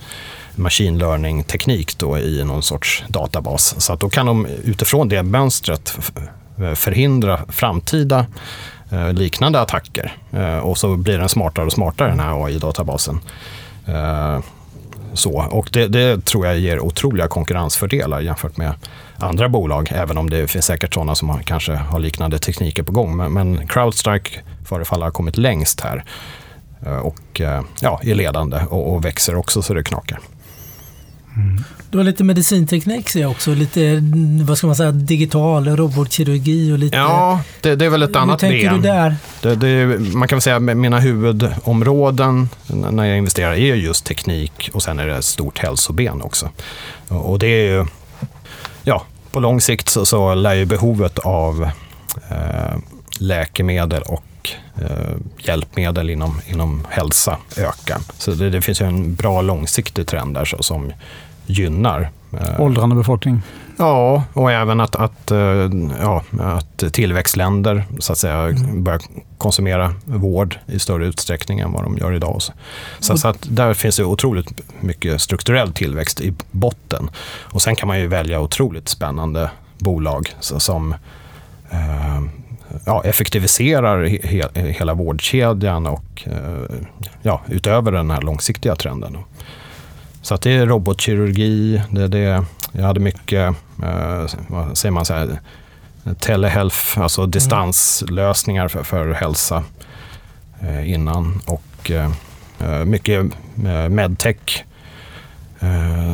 machine 0.56 0.98
learning-teknik 0.98 1.98
då 1.98 2.18
i 2.18 2.44
någon 2.44 2.64
sorts 2.64 3.04
databas. 3.08 3.76
Så 3.78 3.94
att 3.94 4.00
då 4.00 4.10
kan 4.10 4.26
de 4.26 4.46
utifrån 4.46 5.10
det 5.10 5.24
mönstret 5.24 5.98
eh, 6.58 6.74
förhindra 6.74 7.40
framtida 7.50 8.26
eh, 8.92 9.14
liknande 9.14 9.60
attacker. 9.60 10.14
Eh, 10.32 10.58
och 10.58 10.78
så 10.78 10.96
blir 10.96 11.18
den 11.18 11.30
smartare 11.30 11.66
och 11.66 11.74
smartare, 11.74 12.10
den 12.10 12.20
här 12.20 12.46
AI-databasen. 12.46 13.20
Eh, 13.86 14.40
så. 15.14 15.48
Och 15.52 15.70
det, 15.72 15.88
det, 15.88 16.26
tror 16.26 16.46
jag 16.48 16.60
ger 16.60 16.80
otroliga 16.80 17.28
konkurrensfördelar 17.28 18.22
jämfört 18.22 18.58
med 18.58 18.74
andra 19.18 19.50
bolag, 19.50 19.92
även 19.96 20.18
om 20.18 20.30
det 20.30 20.48
finns 20.48 20.66
säkert 20.66 20.94
sådana 20.94 21.16
som 21.16 21.30
har, 21.30 21.40
kanske 21.40 21.74
har 21.74 22.00
liknande 22.00 22.40
tekniker 22.40 22.84
på 22.84 22.92
gång. 22.92 23.18
Men, 23.18 23.34
men 23.34 23.68
Crowdstrike 23.68 24.40
förefaller 24.70 25.06
ha 25.06 25.12
kommit 25.12 25.38
längst 25.38 25.82
här 25.82 26.04
eh, 26.86 26.98
och 26.98 27.42
eh, 27.42 27.62
ja, 27.82 28.00
är 28.04 28.16
ledande 28.16 28.60
och, 28.70 28.94
och 28.94 29.06
växer 29.06 29.36
också 29.36 29.62
så 29.62 29.74
det 29.74 29.84
knakar. 29.84 30.20
Du 31.90 31.98
har 31.98 32.06
lite 32.06 32.24
medicinteknik 32.24 33.10
ser 33.10 33.22
jag 33.22 33.32
också. 33.32 33.54
Lite 33.54 34.04
vad 34.44 34.58
ska 34.58 34.68
man 34.68 34.76
säga, 34.76 34.92
digital 34.92 35.68
robotkirurgi 35.68 36.72
och 36.72 36.80
lite... 36.80 36.98
Ja, 36.98 37.42
det, 37.62 37.76
det 37.76 37.86
är 37.86 37.90
väl 37.90 38.04
ett 38.04 38.16
annat 38.16 38.42
ben. 38.42 38.52
Hur 38.52 38.60
tänker 38.60 38.76
du 38.76 38.82
där? 38.82 39.16
Det, 39.42 39.56
det, 39.56 40.00
man 40.00 40.28
kan 40.28 40.36
väl 40.36 40.42
säga 40.42 40.56
att 40.56 40.62
mina 40.62 41.00
huvudområden 41.00 42.50
när 42.68 43.06
jag 43.06 43.18
investerar 43.18 43.54
är 43.54 43.76
just 43.76 44.06
teknik 44.06 44.70
och 44.74 44.84
sen 44.84 45.00
är 45.00 45.08
det 45.08 45.18
ett 45.18 45.26
stort 45.26 45.60
hälsoben 45.60 46.22
också. 46.22 46.50
Och 47.08 47.40
det 47.40 47.48
är 47.48 47.72
ju, 47.72 47.86
ja, 48.84 49.06
på 49.32 49.40
lång 49.40 49.62
sikt 49.62 49.90
så, 49.90 50.06
så 50.06 50.36
lär 50.36 50.54
ju 50.54 50.66
behovet 50.66 51.20
av 51.20 51.70
eh, 52.30 52.78
läkemedel 53.20 54.02
och 54.02 54.24
och 54.42 54.82
eh, 54.82 55.16
hjälpmedel 55.38 56.10
inom, 56.10 56.42
inom 56.48 56.88
hälsa 56.90 57.38
öka. 57.58 58.00
Så 58.18 58.32
det, 58.32 58.50
det 58.50 58.62
finns 58.62 58.82
en 58.82 59.16
bra 59.16 59.42
långsiktig 59.42 60.08
trend 60.08 60.34
där 60.34 60.46
så, 60.46 60.64
som 60.64 60.94
gynnar. 61.46 62.10
Eh, 62.34 62.62
Åldrande 62.62 62.96
befolkning? 62.96 63.42
Ja, 63.78 64.24
och 64.34 64.52
även 64.52 64.80
att, 64.80 64.96
att, 64.96 65.32
eh, 65.32 65.70
ja, 66.02 66.24
att 66.40 66.84
tillväxtländer 66.94 67.86
så 68.00 68.12
att 68.12 68.18
säga, 68.18 68.54
börjar 68.74 69.02
konsumera 69.38 69.94
vård 70.04 70.60
i 70.66 70.80
större 70.80 71.06
utsträckning 71.06 71.60
än 71.60 71.72
vad 71.72 71.84
de 71.84 71.98
gör 71.98 72.14
idag. 72.14 72.42
Så, 73.00 73.18
så 73.18 73.28
att 73.28 73.48
där 73.50 73.74
finns 73.74 73.98
det 73.98 74.04
otroligt 74.04 74.62
mycket 74.80 75.22
strukturell 75.22 75.74
tillväxt 75.74 76.22
i 76.22 76.34
botten. 76.52 77.10
Och 77.42 77.62
sen 77.62 77.76
kan 77.76 77.88
man 77.88 78.00
ju 78.00 78.08
välja 78.08 78.40
otroligt 78.40 78.90
spännande 78.90 79.52
bolag 79.78 80.36
som 80.40 80.96
eh, 81.72 82.22
ja, 82.86 83.04
effektiviserar 83.04 84.06
he, 84.06 84.44
hela 84.54 84.94
vårdkedjan 84.94 85.88
och 85.88 86.24
eh, 86.26 86.78
ja, 87.22 87.42
utöver 87.48 87.92
den 87.92 88.12
här 88.12 88.22
långsiktiga 88.22 88.76
trenden. 88.76 89.18
Så 90.22 90.36
att 90.36 90.42
det 90.42 90.52
är 90.52 90.66
robotkirurgi, 90.66 91.82
det, 91.90 92.08
det, 92.08 92.46
jag 92.72 92.84
hade 92.84 93.00
mycket, 93.00 93.56
eh, 93.84 94.26
vad 94.48 94.78
säger 94.78 94.92
man, 94.92 95.06
så 95.06 95.14
här, 95.14 95.40
telehealth, 96.20 97.00
alltså 97.00 97.22
mm. 97.22 97.32
distanslösningar 97.32 98.68
för, 98.68 98.84
för 98.84 99.12
hälsa 99.14 99.64
eh, 100.62 100.92
innan. 100.92 101.42
Och 101.46 101.92
mycket 102.86 103.26
medtech. 103.90 104.64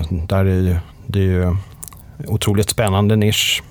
Där 0.09 0.45
är 0.45 0.79
det 1.07 1.19
är 1.19 1.23
ju 1.23 1.55
otroligt 2.27 2.69
spännande 2.69 3.15
nisch. 3.15 3.63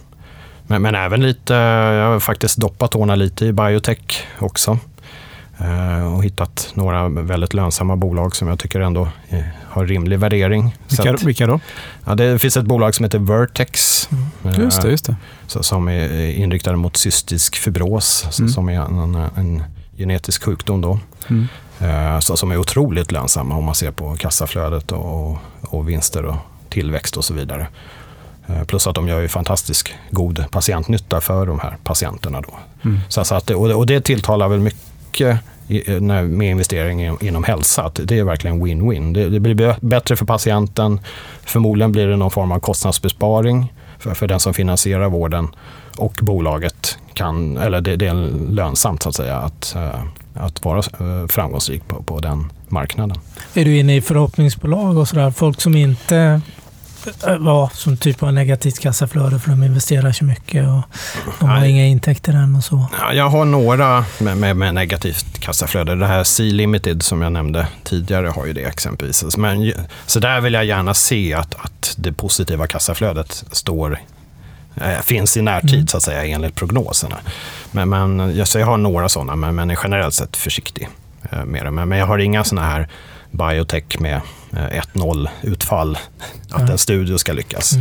Men, 0.66 0.82
men, 0.82 0.94
även 0.94 1.22
lite, 1.22 1.54
jag 1.54 2.06
har 2.06 2.20
faktiskt 2.20 2.56
doppat 2.56 2.90
tårna 2.90 3.14
lite 3.14 3.46
i 3.46 3.52
biotech 3.52 4.26
också. 4.38 4.78
Eh, 5.58 6.14
och 6.14 6.24
hittat 6.24 6.70
några 6.74 7.08
väldigt 7.08 7.54
lönsamma 7.54 7.96
bolag 7.96 8.36
som 8.36 8.48
jag 8.48 8.58
tycker 8.58 8.80
ändå 8.80 9.08
eh, 9.28 9.40
har 9.68 9.86
rimlig 9.86 10.18
värdering. 10.18 10.76
Vilka, 10.88 11.14
att, 11.14 11.22
vilka 11.22 11.46
då? 11.46 11.60
Ja, 12.04 12.14
det 12.14 12.38
finns 12.38 12.56
ett 12.56 12.64
bolag 12.64 12.94
som 12.94 13.04
heter 13.04 13.18
Vertex. 13.18 14.08
Mm. 14.42 14.60
Just 14.60 14.82
det, 14.82 14.90
just 14.90 15.06
det. 15.06 15.16
Som 15.46 15.88
är 15.88 16.30
inriktade 16.30 16.76
mot 16.76 16.96
cystisk 16.96 17.56
fibros, 17.56 18.38
mm. 18.38 18.48
som 18.48 18.68
är 18.68 18.80
en, 18.80 19.14
en, 19.14 19.62
genetisk 19.96 20.44
sjukdom. 20.44 20.80
Då. 20.80 20.98
Mm. 21.28 21.48
Eh, 21.80 22.20
så, 22.20 22.36
som 22.36 22.50
är 22.50 22.56
otroligt 22.56 23.12
lönsamma 23.12 23.56
om 23.56 23.64
man 23.64 23.74
ser 23.74 23.90
på 23.90 24.16
kassaflödet 24.16 24.92
och, 24.92 25.38
och 25.60 25.88
vinster 25.88 26.24
och 26.24 26.36
tillväxt 26.68 27.16
och 27.16 27.24
så 27.24 27.34
vidare. 27.34 27.66
Plus 28.66 28.86
att 28.86 28.94
de 28.94 29.08
gör 29.08 29.20
ju 29.20 29.28
fantastisk 29.28 29.94
god 30.10 30.44
patientnytta 30.50 31.20
för 31.20 31.46
de 31.46 31.60
här 31.60 31.76
patienterna. 31.84 32.40
Då. 32.40 32.54
Mm. 32.84 33.00
Så, 33.08 33.24
så 33.24 33.34
att, 33.34 33.50
och, 33.50 33.86
det 33.86 34.00
tilltalar 34.00 34.48
väl 34.48 34.60
mycket 34.60 34.86
mycket 35.20 35.38
med 36.02 36.50
investering 36.50 37.16
inom 37.20 37.44
hälsa. 37.44 37.82
Att 37.82 38.00
det 38.04 38.18
är 38.18 38.24
verkligen 38.24 38.66
win-win. 38.66 39.30
Det, 39.30 39.40
blir 39.40 39.76
bättre 39.80 40.16
för 40.16 40.26
patienten. 40.26 41.00
Förmodligen 41.44 41.92
blir 41.92 42.06
det 42.06 42.16
någon 42.16 42.30
form 42.30 42.52
av 42.52 42.60
kostnadsbesparing 42.60 43.72
för, 43.98 44.14
för 44.14 44.26
den 44.26 44.40
som 44.40 44.54
finansierar 44.54 45.08
vården. 45.08 45.48
Och 45.98 46.18
bolaget 46.22 46.98
kan, 47.14 47.56
eller 47.56 47.80
det, 47.80 47.96
det 47.96 48.06
är 48.06 48.14
lönsamt 48.50 49.02
så 49.02 49.08
att 49.08 49.14
säga, 49.14 49.36
att, 49.36 49.74
eh, 49.74 50.02
att 50.34 50.64
vara 50.64 50.78
eh, 50.78 51.26
framgångsrik 51.28 51.88
på, 51.88 52.02
på 52.02 52.20
den 52.20 52.52
marknaden. 52.68 53.18
Är 53.54 53.64
du 53.64 53.78
inne 53.78 53.96
i 53.96 54.00
förhoppningsbolag 54.00 54.98
och 54.98 55.08
sådär? 55.08 55.30
Folk 55.30 55.60
som 55.60 55.76
inte 55.76 56.40
ja, 57.22 57.70
som 57.74 57.96
typ 57.96 58.20
har 58.20 58.32
negativt 58.32 58.78
kassaflöde 58.78 59.38
för 59.38 59.50
de 59.50 59.62
investerar 59.62 60.12
så 60.12 60.24
mycket 60.24 60.68
och 60.68 60.82
de 61.40 61.48
har 61.48 61.60
Nej. 61.60 61.70
inga 61.70 61.86
intäkter 61.86 62.32
än 62.32 62.56
och 62.56 62.64
så. 62.64 62.86
Ja, 63.00 63.12
jag 63.12 63.28
har 63.28 63.44
några 63.44 64.04
med, 64.18 64.36
med, 64.36 64.56
med 64.56 64.74
negativt 64.74 65.38
kassaflöde. 65.38 65.94
Det 65.94 66.06
här 66.06 66.24
C-Limited 66.24 67.02
som 67.02 67.22
jag 67.22 67.32
nämnde 67.32 67.66
tidigare 67.84 68.26
har 68.26 68.46
ju 68.46 68.52
det 68.52 68.64
exempelvis. 68.64 69.36
Men, 69.36 69.72
så 70.06 70.20
där 70.20 70.40
vill 70.40 70.54
jag 70.54 70.64
gärna 70.64 70.94
se 70.94 71.34
att, 71.34 71.54
att 71.54 71.94
det 71.96 72.12
positiva 72.12 72.66
kassaflödet 72.66 73.44
står 73.52 74.00
äh, 74.76 75.00
finns 75.02 75.36
i 75.36 75.42
närtid 75.42 75.74
mm. 75.74 75.86
så 75.86 75.96
att 75.96 76.02
säga 76.02 76.24
enligt 76.24 76.54
prognoserna. 76.54 77.16
Men, 77.70 77.88
men 77.88 78.36
jag, 78.36 78.48
så 78.48 78.58
jag 78.58 78.66
har 78.66 78.76
några 78.76 79.08
sådana, 79.08 79.36
men, 79.36 79.54
men 79.54 79.70
är 79.70 79.78
generellt 79.82 80.14
sett 80.14 80.36
försiktig 80.36 80.88
äh, 81.32 81.44
med 81.44 81.64
det. 81.64 81.70
Men, 81.70 81.88
men 81.88 81.98
jag 81.98 82.06
har 82.06 82.18
inga 82.18 82.44
sådana 82.44 82.66
här 82.66 82.88
biotech 83.30 84.00
med 84.00 84.20
1-0 84.56 85.24
eh, 85.24 85.30
utfall, 85.52 85.98
att 86.50 86.60
mm. 86.60 86.72
en 86.72 86.78
studio 86.78 87.18
ska 87.18 87.32
lyckas. 87.32 87.72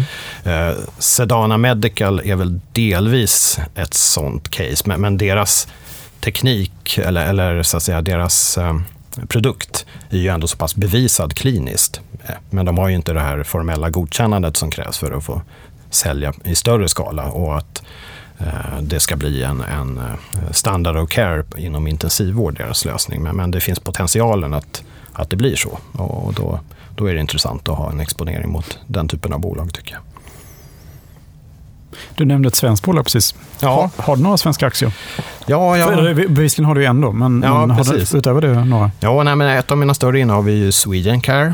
Mm. 0.46 0.70
Eh, 0.70 0.76
Sedana 0.98 1.58
Medical 1.58 2.22
är 2.26 2.36
väl 2.36 2.60
delvis 2.72 3.60
ett 3.76 3.94
sånt 3.94 4.50
case, 4.50 4.84
men, 4.86 5.02
men 5.02 5.18
deras 5.18 5.68
teknik, 6.22 6.98
eller, 6.98 7.26
eller 7.26 7.64
så 7.64 7.78
att 7.78 7.84
säga 7.84 8.02
deras 8.02 8.58
eh, 8.58 8.80
produkt, 9.28 9.86
är 10.10 10.18
ju 10.18 10.28
ändå 10.28 10.48
så 10.48 10.58
pass 10.58 10.76
bevisad 10.76 11.34
kliniskt. 11.34 12.02
Eh, 12.24 12.36
men 12.50 12.66
de 12.66 12.78
har 12.78 12.90
ju 12.90 12.96
inte 12.96 13.14
det 13.14 13.22
här 13.22 13.44
formella 13.44 13.90
godkännandet 13.90 14.58
som 14.58 14.72
krävs 14.72 14.98
för 14.98 15.12
att 15.12 15.24
få 15.24 15.42
sälja 15.90 16.34
i 16.44 16.56
större 16.56 16.90
skala 16.90 17.24
och 17.24 17.58
att 17.58 17.84
eh, 18.38 18.82
det 18.82 19.00
ska 19.00 19.16
bli 19.16 19.44
en, 19.44 19.62
en 19.62 20.00
standard 20.52 20.98
of 20.98 21.10
care 21.10 21.44
inom 21.58 21.88
intensivvård, 21.88 22.58
deras 22.58 22.86
lösning. 22.86 23.24
Men, 23.24 23.36
men 23.36 23.52
det 23.52 23.62
finns 23.62 23.80
potentialen 23.80 24.54
att 24.54 24.84
att 25.16 25.30
det 25.30 25.36
blir 25.36 25.56
så. 25.56 25.80
Och 25.92 26.34
då, 26.34 26.60
då 26.96 27.06
är 27.06 27.14
det 27.14 27.20
intressant 27.20 27.70
att 27.70 27.78
ha 27.78 27.92
en 27.92 28.00
exponering 28.00 28.50
mot 28.50 28.80
den 28.88 29.08
typen 29.08 29.34
av 29.34 29.40
bolag 29.40 29.74
tycker 29.74 29.94
jag. 29.94 30.02
Du 32.18 32.26
nämnde 32.26 32.48
ett 32.48 32.56
svenskt 32.56 32.86
bolag 32.86 33.06
precis. 33.06 33.36
Ja. 33.60 33.70
Har, 33.96 34.04
har 34.04 34.16
du 34.16 34.24
några 34.24 34.38
svenska 34.38 34.68
aktier? 34.68 34.94
Ja, 35.46 35.78
ja. 35.78 36.14
Bevisligen 36.14 36.66
har 36.68 36.76
du 36.76 36.86
en 36.86 37.02
då, 37.02 37.12
men, 37.12 37.42
ja, 37.46 37.66
men 37.66 37.78
har 37.78 37.84
du 37.84 38.18
utöver 38.18 38.42
det 38.42 38.66
några? 38.66 38.92
Ja, 39.00 39.24
nej, 39.24 39.36
men 39.36 39.58
ett 39.58 39.72
av 39.72 39.78
mina 39.78 39.94
större 39.94 40.20
innehav 40.20 40.50
är 40.50 40.54
ju 40.54 40.72
Swedencare. 40.72 41.54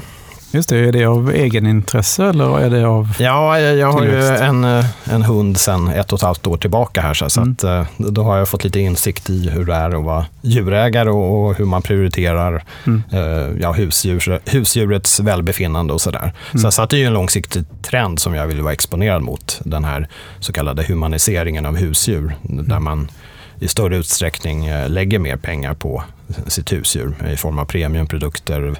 Just 0.54 0.70
det, 0.70 0.78
är 0.78 0.92
det 0.92 1.06
av 1.06 1.32
egenintresse 1.32 2.26
eller 2.26 2.60
är 2.60 2.70
det 2.70 2.88
av 2.88 3.16
Ja, 3.20 3.60
jag 3.60 3.92
har 3.92 4.04
ju 4.04 4.28
en, 4.28 4.64
eh, 4.64 4.86
en 5.10 5.22
hund 5.22 5.58
sedan 5.58 5.88
ett 5.88 6.14
och 6.14 6.20
ett 6.20 6.24
halvt 6.24 6.48
år 6.48 6.58
tillbaka 6.58 7.02
här. 7.02 7.14
Så, 7.14 7.42
mm. 7.42 7.52
att, 7.52 7.64
eh, 7.64 7.86
då 7.98 8.24
har 8.24 8.38
jag 8.38 8.48
fått 8.48 8.64
lite 8.64 8.80
insikt 8.80 9.30
i 9.30 9.50
hur 9.50 9.66
det 9.66 9.74
är 9.74 9.90
att 9.90 10.04
vara 10.04 10.26
djurägare 10.42 11.10
och, 11.10 11.46
och 11.46 11.56
hur 11.56 11.66
man 11.66 11.82
prioriterar 11.82 12.64
mm. 12.88 13.04
eh, 13.12 13.62
ja, 13.62 13.72
husdjur, 13.72 14.40
husdjurets 14.50 15.20
välbefinnande 15.20 15.94
och 15.94 16.02
sådär. 16.02 16.34
Mm. 16.52 16.62
Så, 16.62 16.72
så 16.72 16.82
att 16.82 16.90
det 16.90 17.04
är 17.04 17.08
en 17.08 17.14
långsiktig 17.14 17.64
trend 17.82 18.20
som 18.20 18.36
jag 18.36 18.48
vill 18.48 18.62
vara 18.62 18.74
exponerad 18.74 19.22
mot. 19.22 19.62
Den 19.64 19.84
här 19.84 20.08
så 20.40 20.54
kallade 20.54 20.84
humaniseringen 20.84 21.66
av 21.66 21.76
husdjur. 21.76 22.36
Mm. 22.50 22.68
Där 22.68 22.80
man 22.80 23.12
i 23.60 23.68
större 23.68 23.98
utsträckning 23.98 24.66
eh, 24.66 24.90
lägger 24.90 25.20
mer 25.20 25.38
pengar 25.38 25.74
på 25.74 26.04
sitt 26.48 26.72
husdjur 26.72 27.14
i 27.34 27.38
form 27.38 27.60
av 27.60 27.66
premiumprodukter, 27.66 28.76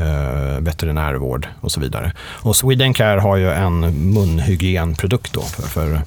eh, 0.00 0.60
veterinärvård 0.60 1.48
och 1.60 1.72
så 1.72 1.80
vidare. 1.80 2.12
Och 2.20 2.56
Swedencare 2.56 3.20
har 3.20 3.36
ju 3.36 3.50
en 3.50 3.80
munhygienprodukt 4.12 5.32
då 5.32 5.42
för, 5.42 5.62
för 5.62 6.02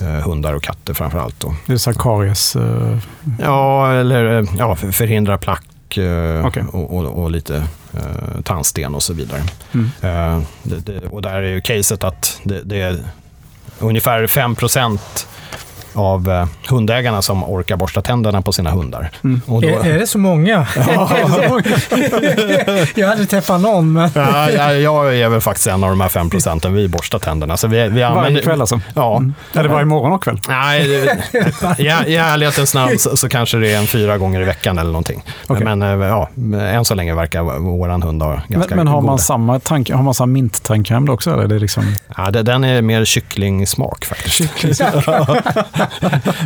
eh, 0.00 0.28
hundar 0.28 0.54
och 0.54 0.62
katter 0.62 0.94
framför 0.94 1.18
allt. 1.18 1.40
Då. 1.40 1.54
Det 1.66 1.72
är 1.72 1.76
Sarkarius? 1.76 2.56
Eh... 2.56 2.98
Ja, 3.40 3.92
eller 3.92 4.38
eh, 4.38 4.48
ja, 4.58 4.76
förhindra 4.76 5.38
plack 5.38 5.64
okay. 6.44 6.62
och, 6.72 6.96
och, 6.96 7.22
och, 7.22 7.30
lite 7.30 7.56
eh, 7.92 8.40
tandsten 8.44 8.94
och 8.94 9.02
så 9.02 9.12
vidare. 9.14 9.42
Mm. 9.72 9.90
Eh, 10.00 10.42
det, 10.62 10.86
det, 10.86 11.06
och 11.06 11.22
där 11.22 11.42
är 11.42 11.50
ju 11.50 11.60
caset 11.60 12.04
att 12.04 12.40
det, 12.44 12.62
det 12.62 12.80
är 12.80 12.98
ungefär 13.78 14.26
5 14.26 14.56
procent 14.56 15.28
av 15.94 16.30
eh, 16.30 16.46
hundägarna 16.68 17.22
som 17.22 17.44
orkar 17.44 17.76
borsta 17.76 18.02
tänderna 18.02 18.42
på 18.42 18.52
sina 18.52 18.70
hundar. 18.70 19.10
Mm. 19.24 19.40
Då... 19.46 19.62
är, 19.62 19.86
är, 19.86 19.98
det 19.98 20.06
så 20.06 20.18
många? 20.18 20.66
Ja, 20.94 21.10
jag 22.94 23.08
hade 23.08 23.26
träffat 23.26 23.60
någon. 23.60 23.92
Men... 23.92 24.10
ja, 24.14 24.72
jag 24.72 25.16
är 25.18 25.28
väl 25.28 25.40
faktiskt 25.40 25.66
en 25.66 25.84
av 25.84 25.90
de 25.90 26.00
här 26.00 26.08
fem 26.08 26.30
procenten. 26.30 26.74
Vi 26.74 26.88
borstar 26.88 27.18
tänderna. 27.18 27.56
Så 27.56 27.68
vi, 27.68 27.88
vi 27.88 28.02
använder... 28.02 28.30
Varje 28.30 28.42
kväll 28.42 28.60
alltså? 28.60 28.80
Ja. 28.94 29.16
Mm. 29.16 29.34
Eller 29.54 29.68
varje 29.68 29.84
morgon 29.84 30.12
och 30.12 30.22
kväll? 30.22 30.40
Nej, 30.48 30.86
i, 31.78 31.84
i 32.12 32.16
ärlighetens 32.16 32.74
namn 32.74 32.98
så, 32.98 33.16
så, 33.16 33.28
kanske 33.28 33.58
det 33.58 33.72
är 33.72 33.78
en 33.78 33.86
fyra 33.86 34.18
gånger 34.18 34.40
i 34.40 34.44
veckan 34.44 34.78
eller 34.78 34.90
någonting. 34.90 35.22
Okay. 35.48 35.64
Men, 35.64 35.78
men 35.78 36.02
eh, 36.02 36.08
ja, 36.08 36.28
än 36.60 36.84
så 36.84 36.94
länge 36.94 37.14
verkar 37.14 37.42
vår 37.42 37.88
hund 37.88 38.22
ha 38.22 38.42
ganska 38.48 38.76
Men, 38.76 38.84
men 38.84 38.94
har, 38.94 39.00
man 39.00 39.18
samma 39.18 39.60
tank, 39.60 39.90
har 39.90 40.02
man 40.02 40.14
samma 40.14 40.32
minttandkräm 40.32 41.08
också? 41.08 41.32
Eller 41.32 41.44
är 41.44 41.48
det 41.48 41.58
liksom... 41.58 41.94
ja, 42.16 42.30
det, 42.30 42.42
den 42.42 42.64
är 42.64 42.82
mer 42.82 43.04
kycklingsmak 43.04 44.04
faktiskt. 44.04 44.36
Kycklingsmak. 44.36 44.94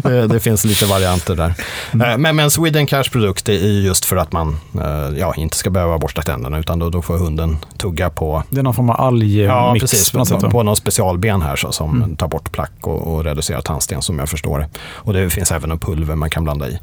det, 0.02 0.26
det, 0.26 0.40
finns 0.40 0.64
lite 0.64 0.86
varianter 0.86 1.34
där. 1.34 1.54
Mm. 1.92 2.10
Eh, 2.10 2.18
men, 2.18 2.36
men 2.36 2.50
Sweden 2.50 2.86
Cash 2.86 3.04
produkt 3.12 3.48
är 3.48 3.52
just 3.52 4.04
för 4.04 4.16
att 4.16 4.32
man 4.32 4.56
eh, 4.74 5.18
ja, 5.18 5.34
inte 5.36 5.56
ska 5.56 5.70
behöva 5.70 5.98
borsta 5.98 6.22
tänderna 6.22 6.58
utan 6.58 6.78
då, 6.78 6.90
då 6.90 7.02
får 7.02 7.18
hunden 7.18 7.56
tugga 7.78 8.10
på... 8.10 8.42
Det 8.50 8.58
är 8.58 8.62
någon 8.62 8.74
form 8.74 8.90
av 8.90 9.00
algmix? 9.00 9.46
Ja, 9.48 9.76
precis. 9.80 10.10
På, 10.10 10.24
på, 10.24 10.50
på 10.50 10.62
någon 10.62 10.76
specialben 10.76 11.42
här 11.42 11.56
så, 11.56 11.72
som 11.72 11.96
mm. 11.96 12.16
tar 12.16 12.28
bort 12.28 12.52
plack 12.52 12.72
och, 12.80 13.14
och 13.14 13.24
reducerar 13.24 13.60
tandsten 13.60 14.02
som 14.02 14.18
jag 14.18 14.28
förstår 14.28 14.58
det. 14.58 14.68
Och 14.80 15.12
det 15.12 15.30
finns 15.30 15.52
även 15.52 15.70
en 15.70 15.78
pulver 15.78 16.14
man 16.14 16.30
kan 16.30 16.44
blanda 16.44 16.68
i. 16.68 16.78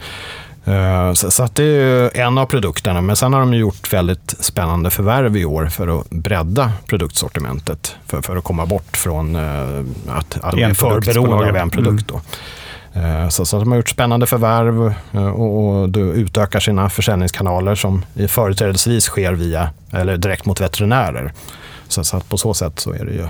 Eh, 0.65 1.13
så, 1.13 1.43
att 1.43 1.55
det 1.55 1.63
är 1.63 2.17
en 2.17 2.37
av 2.37 2.45
produkterna. 2.45 3.01
Men 3.01 3.15
sen 3.15 3.33
har 3.33 3.39
de 3.39 3.53
gjort 3.53 3.93
väldigt 3.93 4.35
spännande 4.39 4.89
förvärv 4.89 5.37
i 5.37 5.45
år 5.45 5.65
för 5.65 5.99
att 5.99 6.09
bredda 6.09 6.71
produktsortimentet. 6.85 7.95
För, 8.05 8.21
för 8.21 8.35
att 8.35 8.43
komma 8.43 8.65
bort 8.65 8.97
från 8.97 9.35
att, 9.35 10.37
att 10.41 10.51
de 10.51 10.63
är 10.63 10.73
för 10.73 11.01
beroende 11.01 11.49
av 11.49 11.55
en 11.55 11.69
produkt. 11.69 12.07
Då. 12.07 12.21
Eh, 12.95 13.29
så, 13.29 13.45
så 13.45 13.59
de 13.59 13.71
har 13.71 13.77
gjort 13.77 13.89
spännande 13.89 14.25
förvärv 14.25 14.93
eh, 15.11 15.27
och, 15.27 15.81
och 15.81 15.89
utökar 15.95 16.59
sina 16.59 16.89
försäljningskanaler 16.89 17.75
som 17.75 18.05
företrädesvis 18.27 19.03
sker 19.03 19.33
via, 19.33 19.69
eller 19.91 20.17
direkt 20.17 20.45
mot 20.45 20.61
veterinärer. 20.61 21.33
Så, 21.87 22.03
så 22.03 22.17
att 22.17 22.29
på 22.29 22.37
så 22.37 22.53
sätt 22.53 22.79
så 22.79 22.93
är 22.93 23.05
det 23.05 23.11
ju, 23.11 23.27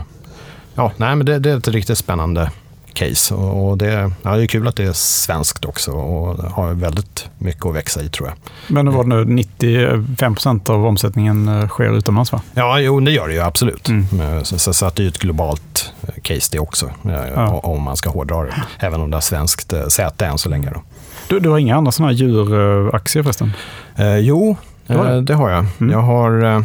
ja, 0.76 0.92
nej 0.98 1.16
men 1.16 1.26
det, 1.26 1.40
det 1.40 1.52
är 1.52 1.58
ett 1.58 1.68
riktigt 1.68 1.98
spännande 1.98 2.52
case. 2.96 3.34
Och 3.34 3.78
det, 3.78 4.12
ja, 4.22 4.36
det 4.36 4.44
är 4.44 4.48
kul 4.48 4.68
att 4.68 4.76
det 4.76 4.84
är 4.84 4.94
svenskt 4.94 5.66
också 5.66 5.92
och 5.92 6.38
har 6.38 6.74
väldigt 6.74 7.30
mycket 7.38 7.66
att 7.66 7.76
växa 7.76 8.02
i 8.02 8.10
tror 8.10 8.30
jag. 8.30 8.38
Men 8.68 8.94
var 8.94 9.04
det 9.04 9.10
nu 9.10 9.26
95 9.26 10.36
procent 10.36 10.70
av 10.70 10.86
omsättningen 10.86 11.48
eh, 11.48 11.68
sker 11.68 11.98
utomlands 11.98 12.32
va? 12.32 12.42
Ja, 12.54 12.80
jo, 12.80 13.00
det 13.00 13.12
gör 13.12 13.28
det 13.28 13.34
ju 13.34 13.42
absolut. 13.42 13.90
Mm. 13.90 14.22
Eh, 14.22 14.44
så, 14.44 14.60
så, 14.60 14.74
så, 14.74 14.86
att 14.86 14.96
det 14.96 15.04
är 15.04 15.08
ett 15.08 15.20
globalt 15.20 15.94
eh, 16.02 16.22
case 16.22 16.50
det 16.52 16.60
också, 16.60 16.92
ja. 17.36 17.60
om 17.64 17.82
man 17.82 17.98
ska 17.98 18.10
hårdra 18.10 18.44
det. 18.44 18.54
Även 18.80 19.02
om 19.02 19.10
det 19.10 19.16
har 19.16 19.22
svenskt 19.22 19.74
säte 19.88 20.26
än 20.26 20.38
så 20.38 20.50
länge. 20.50 20.70
Då. 20.74 20.82
Du, 21.28 21.40
du 21.40 21.50
har 21.50 21.58
inga 21.58 21.76
andra 21.76 21.92
sådana 21.92 22.12
här 22.12 22.20
djuraktier 22.20 23.24
förresten? 23.24 23.54
Eh, 23.96 24.18
jo, 24.18 24.58
det, 24.88 25.22
det 25.22 25.34
har 25.34 25.50
jag. 25.50 25.66
Mm. 25.80 25.92
Jag 25.92 26.02
har 26.02 26.64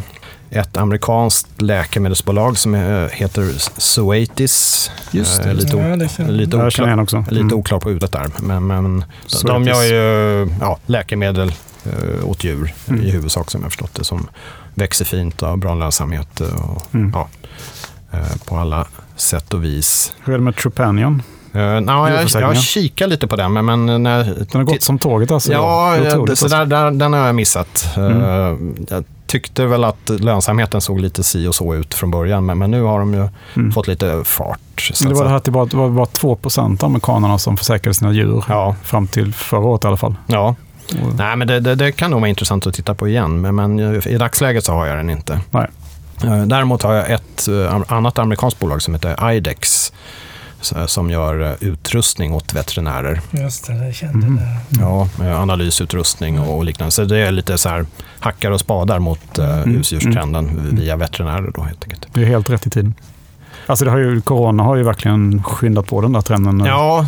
ett 0.51 0.77
amerikanskt 0.77 1.61
läkemedelsbolag 1.61 2.57
som 2.57 2.73
heter 3.11 3.53
Zoetis. 3.81 4.91
Just 5.11 5.43
det. 5.43 5.49
Eh, 5.49 5.55
lite, 5.55 5.77
ja, 5.77 5.83
det 5.83 6.31
lite, 6.31 6.57
oklar, 6.57 7.01
också. 7.01 7.25
lite 7.29 7.41
mm. 7.41 7.53
oklar 7.53 7.79
på 7.79 7.91
utet 7.91 8.11
där. 8.11 8.29
Men, 8.37 8.67
men 8.67 9.03
de 9.43 9.63
gör 9.63 9.83
ju 9.83 10.49
ja, 10.61 10.77
läkemedel 10.85 11.53
eh, 11.83 12.29
åt 12.29 12.43
djur 12.43 12.73
mm. 12.87 13.01
i 13.03 13.11
huvudsak 13.11 13.51
som 13.51 13.61
jag 13.61 13.71
förstått 13.71 13.93
det. 13.93 14.03
Som 14.03 14.27
växer 14.75 15.05
fint 15.05 15.41
och 15.41 15.49
har 15.49 15.57
bra 15.57 15.75
lönsamhet. 15.75 16.39
Och, 16.39 16.95
mm. 16.95 17.11
ja, 17.13 17.29
eh, 18.11 18.37
på 18.45 18.57
alla 18.57 18.87
sätt 19.15 19.53
och 19.53 19.63
vis. 19.63 20.13
Hur 20.23 20.33
är 20.33 20.37
det 20.37 20.43
med 20.43 20.55
Trupanion? 20.55 21.23
Uh, 21.55 21.61
no, 21.61 22.09
jag, 22.09 22.41
jag 22.41 22.57
kikar 22.57 23.07
lite 23.07 23.27
på 23.27 23.35
den. 23.35 23.53
Men, 23.53 23.65
men 23.65 24.03
när, 24.03 24.23
den 24.23 24.47
har 24.53 24.63
gått 24.63 24.83
som 24.83 24.99
tåget 24.99 25.31
alltså? 25.31 25.51
Ja, 25.51 25.97
ja 25.97 26.25
det, 26.27 26.35
så 26.35 26.47
där, 26.47 26.65
där, 26.65 26.91
den 26.91 27.13
har 27.13 27.25
jag 27.25 27.35
missat. 27.35 27.97
Mm. 27.97 28.21
Uh, 28.21 28.57
jag 28.89 29.03
tyckte 29.31 29.65
väl 29.65 29.83
att 29.83 30.09
lönsamheten 30.09 30.81
såg 30.81 30.99
lite 30.99 31.23
si 31.23 31.47
och 31.47 31.55
så 31.55 31.75
ut 31.75 31.93
från 31.93 32.11
början, 32.11 32.45
men, 32.45 32.57
men 32.57 32.71
nu 32.71 32.81
har 32.81 32.99
de 32.99 33.13
ju 33.13 33.27
mm. 33.55 33.71
fått 33.71 33.87
lite 33.87 34.23
fart. 34.23 34.91
Det 35.01 35.13
var 35.13 35.23
det 35.23 35.29
här 35.29 35.37
att 35.37 35.43
det 35.43 35.51
var, 35.51 35.65
var 35.65 35.89
bara 35.89 36.05
2 36.05 36.37
av 36.57 36.77
amerikanerna 36.81 37.37
som 37.37 37.57
försäkrade 37.57 37.93
sina 37.93 38.11
djur 38.11 38.43
ja. 38.49 38.75
fram 38.83 39.07
till 39.07 39.33
förra 39.33 39.59
året 39.59 39.83
i 39.83 39.87
alla 39.87 39.97
fall. 39.97 40.15
Ja. 40.27 40.55
Och... 41.01 41.15
Nej, 41.17 41.35
men 41.35 41.47
det, 41.47 41.59
det, 41.59 41.75
det, 41.75 41.91
kan 41.91 42.11
nog 42.11 42.19
vara 42.19 42.29
intressant 42.29 42.67
att 42.67 42.73
titta 42.73 42.95
på 42.95 43.07
igen, 43.07 43.41
men, 43.41 43.55
men 43.55 43.79
i 44.07 44.17
dagsläget 44.17 44.65
så 44.65 44.73
har 44.73 44.85
jag 44.85 44.97
den 44.97 45.09
inte. 45.09 45.39
Nej. 45.51 45.67
Eh, 46.23 46.41
däremot 46.41 46.83
har 46.83 46.93
jag 46.93 47.11
ett 47.11 47.47
eh, 47.47 47.81
annat 47.87 48.19
amerikanskt 48.19 48.59
bolag 48.59 48.81
som 48.81 48.93
heter 48.93 49.31
IDEX 49.31 49.93
som 50.87 51.09
gör 51.09 51.41
eh, 51.41 51.53
utrustning 51.59 52.33
åt 52.33 52.53
veterinärer. 52.53 53.21
Just 53.31 53.67
det, 53.67 53.73
det 53.73 53.93
kände 53.93 54.27
mm. 54.27 54.35
det. 54.35 54.81
Ja, 54.81 55.07
analysutrustning 55.19 56.39
och 56.39 56.65
liknande. 56.65 56.91
Så 56.91 57.03
det 57.03 57.17
är 57.17 57.31
lite 57.31 57.57
så 57.57 57.69
här 57.69 57.85
hackar 58.19 58.51
och 58.51 58.59
spadar 58.59 58.99
mot 58.99 59.39
uh, 59.39 59.45
husdjurstrenden 59.45 60.49
mm. 60.49 60.75
via 60.75 60.95
veterinärer 60.95 61.51
då 61.55 61.61
helt 61.61 61.83
enkelt. 61.83 62.07
Det 62.13 62.21
är 62.21 62.25
helt 62.25 62.49
rätt 62.49 62.67
i 62.67 62.69
tiden. 62.69 62.93
Alltså 63.65 63.85
det 63.85 63.91
har 63.91 63.97
ju, 63.97 64.21
corona 64.21 64.63
har 64.63 64.75
ju 64.75 64.83
verkligen 64.83 65.43
skyndat 65.43 65.87
på 65.87 66.01
den 66.01 66.13
där 66.13 66.21
trenden. 66.21 66.63
Ja, 66.65 67.05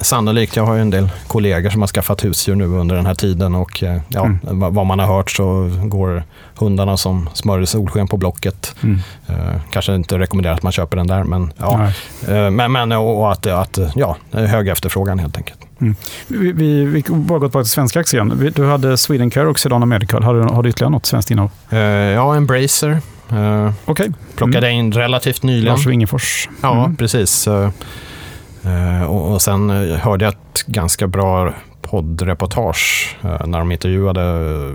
sannolikt. 0.00 0.56
Jag 0.56 0.66
har 0.66 0.74
ju 0.74 0.80
en 0.80 0.90
del 0.90 1.10
kollegor 1.26 1.70
som 1.70 1.80
har 1.80 1.88
skaffat 1.88 2.24
husdjur 2.24 2.54
nu 2.54 2.64
under 2.64 2.96
den 2.96 3.06
här 3.06 3.14
tiden 3.14 3.54
och 3.54 3.82
eh, 3.82 4.00
ja, 4.08 4.24
mm. 4.24 4.74
vad 4.74 4.86
man 4.86 4.98
har 4.98 5.06
hört 5.06 5.30
så 5.30 5.70
går 5.84 6.24
hundarna 6.58 6.96
som 6.96 7.28
smörjer 7.34 7.66
solsken 7.66 8.08
på 8.08 8.16
Blocket. 8.16 8.74
Mm. 8.82 8.98
Eh, 9.26 9.60
kanske 9.70 9.94
inte 9.94 10.18
rekommenderar 10.18 10.54
att 10.54 10.62
man 10.62 10.72
köper 10.72 10.96
den 10.96 11.06
där, 11.06 11.24
men 11.24 11.52
ja. 11.58 11.90
Eh, 12.28 12.50
men, 12.50 12.72
men 12.72 12.92
och 12.92 13.32
att, 13.32 13.46
att 13.46 13.78
ja, 13.94 14.16
hög 14.32 14.68
efterfrågan 14.68 15.18
helt 15.18 15.36
enkelt. 15.36 15.58
Mm. 15.80 15.94
Vi, 16.28 16.52
vi, 16.52 16.84
vi 16.84 17.04
bara 17.08 17.38
gått 17.38 17.52
till 17.52 17.64
svenska 17.64 18.00
aktien. 18.00 18.52
Du 18.56 18.66
hade 18.66 18.96
Swedencare 18.96 19.48
och 19.48 19.58
Sedana 19.58 19.86
Medical. 19.86 20.22
Har 20.22 20.34
du, 20.34 20.40
har 20.40 20.62
du 20.62 20.68
ytterligare 20.68 20.90
något 20.90 21.06
svenskt 21.06 21.30
innehav? 21.30 21.50
Uh, 21.72 21.78
ja, 21.78 22.36
Embracer 22.36 23.00
Uh, 23.32 23.72
okay. 23.86 24.08
Plockade 24.36 24.68
mm. 24.68 24.78
in 24.78 24.92
relativt 24.92 25.42
nyligen. 25.42 25.74
Lars 25.74 25.86
Wingefors. 25.86 26.48
Ja, 26.62 26.84
mm. 26.84 26.96
precis. 26.96 27.48
Uh, 27.48 29.02
och, 29.02 29.32
och, 29.32 29.42
sen 29.42 29.70
hörde 29.70 30.24
jag 30.24 30.34
ett 30.34 30.64
ganska 30.66 31.06
bra 31.06 31.54
poddreportage 31.82 33.16
uh, 33.24 33.46
när 33.46 33.58
de 33.58 33.72
intervjuade 33.72 34.22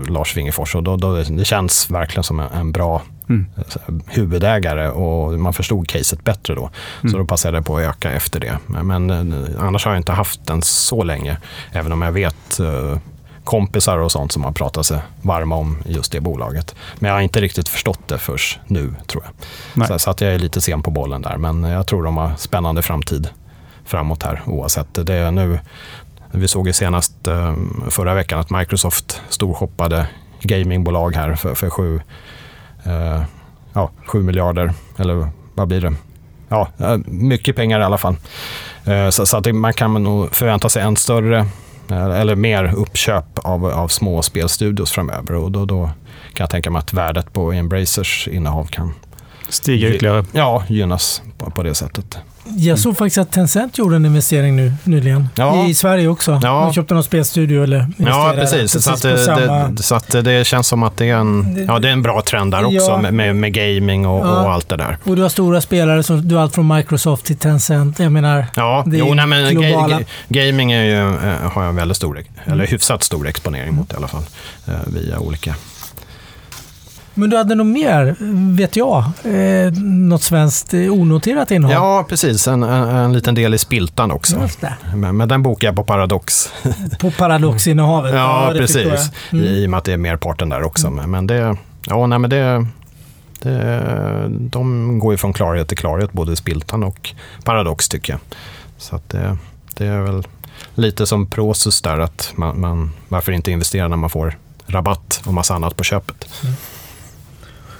Lars 0.08 0.36
Wingefors. 0.36 0.74
Och 0.74 0.82
då, 0.82 0.96
då, 0.96 1.14
det 1.14 1.44
känns 1.44 1.90
verkligen 1.90 2.24
som 2.24 2.40
en, 2.40 2.48
en 2.52 2.72
bra 2.72 3.02
mm. 3.28 3.46
huvudägare 4.06 4.88
och 4.88 5.38
man 5.38 5.52
förstod 5.52 5.88
caset 5.88 6.24
bättre 6.24 6.54
då. 6.54 6.70
Mm. 7.00 7.12
Så 7.12 7.18
då 7.18 7.24
passade 7.24 7.56
jag 7.56 7.66
på 7.66 7.76
att 7.76 7.82
öka 7.82 8.10
efter 8.10 8.40
det. 8.40 8.58
Men, 8.66 8.86
men 8.86 9.56
annars 9.58 9.84
har 9.84 9.92
jag 9.92 10.00
inte 10.00 10.12
haft 10.12 10.46
den 10.46 10.62
så 10.62 11.02
länge. 11.02 11.36
Även 11.72 11.92
om 11.92 12.02
jag 12.02 12.12
vet 12.12 12.60
kompisar 13.48 13.98
och 13.98 14.12
sånt 14.12 14.32
som 14.32 14.44
har 14.44 14.52
pratat 14.52 14.86
sig 14.86 15.00
varma 15.22 15.56
om 15.56 15.78
just 15.86 16.12
det 16.12 16.20
bolaget. 16.20 16.74
Men 16.98 17.08
jag 17.08 17.16
har 17.16 17.22
inte 17.22 17.40
riktigt 17.40 17.68
förstått 17.68 18.00
det 18.06 18.18
först 18.18 18.60
nu, 18.66 18.94
tror 19.06 19.24
jag. 19.24 19.86
Så, 19.86 19.98
så, 19.98 20.10
att 20.10 20.20
jag 20.20 20.34
är 20.34 20.38
lite 20.38 20.60
sen 20.60 20.82
på 20.82 20.90
bollen 20.90 21.22
där. 21.22 21.36
Men 21.36 21.62
jag 21.62 21.86
tror 21.86 22.04
de 22.04 22.16
har 22.16 22.32
spännande 22.36 22.82
framtid 22.82 23.28
framåt 23.84 24.22
här 24.22 24.42
oavsett. 24.46 25.06
Det 25.06 25.14
är 25.14 25.30
nu, 25.30 25.60
vi 26.30 26.48
såg 26.48 26.66
ju 26.66 26.72
senast 26.72 27.26
eh, 27.26 27.54
förra 27.90 28.14
veckan 28.14 28.40
att 28.40 28.50
Microsoft 28.50 29.22
storshoppade 29.28 30.06
gamingbolag 30.40 31.16
här 31.16 31.34
för, 31.34 31.54
för 31.54 31.70
sju, 31.70 32.00
eh, 32.84 33.22
ja, 33.72 33.90
sju 34.06 34.22
miljarder, 34.22 34.72
eller 34.96 35.28
vad 35.54 35.68
blir 35.68 35.80
det? 35.80 35.94
Ja, 36.48 36.68
eh, 36.78 36.96
mycket 37.06 37.56
pengar 37.56 37.80
i 37.80 37.84
alla 37.84 37.98
fall. 37.98 38.16
Eh, 38.84 39.08
så, 39.10 39.26
så 39.26 39.36
att 39.36 39.54
man 39.54 39.72
kan 39.72 40.02
nog 40.02 40.34
förvänta 40.34 40.68
sig 40.68 40.82
en 40.82 40.96
större 40.96 41.46
Eh, 41.90 42.20
eller 42.20 42.36
mer 42.36 42.74
uppköp 42.74 43.38
av, 43.38 43.66
av 43.66 43.88
små 43.88 44.22
spelstudios 44.22 44.92
framöver. 44.92 45.34
Och 45.34 45.52
då, 45.52 45.64
då 45.64 45.86
kan 46.32 46.44
jag 46.44 46.50
tänka 46.50 46.70
mig 46.70 46.80
att 46.80 46.92
värdet 46.92 47.32
på 47.32 47.52
Embracers 47.52 48.28
innehav 48.28 48.64
kan 48.64 48.94
stiga 49.48 49.88
ytterligare. 49.88 50.24
Ja, 50.32 50.64
gynnas 50.68 51.22
på, 51.38 51.50
på 51.50 51.62
det 51.62 51.74
sättet. 51.74 52.18
Jag 52.56 52.78
såg 52.78 52.96
faktiskt 52.96 53.18
att 53.18 53.32
Tencent 53.32 53.78
gjorde 53.78 53.96
en 53.96 54.06
investering 54.06 54.56
nu 54.56 54.72
nyligen. 54.84 55.28
Ja. 55.34 55.68
I 55.68 55.74
Sverige 55.74 56.08
också. 56.08 56.40
Ja. 56.42 56.64
De 56.64 56.72
köpte 56.72 56.94
någon 56.94 57.04
spelstudio 57.04 57.62
eller 57.62 57.86
Ja, 57.96 58.32
precis. 58.34 58.60
precis 58.60 58.84
så, 58.84 58.90
att 58.90 59.02
det, 59.02 59.18
samma... 59.18 59.68
det, 59.68 59.82
så 59.82 59.94
att 59.94 60.08
det 60.10 60.46
känns 60.46 60.68
som 60.68 60.82
att 60.82 60.96
det 60.96 61.08
är 61.08 61.16
en, 61.16 61.64
ja, 61.68 61.78
det 61.78 61.88
är 61.88 61.92
en 61.92 62.02
bra 62.02 62.22
trend 62.22 62.52
där 62.52 62.64
också 62.64 63.00
ja. 63.02 63.10
med, 63.10 63.36
med 63.36 63.52
gaming 63.52 64.06
och, 64.06 64.26
ja. 64.26 64.42
och, 64.42 64.52
allt 64.52 64.68
det 64.68 64.76
där. 64.76 64.98
Och 65.04 65.16
du 65.16 65.22
har 65.22 65.28
stora 65.28 65.60
spelare, 65.60 66.02
som, 66.02 66.28
du 66.28 66.34
har 66.34 66.42
allt 66.42 66.54
från 66.54 66.76
Microsoft 66.76 67.24
till 67.24 67.36
Tencent. 67.38 67.98
Jag 67.98 68.12
menar, 68.12 68.46
ja, 68.54 68.84
det 68.86 68.96
jo, 68.96 69.14
nej, 69.14 69.26
men 69.26 69.54
globala... 69.54 69.98
ga, 69.98 70.04
gaming 70.28 70.72
är 70.72 70.84
ju, 70.84 70.98
eh, 70.98 71.50
har 71.52 71.62
jag 71.62 71.68
en 71.68 71.76
väldigt 71.76 71.96
stor, 71.96 72.24
eller 72.44 72.66
hyfsat 72.66 73.02
stor 73.02 73.28
exponering 73.28 73.74
mot 73.74 73.92
i 73.92 73.96
alla 73.96 74.08
fall. 74.08 74.24
Eh, 74.66 74.74
via 74.86 75.18
olika 75.18 75.54
men 77.18 77.30
du 77.30 77.36
hade 77.36 77.54
nog 77.54 77.66
mer, 77.66 78.16
vet 78.56 78.76
jag, 78.76 79.04
eh, 79.24 79.72
något 79.82 80.22
svenskt 80.22 80.74
eh, 80.74 80.92
onoterat 80.92 81.50
innehåll? 81.50 81.74
Ja, 81.74 82.06
precis. 82.08 82.48
En, 82.48 82.62
en, 82.62 82.88
en 82.88 83.12
liten 83.12 83.34
del 83.34 83.54
i 83.54 83.58
Spiltan 83.58 84.10
också. 84.10 84.48
Men, 84.94 85.16
men, 85.16 85.28
den 85.28 85.42
bokar 85.42 85.68
jag 85.68 85.76
på 85.76 85.84
Paradox. 85.84 86.52
På 87.00 87.10
Paradox-innehavet? 87.10 88.14
ja, 88.14 88.52
ja 88.52 88.58
precis. 88.58 89.10
Mm. 89.32 89.44
I 89.44 89.66
och 89.66 89.70
med 89.70 89.78
att 89.78 89.84
det 89.84 89.92
är 89.92 89.96
merparten 89.96 90.48
där 90.48 90.62
också. 90.62 90.86
Mm. 90.86 91.10
Men 91.10 91.26
det, 91.26 91.56
ja, 91.86 92.06
nej, 92.06 92.18
men 92.18 92.30
det, 92.30 92.66
det, 93.42 93.82
de 94.28 94.98
går 94.98 95.12
ju 95.12 95.16
från 95.16 95.32
klarhet 95.32 95.68
till 95.68 95.78
klarhet, 95.78 96.12
både 96.12 96.36
Spiltan 96.36 96.84
och 96.84 97.14
Paradox 97.44 97.88
tycker 97.88 98.12
jag. 98.12 98.20
Så 98.78 98.96
att 98.96 99.08
det, 99.08 99.36
det 99.74 99.86
är 99.86 100.00
väl 100.00 100.26
lite 100.74 101.06
som 101.06 101.26
Prosus 101.26 101.82
där, 101.82 101.98
att 101.98 102.32
man, 102.36 102.60
man, 102.60 102.90
varför 103.08 103.32
inte 103.32 103.50
investera 103.50 103.88
när 103.88 103.96
man 103.96 104.10
får 104.10 104.38
rabatt 104.66 105.22
och 105.26 105.34
massa 105.34 105.54
annat 105.54 105.76
på 105.76 105.84
köpet. 105.84 106.28
Mm. 106.42 106.54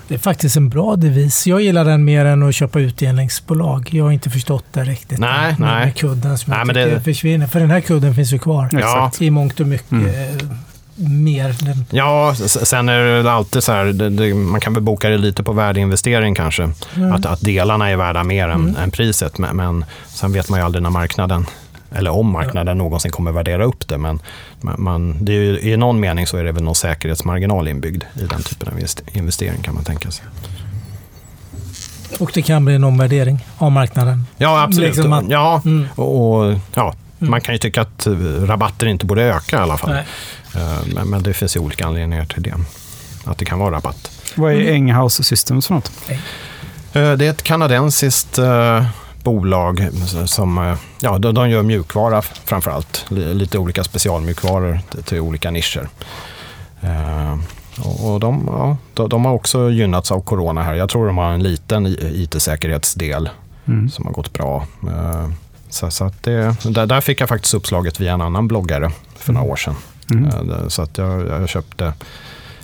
Det 0.09 0.15
är 0.15 0.19
faktiskt 0.19 0.57
en 0.57 0.69
bra 0.69 0.97
devis. 0.97 1.47
Jag 1.47 1.61
gillar 1.61 1.85
den 1.85 2.05
mer 2.05 2.25
än 2.25 2.43
att 2.43 2.55
köpa 2.55 2.81
utdelningsbolag. 2.81 3.89
Jag 3.93 4.05
har 4.05 4.13
inte 4.13 4.31
förstått 4.31 4.65
det 4.73 4.85
riktigt. 4.85 5.19
Nej, 5.19 5.57
med, 5.59 5.61
nej. 5.61 5.85
Med 5.85 5.97
kudden 5.97 6.39
som 6.39 6.51
nej, 6.51 6.59
jag 6.59 6.69
tycker 6.69 6.91
det... 6.91 7.01
försvinner. 7.01 7.47
För 7.47 7.61
den 7.61 7.71
här 7.71 7.81
kudden 7.81 8.15
finns 8.15 8.33
ju 8.33 8.39
kvar. 8.39 8.69
Ja. 8.73 9.11
I 9.19 9.31
mångt 9.31 9.61
och 9.61 9.67
mycket. 9.67 9.93
Mm. 9.93 10.07
Eh, 10.07 10.45
mer. 11.01 11.55
Ja, 11.91 12.35
sen 12.47 12.89
är 12.89 13.23
det 13.23 13.33
alltid 13.33 13.63
så 13.63 13.73
här, 13.73 13.85
det, 13.85 14.11
det, 14.11 14.35
man 14.35 14.61
kan 14.61 14.75
väl 14.75 14.83
boka 14.83 15.09
det 15.09 15.19
lite 15.19 15.43
på 15.43 15.53
värdeinvestering 15.53 16.35
kanske. 16.35 16.71
Mm. 16.97 17.13
Att, 17.13 17.27
att 17.27 17.41
delarna 17.41 17.91
är 17.91 17.97
värda 17.97 18.25
mer 18.25 18.49
än, 18.49 18.61
mm. 18.61 18.77
än 18.77 18.91
priset. 18.91 19.39
Men, 19.39 19.57
men 19.57 19.85
sen 20.09 20.33
vet 20.33 20.49
man 20.49 20.61
ju 20.61 20.65
aldrig 20.65 20.83
när 20.83 20.91
marknaden 20.91 21.47
eller 21.91 22.11
om 22.11 22.31
marknaden 22.31 22.79
någonsin 22.79 23.11
kommer 23.11 23.33
värdera 23.33 23.65
upp 23.65 23.89
det. 23.89 23.99
Men 23.99 24.21
man, 24.61 25.25
det 25.25 25.33
är 25.33 25.37
ju, 25.37 25.61
i 25.61 25.77
någon 25.77 26.01
mening 26.01 26.27
så 26.27 26.37
är 26.37 26.45
det 26.45 26.53
väl 26.53 26.63
någon 26.63 26.75
säkerhetsmarginal 26.75 27.69
inbyggd 27.69 28.05
i 28.15 28.25
den 28.25 28.43
typen 28.43 28.69
av 28.69 28.81
investering 29.13 29.63
kan 29.63 29.75
man 29.75 29.85
tänka 29.85 30.11
sig. 30.11 30.25
Och 32.19 32.31
det 32.35 32.43
kan 32.43 32.65
bli 32.65 32.75
en 32.75 32.85
omvärdering 32.85 33.45
av 33.59 33.73
marknaden? 33.73 34.27
Ja, 34.37 34.63
absolut. 34.63 34.89
Liksom 34.89 35.11
man, 35.11 35.31
ja, 35.31 35.63
mm. 35.65 35.89
och, 35.95 36.59
ja, 36.75 36.95
mm. 37.21 37.31
Man 37.31 37.41
kan 37.41 37.55
ju 37.55 37.59
tycka 37.59 37.81
att 37.81 38.07
rabatter 38.43 38.87
inte 38.87 39.07
borde 39.07 39.23
öka 39.23 39.57
i 39.57 39.59
alla 39.59 39.77
fall. 39.77 39.91
Eh, 39.91 40.87
men, 40.95 41.09
men, 41.09 41.23
det 41.23 41.35
finns 41.35 41.57
ju 41.57 41.61
olika 41.61 41.87
anledningar 41.87 42.25
till 42.25 42.43
det. 42.43 42.55
Att 43.25 43.39
det 43.39 43.45
kan 43.45 43.59
vara 43.59 43.77
rabatt. 43.77 44.11
Vad 44.35 44.53
är 44.53 44.73
Enghouse 44.73 45.25
Systems 45.25 45.67
för 45.67 45.75
något? 45.75 45.93
Eh, 46.93 47.13
det 47.13 47.27
är 47.27 47.31
ett 47.31 47.43
kanadensiskt 47.43 48.39
eh, 48.39 48.87
bolag 49.29 49.89
som 50.27 50.77
ja, 51.01 51.19
de, 51.19 51.51
gör 51.51 51.63
mjukvara 51.63 52.23
framför 52.23 52.71
allt. 52.71 53.07
Lite 53.11 53.59
olika 53.59 53.85
specialmjukvaror 53.85 54.81
till 55.05 55.21
olika 55.21 55.51
nischer. 55.51 55.89
Och 58.03 58.21
de, 58.21 58.49
ja, 58.95 59.07
de 59.09 59.25
har 59.25 59.33
också 59.33 59.71
gynnats 59.71 60.13
av 60.13 60.21
corona 60.21 60.63
här. 60.63 60.75
Jag 60.75 60.89
tror 60.89 61.07
de 61.07 61.19
har 61.19 61.33
en 61.33 61.43
liten 61.43 61.87
IT-säkerhetsdel 62.01 63.29
mm. 63.67 63.91
som 63.91 64.07
har 64.07 64.13
gått 64.13 64.33
bra. 64.33 64.67
Så, 65.69 65.91
så 65.91 66.05
att 66.05 66.23
det, 66.23 66.57
där, 66.65 66.87
där 66.87 67.01
fick 67.01 67.21
jag 67.21 67.29
faktiskt 67.29 67.55
uppslaget 67.55 68.01
via 68.01 68.13
en 68.13 68.21
annan 68.21 68.49
bloggare 68.49 68.91
för 69.17 69.33
några 69.33 69.45
mm. 69.45 69.53
år 69.53 69.57
sedan. 69.57 69.75
Mm. 70.11 70.31
Så 70.71 70.83
att 70.83 70.99
jag, 70.99 71.27
jag 71.27 71.49
köpte 71.49 71.93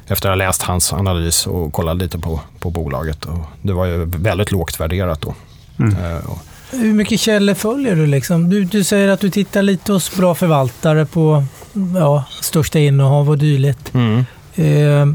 efter 0.07 0.29
att 0.29 0.33
ha 0.33 0.47
läst 0.47 0.63
hans 0.63 0.93
analys 0.93 1.47
och 1.47 1.73
kollat 1.73 1.97
lite 1.97 2.19
på, 2.19 2.41
på 2.59 2.71
bolaget. 2.71 3.25
Och 3.25 3.39
det 3.63 3.73
var 3.73 3.87
ju 3.87 4.05
väldigt 4.05 4.51
lågt 4.51 4.81
värderat 4.81 5.21
då. 5.21 5.35
Mm. 5.79 5.97
Uh, 5.97 6.19
Hur 6.79 6.93
mycket 6.93 7.21
källor 7.21 7.55
följer 7.55 7.97
du? 7.97 8.07
Liksom? 8.07 8.51
du? 8.51 8.65
Du 8.65 8.85
säger 8.85 9.09
att 9.09 9.21
du 9.21 9.31
tittar 9.31 9.63
lite 9.63 9.93
hos 9.93 10.17
bra 10.17 10.35
förvaltare 10.35 11.07
på 11.07 11.45
ja, 11.97 12.25
största 12.43 12.79
innehav 12.79 13.31
och 13.31 13.39
dylikt. 13.39 13.95
Mm. 13.95 14.25
Eh, 14.57 15.07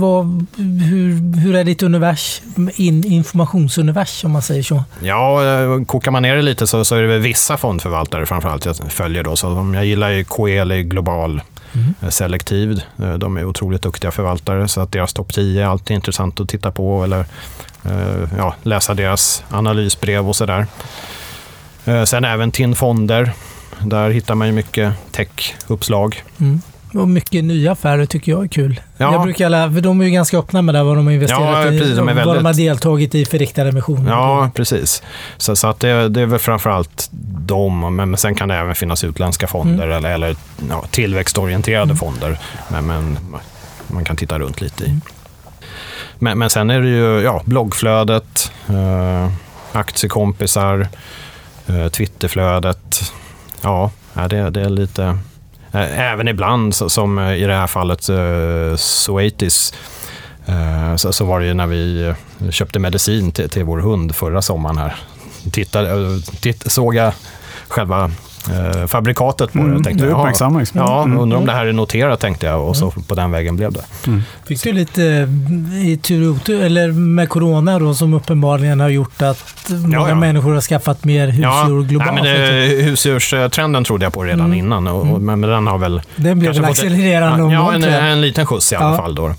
vad, 0.00 0.46
hur, 0.56 1.38
hur 1.40 1.54
är 1.54 1.64
ditt 1.64 1.82
univers, 1.82 2.42
in, 2.74 3.04
informationsunivers 3.04 4.24
om 4.24 4.30
man 4.30 4.42
säger 4.42 4.62
så? 4.62 4.84
Ja, 5.02 5.44
eh, 5.44 5.84
kokar 5.84 6.10
man 6.10 6.22
ner 6.22 6.36
det 6.36 6.42
lite 6.42 6.66
så, 6.66 6.84
så 6.84 6.96
är 6.96 7.02
det 7.02 7.08
väl 7.08 7.20
vissa 7.20 7.56
fondförvaltare 7.56 8.26
framförallt 8.26 8.64
jag 8.64 8.76
följer. 8.76 9.22
Då. 9.22 9.36
Så 9.36 9.72
jag 9.74 9.86
gillar 9.86 10.10
ju 10.10 10.24
Coeli 10.24 10.82
Global 10.82 11.42
mm. 11.72 11.94
Eh, 12.02 12.08
selektiv. 12.08 12.82
Eh, 12.98 13.14
de 13.14 13.36
är 13.36 13.44
otroligt 13.44 13.82
duktiga 13.82 14.10
förvaltare 14.10 14.68
så 14.68 14.80
att 14.80 14.92
deras 14.92 15.12
topp 15.12 15.32
10 15.34 15.62
är 15.62 15.66
alltid 15.66 15.94
intressant 15.94 16.40
att 16.40 16.48
titta 16.48 16.70
på 16.70 17.04
eller 17.04 17.24
ja, 18.36 18.54
läsa 18.62 18.94
deras 18.94 19.44
analysbrev 19.50 20.28
och 20.28 20.36
sådär. 20.36 20.66
Sen 22.06 22.24
även 22.24 22.50
TIN 22.50 22.74
Fonder. 22.74 23.32
Där 23.78 24.10
hittar 24.10 24.34
man 24.34 24.46
ju 24.46 24.52
mycket 24.52 24.94
tech-uppslag. 25.12 26.22
Mm. 26.40 26.60
Och 26.94 27.08
mycket 27.08 27.44
nya 27.44 27.72
affärer 27.72 28.06
tycker 28.06 28.32
jag 28.32 28.44
är 28.44 28.48
kul. 28.48 28.80
Ja. 28.96 29.12
Jag 29.12 29.22
brukar 29.22 29.46
alla, 29.46 29.72
för 29.72 29.80
de 29.80 30.00
är 30.00 30.04
ju 30.04 30.10
ganska 30.10 30.38
öppna 30.38 30.62
med 30.62 30.74
det, 30.74 30.82
vad 30.82 30.96
de 30.96 31.06
har 31.06 31.12
investerat 31.12 31.42
ja, 31.42 31.62
precis, 31.62 31.86
i 31.86 31.94
de 31.94 32.06
väldigt... 32.06 32.26
vad 32.26 32.36
de 32.36 32.44
har 32.44 32.54
deltagit 32.54 33.14
i 33.14 33.24
för 33.24 33.38
riktade 33.38 33.68
emissioner. 33.70 34.10
Ja, 34.10 34.50
precis. 34.54 35.02
Så, 35.36 35.56
så 35.56 35.68
att 35.68 35.80
det, 35.80 36.08
det 36.08 36.20
är 36.20 36.26
väl 36.26 36.38
framförallt 36.38 37.08
dem, 37.46 37.96
men 37.96 38.16
sen 38.16 38.34
kan 38.34 38.48
det 38.48 38.54
även 38.54 38.74
finnas 38.74 39.04
utländska 39.04 39.46
fonder 39.46 39.84
mm. 39.84 39.96
eller, 39.96 40.10
eller 40.10 40.36
ja, 40.68 40.84
tillväxtorienterade 40.90 41.84
mm. 41.84 41.96
fonder. 41.96 42.38
Men, 42.68 42.86
men, 42.86 43.18
man 43.86 44.04
kan 44.04 44.16
titta 44.16 44.38
runt 44.38 44.60
lite 44.60 44.84
i. 44.84 44.88
Mm. 44.88 45.00
Men, 46.18 46.38
men 46.38 46.50
sen 46.50 46.70
är 46.70 46.80
det 46.80 46.88
ju 46.88 47.20
ja, 47.20 47.42
bloggflödet, 47.44 48.52
eh, 48.68 49.32
aktiekompisar, 49.72 50.88
eh, 51.66 51.88
Twitterflödet. 51.88 53.12
Ja, 53.62 53.90
det, 54.14 54.50
det 54.50 54.60
är 54.60 54.68
lite 54.68 55.18
Eh, 55.72 56.12
även 56.12 56.28
ibland, 56.28 56.74
som 56.74 57.18
eh, 57.18 57.34
i 57.34 57.46
det 57.46 57.54
här 57.54 57.66
fallet 57.66 58.08
eh, 58.08 58.76
Zoetis, 58.76 59.74
eh, 60.46 60.96
så, 60.96 61.12
så 61.12 61.24
var 61.24 61.40
det 61.40 61.46
ju 61.46 61.54
när 61.54 61.66
vi 61.66 62.14
köpte 62.50 62.78
medicin 62.78 63.32
till, 63.32 63.50
till 63.50 63.64
vår 63.64 63.78
hund 63.78 64.14
förra 64.14 64.42
sommaren 64.42 64.78
här. 64.78 64.96
Tittade, 65.52 66.20
titt, 66.40 66.72
såg 66.72 66.94
jag 66.94 67.12
själva 67.68 68.10
eh, 68.48 68.86
fabrikatet 68.86 69.52
på 69.52 69.58
mm, 69.58 69.78
det. 69.78 69.84
Tänkte, 69.84 70.06
uppmärksammar. 70.06 70.66
Ja, 70.72 71.02
mm. 71.02 71.18
undrar 71.18 71.38
om 71.38 71.46
det 71.46 71.52
här 71.52 71.66
är 71.66 71.72
noterat 71.72 72.20
tänkte 72.20 72.46
jag 72.46 72.68
och 72.68 72.76
så 72.76 72.84
mm. 72.84 73.02
på 73.02 73.14
den 73.14 73.30
vägen 73.30 73.56
blev 73.56 73.72
det. 73.72 73.84
Mm. 74.06 74.22
Fick 74.46 74.62
du 74.62 74.72
lite 74.72 75.28
i 75.84 75.96
tur 76.02 76.50
eller 76.50 76.92
med 76.92 77.28
corona 77.28 77.78
då 77.78 77.94
som 77.94 78.14
uppenbarligen 78.14 78.80
har 78.80 78.88
gjort 78.88 79.22
att 79.22 79.70
många 79.70 79.98
ja, 79.98 80.08
ja. 80.08 80.14
människor 80.14 80.54
har 80.54 80.60
skaffat 80.60 81.04
mer 81.04 81.26
husdjur 81.26 81.44
ja, 81.44 81.86
globalt? 81.88 82.14
Nej, 82.14 82.38
men 82.38 82.78
det, 82.78 82.82
husdjurstrenden 82.82 83.84
trodde 83.84 84.04
jag 84.04 84.12
på 84.12 84.22
redan 84.22 84.46
mm. 84.46 84.58
innan 84.58 84.86
och, 84.86 85.00
och, 85.00 85.06
mm. 85.06 85.40
men 85.40 85.50
den 85.50 85.66
har 85.66 85.78
väl... 85.78 86.02
Den 86.16 86.38
blev 86.38 86.54
väl 86.54 86.64
accelererande 86.64 87.44
en, 87.44 87.50
Ja, 87.50 87.74
en, 87.74 87.84
en, 87.84 88.20
liten 88.20 88.46
skjuts 88.46 88.72
i 88.72 88.76
alla 88.76 88.96
fall 88.96 89.14
då. 89.14 89.34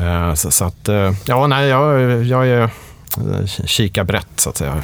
Uh, 0.00 0.34
så, 0.34 0.50
så, 0.50 0.64
att, 0.64 0.88
uh, 0.88 1.12
ja, 1.24 1.46
nej, 1.46 1.68
jag, 1.68 2.24
jag 2.24 2.48
är 2.48 2.70
kika 3.64 4.04
brett 4.04 4.26
så 4.36 4.50
att 4.50 4.56
säga. 4.56 4.82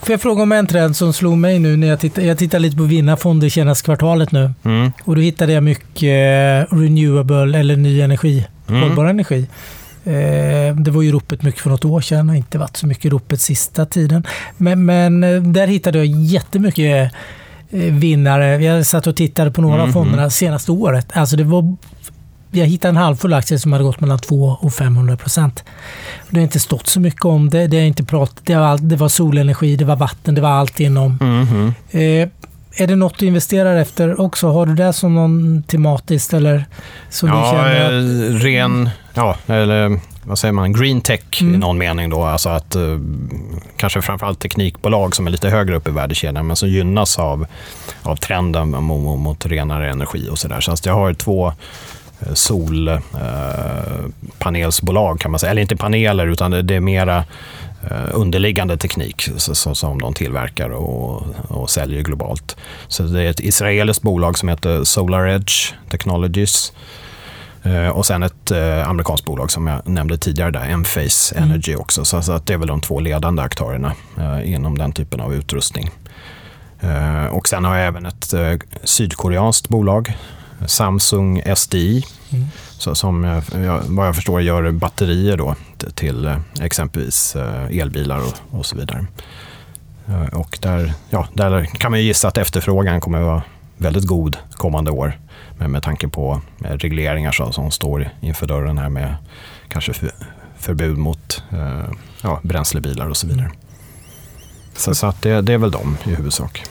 Får 0.00 0.10
jag 0.10 0.20
fråga 0.20 0.42
om 0.42 0.52
en 0.52 0.66
trend 0.66 0.96
som 0.96 1.12
slog 1.12 1.38
mig 1.38 1.58
nu 1.58 1.76
när 1.76 1.86
jag 1.86 2.00
tittade, 2.00 2.26
jag 2.26 2.38
tittade 2.38 2.58
lite 2.58 2.76
på 2.76 2.82
vinnarfonder 2.82 3.48
senaste 3.48 3.84
kvartalet 3.84 4.32
nu. 4.32 4.54
Mm. 4.64 4.92
Och 5.04 5.16
då 5.16 5.20
hittade 5.22 5.52
jag 5.52 5.62
mycket 5.62 6.02
eh, 6.02 6.76
renewable 6.76 7.58
eller 7.58 7.76
ny 7.76 8.00
energi, 8.00 8.46
mm. 8.68 8.82
hållbar 8.82 9.04
energi. 9.04 9.46
Eh, 10.04 10.76
det 10.76 10.90
var 10.90 11.02
ju 11.02 11.12
ropet 11.12 11.42
mycket 11.42 11.60
för 11.60 11.70
något 11.70 11.84
år 11.84 12.00
sedan 12.00 12.30
och 12.30 12.36
inte 12.36 12.58
varit 12.58 12.76
så 12.76 12.86
mycket 12.86 13.12
ropet 13.12 13.40
sista 13.40 13.86
tiden. 13.86 14.26
Men, 14.56 14.84
men 14.84 15.24
eh, 15.24 15.42
där 15.42 15.66
hittade 15.66 15.98
jag 15.98 16.06
jättemycket 16.06 17.12
vinnare. 17.90 18.64
Jag 18.64 18.86
satt 18.86 19.06
och 19.06 19.16
tittade 19.16 19.50
på 19.50 19.62
några 19.62 19.74
mm. 19.74 19.88
av 19.88 19.92
fonderna 19.92 20.30
senaste 20.30 20.72
året. 20.72 21.06
Alltså 21.12 21.36
det 21.36 21.44
var 21.44 21.76
jag 22.56 22.66
hittade 22.66 22.90
en 22.90 22.96
halvfull 22.96 23.32
aktie 23.34 23.58
som 23.58 23.72
hade 23.72 23.84
gått 23.84 24.00
mellan 24.00 24.18
2 24.18 24.56
och 24.60 24.74
500 24.74 25.16
procent. 25.16 25.64
Det 26.30 26.36
har 26.36 26.42
inte 26.42 26.60
stått 26.60 26.86
så 26.86 27.00
mycket 27.00 27.24
om 27.24 27.50
det. 27.50 27.66
Det, 27.66 27.76
har 27.76 27.84
inte 27.84 28.04
pratat, 28.04 28.40
det, 28.44 28.54
var, 28.54 28.78
det 28.78 28.96
var 28.96 29.08
solenergi, 29.08 29.76
det 29.76 29.84
var 29.84 29.96
vatten, 29.96 30.34
det 30.34 30.40
var 30.40 30.50
allt 30.50 30.80
inom. 30.80 31.18
Mm. 31.20 31.72
Eh, 31.90 32.28
är 32.76 32.86
det 32.86 32.96
något 32.96 33.18
du 33.18 33.26
investerar 33.26 33.76
efter 33.76 34.20
också? 34.20 34.48
Har 34.48 34.66
du 34.66 34.74
det 34.74 34.92
som 34.92 35.14
någon 35.14 35.62
tematiskt 35.62 36.32
eller 36.32 36.64
som 37.10 37.28
ja, 37.28 37.36
du 37.36 37.50
känner? 37.50 38.36
Att... 38.36 38.42
ren, 38.42 38.90
ja, 39.14 39.36
eller 39.46 40.00
vad 40.22 40.38
säger 40.38 40.52
man, 40.52 40.72
green 40.72 41.00
tech 41.00 41.42
mm. 41.42 41.54
i 41.54 41.58
någon 41.58 41.78
mening 41.78 42.10
då. 42.10 42.24
Alltså 42.24 42.48
att 42.48 42.74
eh, 42.74 42.98
kanske 43.76 44.02
framförallt 44.02 44.40
teknikbolag 44.40 45.16
som 45.16 45.26
är 45.26 45.30
lite 45.30 45.48
högre 45.48 45.76
upp 45.76 45.88
i 45.88 45.90
värdekedjan 45.90 46.46
men 46.46 46.56
som 46.56 46.68
gynnas 46.68 47.18
av, 47.18 47.46
av 48.02 48.16
trenden 48.16 48.70
mot, 48.70 49.20
mot 49.20 49.46
renare 49.46 49.90
energi 49.90 50.28
och 50.30 50.38
sådär. 50.38 50.60
Så 50.60 50.88
jag 50.88 50.94
har 50.94 51.14
två 51.14 51.52
solpanelsbolag 52.32 55.20
kan 55.20 55.30
man 55.30 55.40
säga. 55.40 55.50
Eller 55.50 55.62
inte 55.62 55.76
paneler 55.76 56.26
utan 56.26 56.50
det 56.50 56.74
är 56.74 56.80
mera 56.80 57.24
eh, 57.90 58.08
underliggande 58.12 58.76
teknik 58.76 59.28
som 59.36 59.98
de 59.98 60.14
tillverkar 60.14 60.70
och, 60.70 61.22
och 61.48 61.70
säljer 61.70 62.02
globalt. 62.02 62.56
Så 62.88 63.02
det 63.02 63.22
är 63.22 63.30
ett 63.30 63.40
israeliskt 63.40 64.02
bolag 64.02 64.38
som 64.38 64.48
heter 64.48 64.84
SolarEdge 64.84 65.74
Technologies. 65.90 66.72
Eh, 67.62 67.88
och 67.88 68.06
sen 68.06 68.22
ett 68.22 68.50
eh, 68.50 68.88
amerikanskt 68.88 69.26
bolag 69.26 69.50
som 69.50 69.66
jag 69.66 69.88
nämnde 69.88 70.18
tidigare, 70.18 70.50
där, 70.50 70.68
Enphase 70.68 71.34
mm. 71.34 71.50
Energy 71.50 71.76
också. 71.76 72.04
Så, 72.04 72.32
att 72.32 72.46
det 72.46 72.54
är 72.54 72.58
väl 72.58 72.68
de 72.68 72.80
två 72.80 73.00
ledande 73.00 73.42
aktörerna 73.42 73.92
inom 74.44 74.78
den 74.78 74.92
typen 74.92 75.20
av 75.20 75.34
utrustning. 75.34 75.90
Och 77.30 77.48
sen 77.48 77.64
har 77.64 77.76
jag 77.76 77.86
även 77.86 78.06
ett 78.06 78.34
sydkoreanskt 78.84 79.68
bolag 79.68 80.14
Samsung 80.66 81.42
SDI. 81.56 82.04
Mm. 82.30 82.46
Så, 82.78 82.94
som 82.94 83.24
jag, 83.24 83.80
vad 83.82 84.08
jag 84.08 84.14
förstår 84.14 84.40
gör 84.40 84.70
batterier 84.70 85.36
då 85.36 85.54
till 85.94 86.26
eh, 86.26 86.38
exempelvis 86.60 87.36
eh, 87.36 87.78
elbilar 87.78 88.18
och, 88.18 88.58
och 88.58 88.66
så 88.66 88.76
vidare. 88.76 89.06
Eh, 90.08 90.38
och 90.38 90.58
där, 90.60 90.92
ja, 91.10 91.28
där 91.32 91.64
kan 91.64 91.90
man 91.90 92.02
gissa 92.02 92.28
att 92.28 92.38
efterfrågan 92.38 93.00
kommer 93.00 93.18
att 93.18 93.26
vara 93.26 93.42
väldigt 93.76 94.06
god 94.06 94.36
kommande 94.52 94.90
år. 94.90 95.18
Men 95.58 95.70
med 95.70 95.82
tanke 95.82 96.08
på 96.08 96.40
regleringar 96.58 97.32
så, 97.32 97.52
som 97.52 97.70
står 97.70 98.10
inför 98.20 98.46
dörren 98.46 98.78
här 98.78 98.88
med 98.88 99.16
kanske 99.68 99.92
för, 99.92 100.10
förbud 100.58 100.98
mot 100.98 101.42
ja, 102.22 102.40
bränslebilar 102.42 103.08
och 103.08 103.16
så 103.16 103.26
vidare. 103.26 103.50
Så, 104.76 104.94
så 104.94 105.06
att 105.06 105.22
det, 105.22 105.40
det 105.40 105.52
är 105.52 105.58
väl 105.58 105.70
de 105.70 105.96
i 106.04 106.14
huvudsak. 106.14 106.64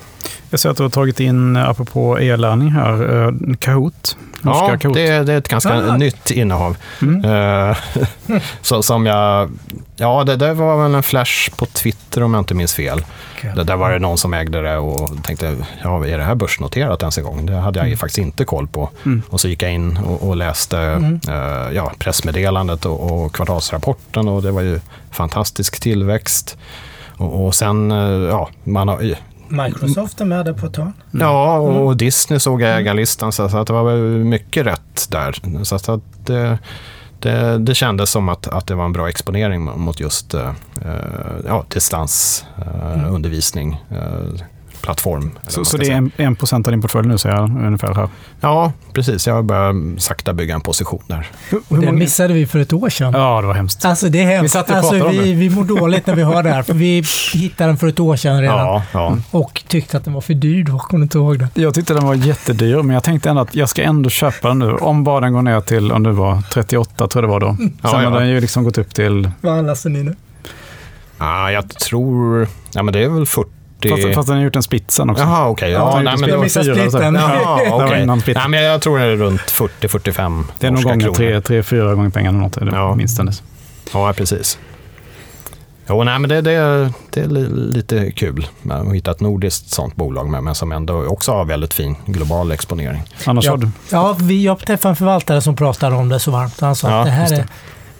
Jag 0.54 0.60
ser 0.60 0.70
att 0.70 0.78
du 0.78 0.84
har 0.84 0.89
tagit 0.89 1.20
in, 1.20 1.58
apropå 1.58 2.20
e-lärning 2.20 2.72
här, 2.72 3.26
eh, 3.26 3.32
Kahoot. 3.60 4.18
Ja, 4.43 4.78
Kahoot. 4.80 4.95
Det, 4.95 5.24
det, 5.24 5.34
är 5.34 5.38
ett 5.38 5.47
ganska 5.47 5.74
ah. 5.74 5.97
nytt 5.97 6.32
innehav. 6.32 6.78
Mm. 7.01 7.26
Uh, 7.26 7.78
så, 8.62 8.84
som 8.84 9.06
jag, 9.06 9.51
ja, 9.95 10.24
det, 10.24 10.36
det 10.36 10.54
var 10.54 10.84
väl 10.84 10.95
en 10.95 11.04
flash 11.04 11.49
på 11.56 11.66
Twitter 11.66 12.24
om 12.24 12.34
jag 12.34 12.41
inte 12.41 12.54
minns 12.54 12.74
fel. 12.74 13.06
Det, 13.56 13.64
där 13.64 13.76
var 13.76 13.91
det 13.91 13.99
någon 13.99 14.18
som 14.18 14.34
ägde 14.34 14.62
det 14.62 14.78
och 14.78 15.24
tänkte, 15.24 15.56
ja, 15.84 16.08
är 16.08 16.18
det 16.18 16.24
här 16.24 16.36
börsnoterat 16.36 17.01
ens 17.01 17.18
en 17.18 17.24
gång? 17.24 17.45
Det 17.45 17.56
hade 17.56 17.80
jag 17.80 17.88
mm. 17.88 17.97
faktiskt 17.97 18.18
inte 18.18 18.45
koll 18.45 18.68
på. 18.68 18.89
Mm. 19.06 19.22
Och 19.30 19.41
så 19.41 19.47
gick 19.47 19.64
jag 19.64 19.74
in 19.74 19.97
och, 19.97 20.30
och 20.30 20.36
läste 20.36 20.80
mm. 20.80 21.20
uh, 21.30 21.76
ja, 21.76 21.91
pressmeddelandet 21.99 22.86
och, 22.86 23.12
och 23.12 23.36
kvartalsrapporten 23.36 24.28
och 24.28 24.41
det 24.41 24.51
var 24.51 24.62
ju 24.62 24.80
fantastisk 25.12 25.80
tillväxt. 25.80 26.58
Och, 27.18 27.45
och 27.45 27.56
sen, 27.56 27.91
ja, 28.30 28.49
man 28.64 28.88
har, 28.88 29.16
Microsoft 29.54 30.22
är 30.22 30.26
med 30.26 30.45
där 30.45 30.54
på 30.54 30.66
ett 30.66 30.76
hörn. 30.76 30.93
Ja, 31.12 31.58
och 31.58 31.84
mm. 31.84 31.97
Disney 31.97 32.39
såg 32.39 32.62
ägarlistan 32.62 33.32
så 33.32 33.43
att 33.43 33.68
det 33.68 33.74
var 33.74 33.95
mycket 34.24 34.66
rätt 34.66 35.08
där. 35.10 35.64
Så 35.64 35.76
att 35.76 35.89
det, 36.26 36.60
det, 37.20 37.58
det 37.58 37.76
kändes 37.76 38.12
som 38.12 38.30
att, 38.30 38.47
att 38.47 38.68
det 38.68 38.76
var 38.76 38.86
en 38.86 38.93
bra 38.93 39.10
exponering 39.10 39.64
mot 39.64 39.99
just 39.99 40.36
uh, 40.36 40.51
ja, 41.47 41.66
distansundervisning. 41.70 43.84
Uh, 43.91 43.97
plattform. 44.84 45.32
Så, 45.48 45.66
så 45.66 45.78
det 45.78 45.88
är 45.88 45.96
en, 45.96 46.12
en 46.18 46.36
procent 46.36 46.68
av 46.68 46.72
din 46.72 46.82
portfölj 46.82 47.08
nu, 47.08 47.18
säger 47.18 47.36
jag 47.36 47.44
ungefär 47.44 47.94
här? 47.94 48.10
Ja, 48.42 48.72
precis. 48.94 49.28
Jag 49.28 49.46
börjar 49.46 50.00
sakta 50.00 50.34
bygga 50.34 50.56
en 50.56 50.62
position 50.62 51.04
där. 51.08 51.28
Det 51.70 51.92
missade 51.92 52.34
vi 52.34 52.46
för 52.46 52.60
ett 52.60 52.74
år 52.74 52.90
sedan. 52.90 53.14
Ja, 53.14 53.42
det 53.42 53.48
var 53.48 53.54
hemskt. 53.54 53.86
Alltså 53.86 54.10
det 54.10 54.22
är 54.22 54.26
hemskt. 54.26 54.44
Vi, 54.44 54.50
satt 54.50 54.70
och 54.70 54.76
alltså, 54.76 55.10
vi, 55.10 55.34
vi 55.34 55.50
mår 55.50 55.64
dåligt 55.64 56.08
när 56.08 56.16
vi 56.16 56.24
hör 56.24 56.44
det 56.44 56.50
här, 56.50 56.64
för 56.64 56.74
vi 56.74 57.04
hittade 57.34 57.70
den 57.70 57.78
för 57.78 57.88
ett 57.88 58.00
år 58.00 58.16
sedan 58.16 58.42
redan. 58.42 58.58
Ja, 58.58 58.84
ja. 58.92 59.18
Och 59.32 59.64
tyckte 59.68 59.98
att 59.98 60.04
den 60.04 60.14
var 60.14 60.22
för 60.22 60.34
dyr 60.34 60.64
då, 60.64 60.80
kommer 60.80 61.04
inte 61.04 61.18
ihåg 61.18 61.40
det? 61.40 61.48
Jag 61.54 61.74
tyckte 61.74 61.94
den 61.94 62.06
var 62.06 62.16
jättedyr, 62.16 62.82
men 62.82 62.94
jag 62.94 63.04
tänkte 63.04 63.30
ändå 63.30 63.42
att 63.42 63.56
jag 63.56 63.70
ska 63.70 63.82
ändå 63.82 64.10
köpa 64.10 64.48
den 64.48 64.60
nu. 64.60 64.72
Om 64.72 65.04
bara 65.04 65.20
den 65.20 65.34
går 65.34 65.42
ner 65.42 65.62
till, 65.62 65.92
om 65.92 66.04
det 66.04 66.12
var 66.12 66.42
38 66.42 67.08
tror 67.08 67.24
jag 67.24 67.30
det 67.30 67.34
var 67.34 67.40
då. 67.40 67.58
Sen 67.58 67.74
ja, 67.82 68.10
har 68.10 68.20
den 68.20 68.30
ju 68.30 68.42
liksom 68.42 68.64
gått 68.64 68.78
upp 68.78 68.94
till... 68.94 69.32
Vad 69.42 69.54
handlas 69.54 69.84
den 69.84 69.96
i 69.96 70.04
nu? 70.04 70.16
Ah, 71.18 71.50
jag 71.50 71.70
tror... 71.70 72.48
Ja, 72.74 72.84
men 72.84 72.94
det 72.94 73.04
är 73.04 73.10
väl 73.10 73.26
40 73.26 73.50
Fast, 73.90 74.16
fast 74.16 74.28
den 74.28 74.38
har 74.38 74.44
gjort 74.44 74.56
en 74.56 74.64
split 74.64 74.92
sen 74.92 75.10
också. 75.10 75.24
Jaha, 75.24 75.48
okej. 75.48 75.52
Okay. 75.52 75.72
Ja, 75.72 76.04
ja, 76.04 76.16
nej, 76.16 76.30
men 76.30 76.42
missade 76.42 76.76
splitten. 76.76 77.16
Jaha, 77.16 77.86
okay. 77.86 78.06
nej, 78.06 78.50
men 78.50 78.64
jag 78.64 78.82
tror 78.82 79.00
det 79.00 79.06
är 79.06 79.16
runt 79.16 79.42
40-45 79.42 80.44
Det 80.60 80.68
är 80.68 80.72
nog 80.72 80.84
gånger 80.84 81.10
3-4 81.10 81.96
gånger 81.96 82.10
pengarna 82.10 82.40
något, 82.40 82.58
eller 82.58 82.72
ja. 82.72 82.96
minst 82.96 83.18
hennes. 83.18 83.44
Ja, 83.94 84.14
precis. 84.14 84.60
Jo, 85.88 86.04
nej, 86.04 86.20
men 86.20 86.30
det, 86.30 86.42
det, 86.42 86.92
det 87.10 87.22
är 87.22 87.28
lite 87.74 88.12
kul 88.12 88.48
att 88.70 88.94
hitta 88.94 89.12
ett 89.12 89.20
nordiskt 89.20 89.70
sånt 89.70 89.96
bolag 89.96 90.30
med, 90.30 90.44
men 90.44 90.56
som 90.56 90.72
ändå 90.72 91.06
också 91.06 91.32
har 91.32 91.46
väldigt 91.46 91.74
fin 91.74 91.96
global 92.06 92.52
exponering. 92.52 93.04
Annars 93.26 93.46
ja, 93.46 93.60
ja, 93.92 94.18
vi 94.20 94.48
har 94.48 94.56
träffat 94.56 94.90
en 94.90 94.96
förvaltare 94.96 95.42
som 95.42 95.56
pratar 95.56 95.92
om 95.92 96.10
det 96.10 96.20
så 96.20 96.32
varmt. 96.32 96.60
Han 96.60 96.76
sa 96.76 96.90
ja, 96.90 97.00
att 97.00 97.06
det 97.06 97.12
här, 97.12 97.34
är, 97.34 97.46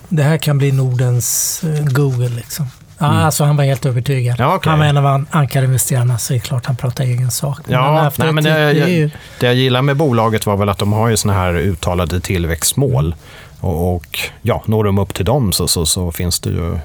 det 0.10 0.24
här 0.24 0.38
kan 0.38 0.58
bli 0.58 0.72
Nordens 0.72 1.64
eh, 1.64 1.86
Google. 1.86 2.30
Liksom. 2.30 2.68
Ja, 3.04 3.10
mm. 3.10 3.26
alltså 3.26 3.43
han 3.43 3.58
var 3.58 3.64
helt 3.64 3.86
övertygad. 3.86 4.36
Ja, 4.39 4.56
okay. 4.56 4.70
Han 4.70 4.80
var 4.80 4.86
en 4.86 4.97
av 4.97 5.26
ankarinvesterarna, 5.32 6.18
så 6.18 6.34
det 6.34 6.38
är 6.38 6.39
klart 6.39 6.66
han 6.66 6.76
pratar 6.76 7.04
egen 7.04 7.32
sak. 7.32 7.60
Ja, 7.68 8.12
nej, 8.18 8.34
men 8.34 8.43
det, 8.43 8.74
jag, 8.74 9.12
det 9.39 9.45
jag 9.45 9.56
gillar 9.56 9.82
med 9.82 9.97
bolaget 9.97 10.45
var 10.45 10.58
väl 10.58 10.70
att 10.70 10.78
de 10.78 10.93
har 10.93 11.10
ju 11.10 11.18
såna 11.18 11.34
här 11.34 11.54
uttalade 11.54 12.20
tillväxtmål. 12.20 13.16
Och, 13.60 13.95
och, 13.95 14.20
ja, 14.41 14.64
når 14.66 14.84
de 14.84 14.97
upp 14.97 15.14
till 15.14 15.26
dem 15.26 15.51
så, 15.51 15.68
så, 15.68 15.86
så 15.86 16.12
finns 16.12 16.39
det 16.39 16.49
ju, 16.49 16.78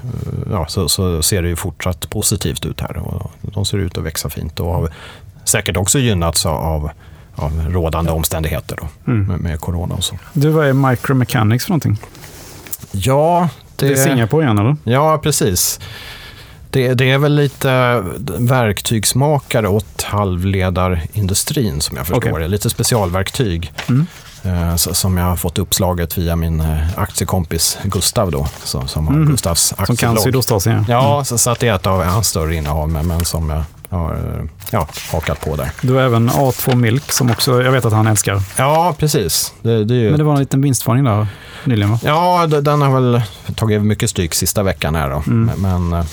ja, 0.51 0.65
så, 0.67 0.89
så, 0.89 1.21
ser 1.21 1.41
det 1.41 1.47
ju 1.47 1.55
fortsatt 1.55 2.09
positivt 2.09 2.65
ut 2.65 2.81
här. 2.81 2.97
Och 2.97 3.31
de 3.41 3.65
ser 3.65 3.77
ut 3.77 3.97
att 3.97 4.03
växa 4.03 4.29
fint 4.29 4.59
och 4.59 4.73
har 4.73 4.89
säkert 5.43 5.77
också 5.77 5.99
gynnats 5.99 6.45
av, 6.45 6.89
av 7.35 7.51
rådande 7.69 8.11
omständigheter 8.11 8.77
då, 8.81 9.11
mm. 9.11 9.27
med, 9.27 9.39
med, 9.39 9.59
corona 9.59 9.95
och 9.95 10.03
så. 10.03 10.15
Du, 10.33 10.49
vad 10.49 10.67
är 10.67 10.73
Micromechanics 10.73 11.65
för 11.65 11.71
någonting? 11.71 11.97
Ja, 12.91 13.49
det, 13.79 13.87
det 13.87 14.01
är 14.01 14.05
Singapore 14.05 14.43
igen 14.43 14.59
eller? 14.59 14.75
Ja, 14.83 15.17
precis. 15.17 15.79
Det, 16.71 16.93
det, 16.93 17.11
är 17.11 17.17
väl 17.17 17.35
lite 17.35 18.03
verktygsmakare 18.37 19.67
åt 19.67 20.01
halvledarindustrin 20.01 21.81
som 21.81 21.97
jag 21.97 22.07
förstår 22.07 22.29
okay. 22.31 22.41
det. 22.41 22.47
Lite 22.47 22.69
specialverktyg. 22.69 23.73
Mm. 23.89 24.07
Eh, 24.43 24.75
som 24.75 25.17
jag 25.17 25.25
har 25.25 25.35
fått 25.35 25.57
uppslaget 25.57 26.17
via 26.17 26.35
min 26.35 26.59
eh, 26.59 26.99
aktiekompis 26.99 27.77
Gustav 27.83 28.31
då, 28.31 28.47
som 28.63 29.07
har 29.07 29.13
mm. 29.13 29.29
Gustavs 29.29 29.71
aktieblogg. 29.71 29.87
Som 29.87 29.97
kan 29.97 30.17
Sydostasien. 30.17 30.85
Ja, 30.89 31.13
mm. 31.13 31.25
så, 31.25 31.37
så 31.37 31.49
att 31.49 31.59
det 31.59 31.67
är 31.67 31.75
ett 31.75 31.87
av 31.87 32.03
hans 32.03 32.27
större 32.27 32.55
innehav, 32.55 32.89
men, 32.89 33.07
men 33.07 33.25
som 33.25 33.49
jag 33.49 33.63
har 33.89 34.47
ja, 34.71 34.87
hakat 35.11 35.41
på 35.41 35.55
där. 35.55 35.71
Du 35.81 35.93
har 35.93 36.01
även 36.01 36.29
A2 36.29 36.75
Milk 36.75 37.11
som 37.11 37.31
också, 37.31 37.63
jag 37.63 37.71
vet 37.71 37.85
att 37.85 37.93
han 37.93 38.07
älskar. 38.07 38.41
Ja, 38.57 38.95
precis. 38.97 39.53
Det, 39.61 39.85
det 39.85 39.93
ju... 39.93 40.09
Men 40.09 40.17
det 40.17 40.23
var 40.23 40.33
en 40.33 40.39
liten 40.39 40.61
vinstvarning 40.61 41.03
där 41.03 41.27
nyligen 41.63 41.91
va? 41.91 41.99
Ja, 42.03 42.47
den 42.47 42.81
har 42.81 43.01
väl 43.01 43.21
tagit 43.55 43.81
mycket 43.81 44.09
stryk 44.09 44.33
sista 44.33 44.63
veckan 44.63 44.95
här 44.95 45.09
då. 45.09 45.23
Mm. 45.27 45.51
Men, 45.57 46.05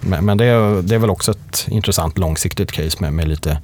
men, 0.00 0.24
men 0.24 0.38
det, 0.38 0.44
är, 0.44 0.82
det 0.82 0.94
är 0.94 0.98
väl 0.98 1.10
också 1.10 1.30
ett 1.30 1.66
intressant 1.68 2.18
långsiktigt 2.18 2.72
case 2.72 2.96
med, 3.00 3.12
med 3.12 3.28
lite 3.28 3.58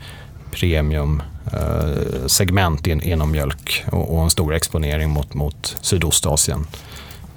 premium 0.50 1.22
Eh, 1.52 2.26
segment 2.26 2.86
in, 2.86 3.00
inom 3.00 3.30
mjölk 3.30 3.84
och, 3.92 4.16
och, 4.16 4.22
en 4.22 4.30
stor 4.30 4.54
exponering 4.54 5.10
mot, 5.10 5.34
mot 5.34 5.76
Sydostasien 5.80 6.66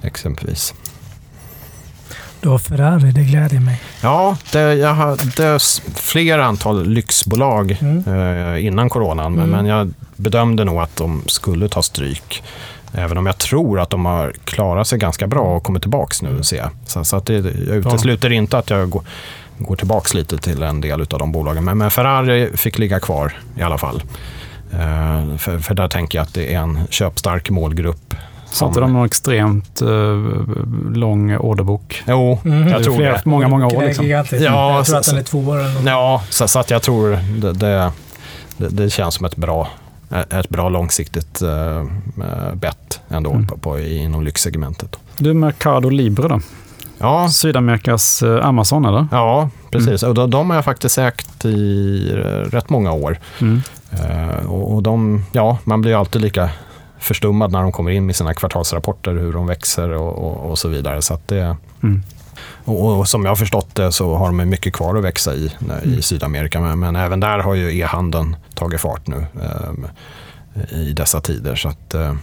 exempelvis. 0.02 0.74
Du 2.42 2.48
har 2.48 2.58
Ferrari, 2.58 3.12
det 3.12 3.22
gläder 3.22 3.60
mig. 3.60 3.80
Ja, 4.02 4.36
det, 4.52 4.74
jag 4.74 4.94
hade 4.94 5.58
flera 5.94 6.44
antal 6.44 6.86
lyxbolag 6.86 7.78
mm. 7.80 8.04
eh, 8.54 8.66
innan 8.66 8.88
coronan, 8.88 9.34
mm. 9.34 9.50
men 9.50 9.66
jag 9.66 9.92
bedömde 10.16 10.64
nog 10.64 10.80
att 10.80 10.96
de 10.96 11.22
skulle 11.26 11.68
ta 11.68 11.82
stryk. 11.82 12.42
Även 12.92 13.18
om 13.18 13.26
jag 13.26 13.38
tror 13.38 13.80
att 13.80 13.90
de 13.90 14.04
har 14.04 14.32
klarat 14.44 14.86
sig 14.86 14.98
ganska 14.98 15.26
bra 15.26 15.56
och 15.56 15.62
kommit 15.62 15.82
tillbaka 15.82 16.14
nu, 16.22 16.42
ser 16.42 16.56
jag. 16.56 16.70
Så, 16.86 17.04
så 17.04 17.16
att 17.16 17.26
det, 17.26 17.34
jag 17.34 17.76
utesluter 17.76 18.30
ja. 18.30 18.36
inte 18.36 18.58
att 18.58 18.70
jag 18.70 18.90
går, 18.90 19.02
går 19.58 19.76
tillbaka 19.76 20.18
lite 20.18 20.38
till 20.38 20.62
en 20.62 20.80
del 20.80 21.00
av 21.00 21.18
de 21.18 21.32
bolagen. 21.32 21.64
Men, 21.64 21.78
men 21.78 21.90
Ferrari 21.90 22.56
fick 22.56 22.78
ligga 22.78 23.00
kvar 23.00 23.38
i 23.58 23.62
alla 23.62 23.78
fall. 23.78 24.02
Uh, 24.74 25.36
för, 25.36 25.58
för, 25.58 25.74
där 25.74 25.88
tänker 25.88 26.18
jag 26.18 26.22
att 26.22 26.34
det 26.34 26.54
är 26.54 26.58
en 26.58 26.78
köpstark 26.90 27.50
målgrupp. 27.50 28.14
Har 28.60 28.68
inte 28.68 28.80
de 28.80 28.92
någon 28.92 29.06
extremt 29.06 29.82
uh, 29.82 30.36
lång 30.92 31.36
orderbok? 31.36 32.02
Jo, 32.06 32.38
mm. 32.44 32.68
jag 32.68 32.84
tror 32.84 32.96
flera, 32.96 33.12
det. 33.12 33.22
Många, 33.24 33.48
många 33.48 33.66
år. 33.66 33.82
Liksom. 33.82 34.08
Ja, 34.08 34.16
jag 34.76 34.86
tror 34.86 34.98
att 34.98 35.06
den 35.06 35.18
är 35.18 35.22
två 35.22 35.38
år. 35.38 35.58
Eller 35.58 35.90
ja, 35.90 36.22
så, 36.30 36.48
så, 36.48 36.58
att 36.58 36.70
jag 36.70 36.82
tror 36.82 37.18
det, 37.40 37.52
det, 37.52 37.92
det, 38.68 38.90
känns 38.90 39.14
som 39.14 39.26
ett 39.26 39.36
bra, 39.36 39.68
ett 40.30 40.48
bra 40.48 40.68
långsiktigt 40.68 41.42
uh, 41.42 41.84
bett 42.54 43.00
ändå 43.08 43.30
mm. 43.30 43.46
på, 43.46 43.56
på, 43.56 43.80
inom 43.80 44.22
lyxsegmentet. 44.24 44.96
Du, 45.18 45.34
Mercado 45.34 45.88
Libre 45.88 46.28
då? 46.28 46.40
Ja. 46.98 47.28
Sydamerikas 47.28 48.22
Amazon, 48.42 48.84
eller? 48.84 49.06
Ja, 49.10 49.50
precis. 49.70 50.02
Mm. 50.02 50.10
Och 50.10 50.14
de, 50.14 50.30
de 50.30 50.50
har 50.50 50.56
jag 50.56 50.64
faktiskt 50.64 50.98
ägt 50.98 51.44
i 51.44 51.98
rätt 52.50 52.70
många 52.70 52.92
år. 52.92 53.18
Mm. 53.40 53.62
Uh, 53.92 54.52
och 54.52 54.82
de, 54.82 55.24
ja, 55.32 55.58
man 55.64 55.80
blir 55.80 55.98
alltid 55.98 56.22
lika 56.22 56.50
förstummad 57.02 57.52
när 57.52 57.62
de 57.62 57.72
kommer 57.72 57.90
in 57.90 58.06
med 58.06 58.16
sina 58.16 58.34
kvartalsrapporter, 58.34 59.12
hur 59.12 59.32
de 59.32 59.46
växer 59.46 59.90
och, 59.90 60.18
och, 60.18 60.50
och 60.50 60.58
så 60.58 60.68
vidare. 60.68 61.02
Så 61.02 61.18
det, 61.26 61.56
mm. 61.82 62.02
och, 62.64 62.98
och, 62.98 63.08
som 63.08 63.24
jag 63.24 63.30
har 63.30 63.36
förstått 63.36 63.74
det 63.74 63.92
så 63.92 64.14
har 64.14 64.26
de 64.26 64.36
mycket 64.36 64.72
kvar 64.72 64.94
att 64.94 65.04
växa 65.04 65.34
i, 65.34 65.44
i 65.84 65.88
mm. 65.88 66.02
Sydamerika. 66.02 66.60
Men, 66.60 66.78
men, 66.78 66.96
även 66.96 67.20
där 67.20 67.38
har 67.38 67.54
ju 67.54 67.78
e-handeln 67.78 68.36
tagit 68.54 68.80
fart 68.80 69.06
nu 69.06 69.26
um, 69.68 69.86
i 70.70 70.92
dessa 70.92 71.20
tider. 71.20 71.54
Så, 71.54 71.68
att, 71.68 71.94
uh, 71.94 72.14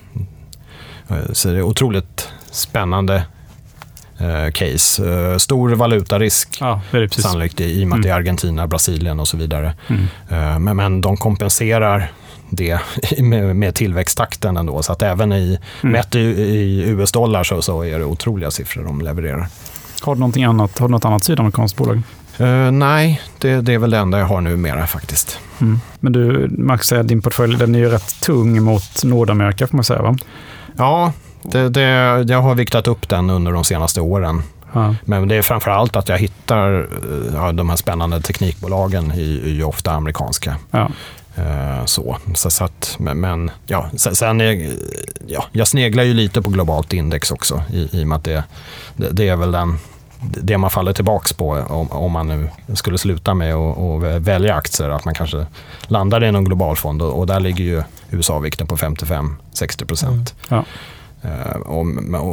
så 1.34 1.50
det 1.50 1.58
är 1.58 1.62
otroligt 1.62 2.30
spännande 2.52 3.24
eh, 4.20 4.52
case. 4.52 5.12
Eh, 5.12 5.38
stor 5.38 5.70
valutarisk 5.70 6.58
ja, 6.62 6.82
sannolikt 7.12 7.62
i, 7.62 7.82
i 7.82 7.84
och 7.84 7.88
med 7.88 7.96
att 7.96 8.04
det 8.04 8.10
är 8.10 8.14
mm. 8.14 8.22
Argentina, 8.22 8.68
Brasilien 8.68 9.20
och 9.20 9.28
så 9.28 9.38
vidare. 9.38 9.74
Mm. 9.88 10.04
Eh, 10.30 10.60
men, 10.60 10.78
men 10.78 11.02
de 11.02 11.18
kompenserar 11.18 12.12
det 12.50 12.80
med, 13.20 13.56
med 13.56 13.76
tillväxttakten 13.76 14.58
ändå. 14.58 14.84
Så 14.84 14.92
att 14.92 15.02
även 15.02 15.34
i, 15.34 15.60
mm. 15.82 15.94
mätt 15.94 16.16
i, 16.16 16.20
i 16.20 16.90
US-dollar 16.90 17.44
så, 17.44 17.62
så 17.62 17.86
är 17.86 18.00
det 18.00 18.06
otroliga 18.06 18.52
siffror 18.52 18.84
de 18.84 19.02
levererar. 19.02 19.48
Har 20.02 20.16
du 20.16 20.20
någonting 20.20 20.44
annat, 20.44 20.80
har 20.80 20.88
du 20.88 20.92
något 20.92 21.06
annat 21.06 21.24
sydamerikanskt 21.24 21.78
bolag? 21.78 22.02
Uh, 22.42 22.72
nej, 22.72 23.22
det, 23.38 23.62
det, 23.62 23.74
är 23.74 23.78
väl 23.78 23.90
det 23.90 23.98
enda 23.98 24.20
jag 24.20 24.26
har 24.26 24.42
numera 24.42 24.88
faktiskt. 24.88 25.40
Mm. 25.62 25.80
Men 26.00 26.14
du, 26.14 26.50
Max, 26.58 26.94
din 27.04 27.22
portfölj 27.22 27.58
den 27.58 27.76
är 27.76 27.80
ju 27.80 27.90
rätt 27.90 28.22
tung 28.22 28.64
mot 28.64 29.04
Nordamerika 29.04 29.68
får 29.68 29.78
man 29.78 29.84
säga 29.84 30.02
va? 30.02 30.18
Ja, 30.78 31.14
det, 31.44 31.70
det, 31.70 31.82
jag 32.28 32.42
har 32.42 32.56
viktat 32.56 32.88
upp 32.88 33.10
den 33.10 33.30
under 33.30 33.52
de 33.52 33.64
senaste 33.64 34.02
åren. 34.02 34.42
Ja. 34.74 34.96
Men 35.06 35.28
det 35.28 35.36
är 35.36 35.42
framför 35.42 35.72
allt 35.72 35.96
att 35.96 36.10
jag 36.10 36.18
hittar 36.18 36.88
ja, 37.34 37.52
de 37.52 37.70
här 37.70 37.76
spännande 37.76 38.22
teknikbolagen 38.22 39.12
är 39.12 39.50
ju 39.50 39.64
ofta 39.64 39.92
amerikanska. 39.92 40.56
Ja. 40.72 40.92
Uh, 41.38 41.86
så. 41.86 42.18
så, 42.36 42.50
så 42.50 42.64
att, 42.64 42.96
men, 43.00 43.52
ja, 43.66 43.90
sen 43.96 44.42
är, 44.42 44.74
ja, 45.28 45.46
jag 45.52 45.68
sneglar 45.68 46.04
ju 46.04 46.14
lite 46.14 46.42
på 46.42 46.50
globalt 46.50 46.94
index 46.94 47.32
också 47.32 47.64
i, 47.74 48.00
i 48.00 48.04
och 48.04 48.08
med 48.08 48.16
att 48.16 48.24
det, 48.24 48.44
det, 48.96 49.10
det 49.12 49.30
är 49.30 49.36
väl 49.36 49.52
den 49.52 49.78
det 50.22 50.58
man 50.58 50.70
faller 50.70 50.94
tillbaka 50.94 51.34
på 51.38 51.50
om, 51.52 51.92
om 51.92 52.12
man 52.12 52.28
nu 52.28 52.50
skulle 52.76 52.98
sluta 52.98 53.34
med 53.34 53.56
att 53.56 54.22
välja 54.22 54.56
aktier, 54.56 54.90
att 54.90 55.06
man 55.06 55.14
kanske 55.14 55.46
landar 55.82 56.24
i 56.24 56.32
någon 56.32 56.44
global 56.44 56.76
fond 56.76 57.02
och, 57.02 57.20
och 57.20 57.28
där 57.28 57.40
ligger 57.40 57.64
ju 57.64 57.84
USA-vikten 58.10 58.68
på 58.68 58.78
55-60 58.78 59.86
procent. 59.86 60.36
Mm. 60.50 60.64
Ja. 60.64 60.66
Och, 61.66 61.86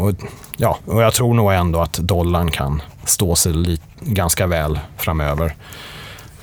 och, 0.05 0.15
ja, 0.57 0.79
och 0.87 1.03
jag 1.03 1.15
tror 1.15 1.35
nog 1.35 1.53
ändå 1.53 1.81
att 1.81 1.93
dollarn 1.93 2.51
kan 2.51 2.83
stå 3.05 3.37
sig 3.37 3.53
lit, 3.53 3.83
ganska 4.01 4.47
väl 4.47 4.79
framöver. 4.97 5.55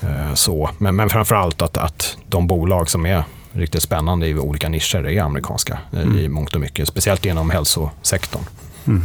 Uh, 0.04 0.34
så. 0.34 0.70
Men, 0.78 0.96
men 0.96 1.10
framförallt 1.10 1.62
att, 1.62 1.78
att 1.78 2.18
de 2.28 2.48
bolag 2.48 2.90
som 2.90 3.06
är 3.06 3.24
riktigt 3.52 3.84
spännande 3.84 4.28
i 4.28 4.36
olika 4.36 4.70
nischer 4.70 5.08
är 5.08 5.22
amerikanska 5.22 5.78
mm. 5.94 6.20
i 6.20 6.28
mångt 6.28 6.56
och 6.56 6.62
mycket. 6.62 6.88
Speciellt 6.88 7.26
inom 7.26 7.50
hälsosektorn. 7.50 8.44
Mm. 8.86 9.04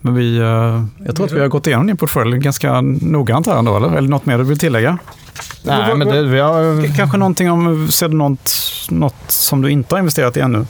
Men 0.00 0.14
vi, 0.14 0.38
uh, 0.38 0.84
jag 1.06 1.16
tror 1.16 1.26
att 1.26 1.32
vi 1.32 1.40
har 1.40 1.48
gått 1.48 1.66
igenom 1.66 1.86
din 1.86 1.96
portfölj 1.96 2.38
ganska 2.38 2.80
noggrant 2.80 3.46
här 3.46 3.58
ändå, 3.58 3.76
eller? 3.76 3.96
Eller 3.96 4.08
något 4.08 4.26
mer 4.26 4.38
du 4.38 4.44
vill 4.44 4.58
tillägga? 4.58 4.98
Nej, 5.64 5.94
men 5.94 6.08
det, 6.08 6.22
vi 6.22 6.40
har... 6.40 6.96
Kanske 6.96 7.18
någonting 7.18 7.50
om, 7.50 7.88
ser 7.88 8.08
du 8.08 8.16
något, 8.16 8.52
något 8.90 9.24
som 9.28 9.62
du 9.62 9.70
inte 9.70 9.94
har 9.94 9.98
investerat 9.98 10.36
i 10.36 10.40
ännu? 10.40 10.66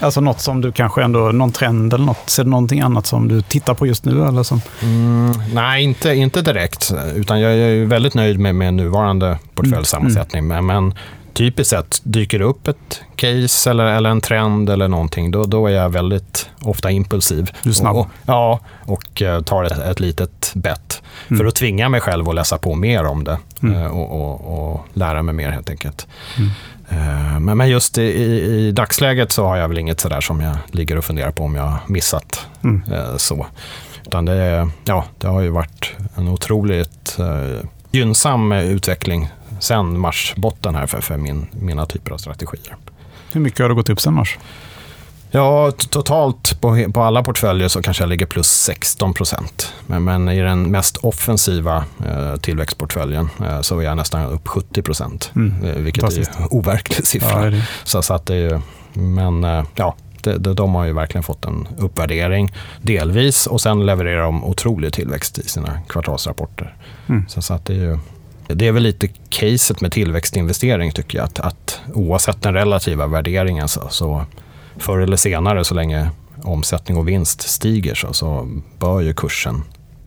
Alltså 0.00 0.20
något 0.20 0.40
som 0.40 0.60
du 0.60 0.72
kanske 0.72 1.02
ändå, 1.02 1.18
någon 1.18 1.52
trend 1.52 1.94
eller 1.94 2.04
något, 2.04 2.30
ser 2.30 2.44
du 2.44 2.50
någonting 2.50 2.80
annat 2.80 3.06
som 3.06 3.28
du 3.28 3.42
tittar 3.42 3.74
på 3.74 3.86
just 3.86 4.04
nu? 4.04 4.24
Eller 4.24 4.42
som? 4.42 4.60
Mm, 4.82 5.32
nej, 5.54 5.84
inte, 5.84 6.14
inte 6.14 6.42
direkt. 6.42 6.92
Utan 7.14 7.40
jag 7.40 7.52
är 7.52 7.84
väldigt 7.84 8.14
nöjd 8.14 8.40
med, 8.40 8.54
med 8.54 8.74
nuvarande 8.74 9.38
portföljsammansättning. 9.54 10.44
Mm. 10.44 10.66
Men, 10.66 10.84
men 10.84 10.94
typiskt 11.36 11.70
sett 11.70 12.00
dyker 12.04 12.38
det 12.38 12.44
upp 12.44 12.68
ett 12.68 13.02
case 13.16 13.70
eller, 13.70 13.84
eller 13.84 14.10
en 14.10 14.20
trend 14.20 14.70
eller 14.70 14.88
någonting, 14.88 15.30
då, 15.30 15.44
då 15.44 15.66
är 15.66 15.72
jag 15.72 15.88
väldigt 15.88 16.50
ofta 16.60 16.90
impulsiv. 16.90 17.50
Du 17.62 17.70
är 17.70 17.74
snabb? 17.74 17.96
Och, 17.96 18.08
ja, 18.26 18.60
och 18.84 19.22
uh, 19.22 19.40
tar 19.40 19.64
ett, 19.64 19.78
ett 19.78 20.00
litet 20.00 20.52
bett. 20.54 21.02
Mm. 21.28 21.38
För 21.38 21.46
att 21.46 21.54
tvinga 21.54 21.88
mig 21.88 22.00
själv 22.00 22.28
att 22.28 22.34
läsa 22.34 22.58
på 22.58 22.74
mer 22.74 23.04
om 23.04 23.24
det 23.24 23.38
mm. 23.62 23.76
uh, 23.76 23.86
och, 23.86 24.20
och, 24.20 24.72
och, 24.72 24.86
lära 24.92 25.22
mig 25.22 25.34
mer 25.34 25.50
helt 25.50 25.70
enkelt. 25.70 26.06
Mm. 26.36 26.50
Uh, 26.92 27.40
men, 27.40 27.58
men 27.58 27.68
just 27.68 27.98
i, 27.98 28.02
i, 28.02 28.72
dagsläget 28.72 29.32
så 29.32 29.46
har 29.46 29.56
jag 29.56 29.68
väl 29.68 29.78
inget 29.78 30.00
sådär 30.00 30.20
som 30.20 30.40
jag 30.40 30.56
ligger 30.70 30.98
och 30.98 31.04
funderar 31.04 31.30
på 31.30 31.44
om 31.44 31.54
jag 31.54 31.62
har 31.62 31.78
missat. 31.86 32.46
Mm. 32.64 32.82
så. 33.16 33.46
Utan 34.06 34.24
det, 34.24 34.68
ja, 34.84 35.04
det 35.18 35.28
har 35.28 35.40
ju 35.40 35.48
varit 35.48 35.92
en 36.16 36.28
otroligt 36.28 37.18
gynnsam 37.90 38.52
utveckling 38.52 39.28
sen 39.60 40.00
marsbotten 40.00 40.74
här 40.74 40.86
för, 40.86 41.00
för 41.00 41.16
min, 41.16 41.46
mina 41.52 41.86
typer 41.86 42.12
av 42.12 42.18
strategier. 42.18 42.76
Hur 43.32 43.40
mycket 43.40 43.60
har 43.60 43.68
det 43.68 43.74
gått 43.74 43.90
upp 43.90 44.00
sen 44.00 44.14
mars? 44.14 44.38
Ja, 45.30 45.70
totalt 45.70 46.60
på, 46.60 46.92
på 46.92 47.02
alla 47.02 47.22
portföljer 47.22 47.68
så 47.68 47.82
kanske 47.82 48.02
jag 48.02 48.08
ligger 48.08 48.26
plus 48.26 48.48
16 48.48 49.14
procent. 49.14 49.72
Men, 49.86 50.04
men, 50.04 50.28
i 50.28 50.40
den 50.40 50.70
mest 50.70 50.96
offensiva 50.96 51.84
eh, 52.06 52.36
tillväxtportföljen 52.36 53.28
eh, 53.40 53.60
så 53.60 53.78
är 53.78 53.84
jag 53.84 53.96
nästan 53.96 54.26
upp 54.26 54.48
70 54.48 54.82
procent. 54.82 55.30
Mm. 55.34 55.64
Eh, 55.64 55.74
vilket 55.74 56.04
är 56.04 56.18
en 56.18 56.48
overklig 56.50 57.06
siffra. 57.06 57.50
Ja, 57.50 57.62
så, 57.84 58.02
så, 58.02 58.14
att 58.14 58.26
det 58.26 58.36
är 58.36 58.60
men 58.92 59.44
eh, 59.44 59.64
ja, 59.74 59.94
det, 60.22 60.38
det, 60.38 60.54
de 60.54 60.74
har 60.74 60.84
ju 60.84 60.92
verkligen 60.92 61.22
fått 61.22 61.44
en 61.44 61.68
uppvärdering 61.78 62.52
delvis 62.82 63.46
och 63.46 63.60
sen 63.60 63.86
levererar 63.86 64.22
de 64.22 64.44
otrolig 64.44 64.92
tillväxt 64.92 65.38
i 65.38 65.48
sina 65.48 65.80
kvartalsrapporter. 65.88 66.74
Mm. 67.06 67.28
Så, 67.28 67.42
så 67.42 67.54
att 67.54 67.64
det 67.64 67.74
är 67.74 67.78
ju 67.78 67.98
det 68.48 68.66
är 68.66 68.72
väl 68.72 68.82
lite 68.82 69.08
caset 69.28 69.80
med 69.80 69.92
tillväxtinvestering 69.92 70.92
tycker 70.92 71.18
jag. 71.18 71.24
Att, 71.24 71.40
att 71.40 71.80
oavsett 71.94 72.42
den 72.42 72.54
relativa 72.54 73.06
värderingen 73.06 73.68
så, 73.68 73.88
så 73.88 74.24
förr 74.76 74.98
eller 74.98 75.16
senare 75.16 75.64
så 75.64 75.74
länge 75.74 76.10
omsättning 76.42 76.98
och 76.98 77.08
vinst 77.08 77.40
stiger 77.48 77.94
så, 77.94 78.12
så 78.12 78.48
bör 78.78 79.00
ju 79.00 79.14
kursen 79.14 79.62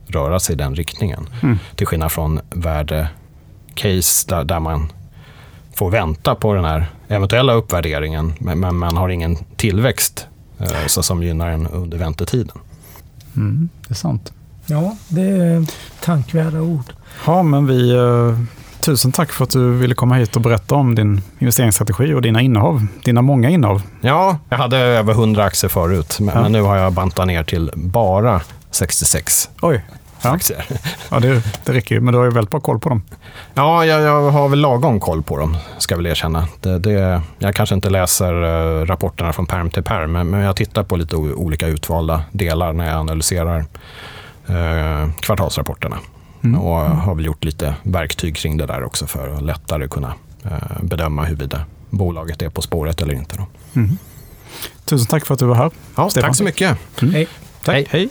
röra 0.08 0.40
sig 0.40 0.54
i 0.54 0.58
den 0.58 0.76
riktningen. 0.76 1.30
Mm. 1.44 1.60
Till 1.76 1.88
skillnad 1.88 2.12
från 2.12 2.40
värdecase 2.50 4.28
där, 4.28 4.44
där 4.44 4.60
man 4.60 4.92
får 5.76 5.92
vänta 5.92 6.36
på 6.36 6.54
den 6.54 6.66
här 6.66 6.86
eventuella 7.08 7.54
uppvärderingen 7.54 8.34
men, 8.40 8.60
men 8.60 8.76
man 8.76 8.98
har 8.98 9.10
ingen 9.10 9.38
tillväxt 9.56 10.28
eh, 10.60 10.86
så 10.88 11.04
som 11.04 11.24
gynnar 11.24 11.50
en 11.50 11.68
under 11.68 11.98
väntetiden. 11.98 12.58
Mm, 13.36 13.70
det 13.88 13.94
är 13.94 13.96
sant. 13.96 14.34
Ja, 14.70 14.96
det 15.08 15.22
är 15.22 15.66
tankvärda 16.02 16.62
ord. 16.62 16.94
Ja, 17.26 17.44
men 17.44 17.68
vi... 17.68 17.94
Uh, 17.94 18.40
tusen 18.80 19.12
tack 19.12 19.32
för 19.32 19.44
att 19.44 19.50
du 19.50 19.72
ville 19.72 19.96
komma 19.96 20.16
hit 20.16 20.36
och 20.36 20.42
berätta 20.42 20.76
om 20.76 20.96
din 20.96 21.22
investeringsstrategi 21.40 22.14
och 22.14 22.22
dina 22.22 22.42
innehav. 22.42 22.86
Dina 23.04 23.22
många 23.22 23.50
innehav. 23.50 23.82
Ja, 24.02 24.38
jag 24.50 24.58
hade 24.58 24.78
över 24.78 25.14
100 25.14 25.44
aktier 25.44 25.70
förut, 25.70 26.18
men, 26.20 26.44
ja. 26.44 26.50
nu 26.50 26.62
har 26.62 26.78
jag 26.78 26.94
bantat 26.94 27.28
ner 27.28 27.44
till 27.44 27.72
bara 27.76 28.42
66 28.72 29.50
Oj. 29.62 29.86
Ja. 30.22 30.30
aktier. 30.30 30.66
Ja, 31.12 31.20
det, 31.20 31.44
det 31.66 31.74
räcker 31.74 31.96
ju, 31.96 32.02
men 32.02 32.12
du 32.12 32.18
har 32.18 32.26
ju 32.26 32.32
väldigt 32.32 32.52
bra 32.52 32.60
koll 32.60 32.80
på 32.80 32.90
dem. 32.90 33.04
Ja, 33.54 33.86
jag, 33.86 34.02
jag 34.02 34.32
har 34.32 34.50
väl 34.50 34.60
lagom 34.60 35.00
koll 35.00 35.24
på 35.24 35.38
dem, 35.38 35.58
ska 35.78 35.94
jag 35.94 35.98
väl 35.98 36.08
erkänna. 36.08 36.48
Det, 36.62 36.80
det, 36.80 37.22
jag 37.40 37.56
kanske 37.56 37.76
inte 37.76 37.90
läser 37.90 38.34
uh, 38.34 38.86
rapporterna 38.86 39.34
från 39.34 39.46
perm 39.46 39.70
till 39.70 39.84
perm, 39.84 40.12
men, 40.12 40.30
men 40.30 40.40
jag 40.40 40.56
tittar 40.56 40.84
på 40.84 40.96
lite 40.96 41.16
olika 41.16 41.68
utvalda 41.68 42.22
delar 42.32 42.74
när 42.74 42.88
jag 42.88 43.00
analyserar 43.00 43.66
kvartalsrapporterna. 45.20 45.98
Mm. 46.44 46.60
Och 46.60 46.76
har 46.80 47.16
väl 47.16 47.26
gjort 47.26 47.44
lite 47.44 47.76
verktyg 47.84 48.36
kring 48.36 48.58
det 48.58 48.66
där 48.66 48.84
också 48.84 49.08
för 49.08 49.30
att 49.30 49.44
lättare 49.44 49.88
kunna 49.88 50.14
eh, 50.44 50.82
bedöma 50.82 51.24
huruvida 51.24 51.66
bolaget 51.90 52.42
är 52.42 52.50
på 52.50 52.62
spåret 52.62 53.02
eller 53.02 53.14
inte. 53.14 53.38
Då. 53.38 53.48
Mm. 53.76 53.98
Tusen 54.86 55.08
tack 55.08 55.26
för 55.26 55.34
att 55.34 55.40
du 55.40 55.46
var 55.46 55.56
här. 55.56 55.72
Ja, 55.96 56.10
tack 56.10 56.36
så 56.36 56.44
mycket. 56.44 56.78
Mm. 57.02 57.14
Hej. 57.14 57.28
Tack. 57.64 57.76
Hej. 57.76 57.88
Hej. 57.90 58.08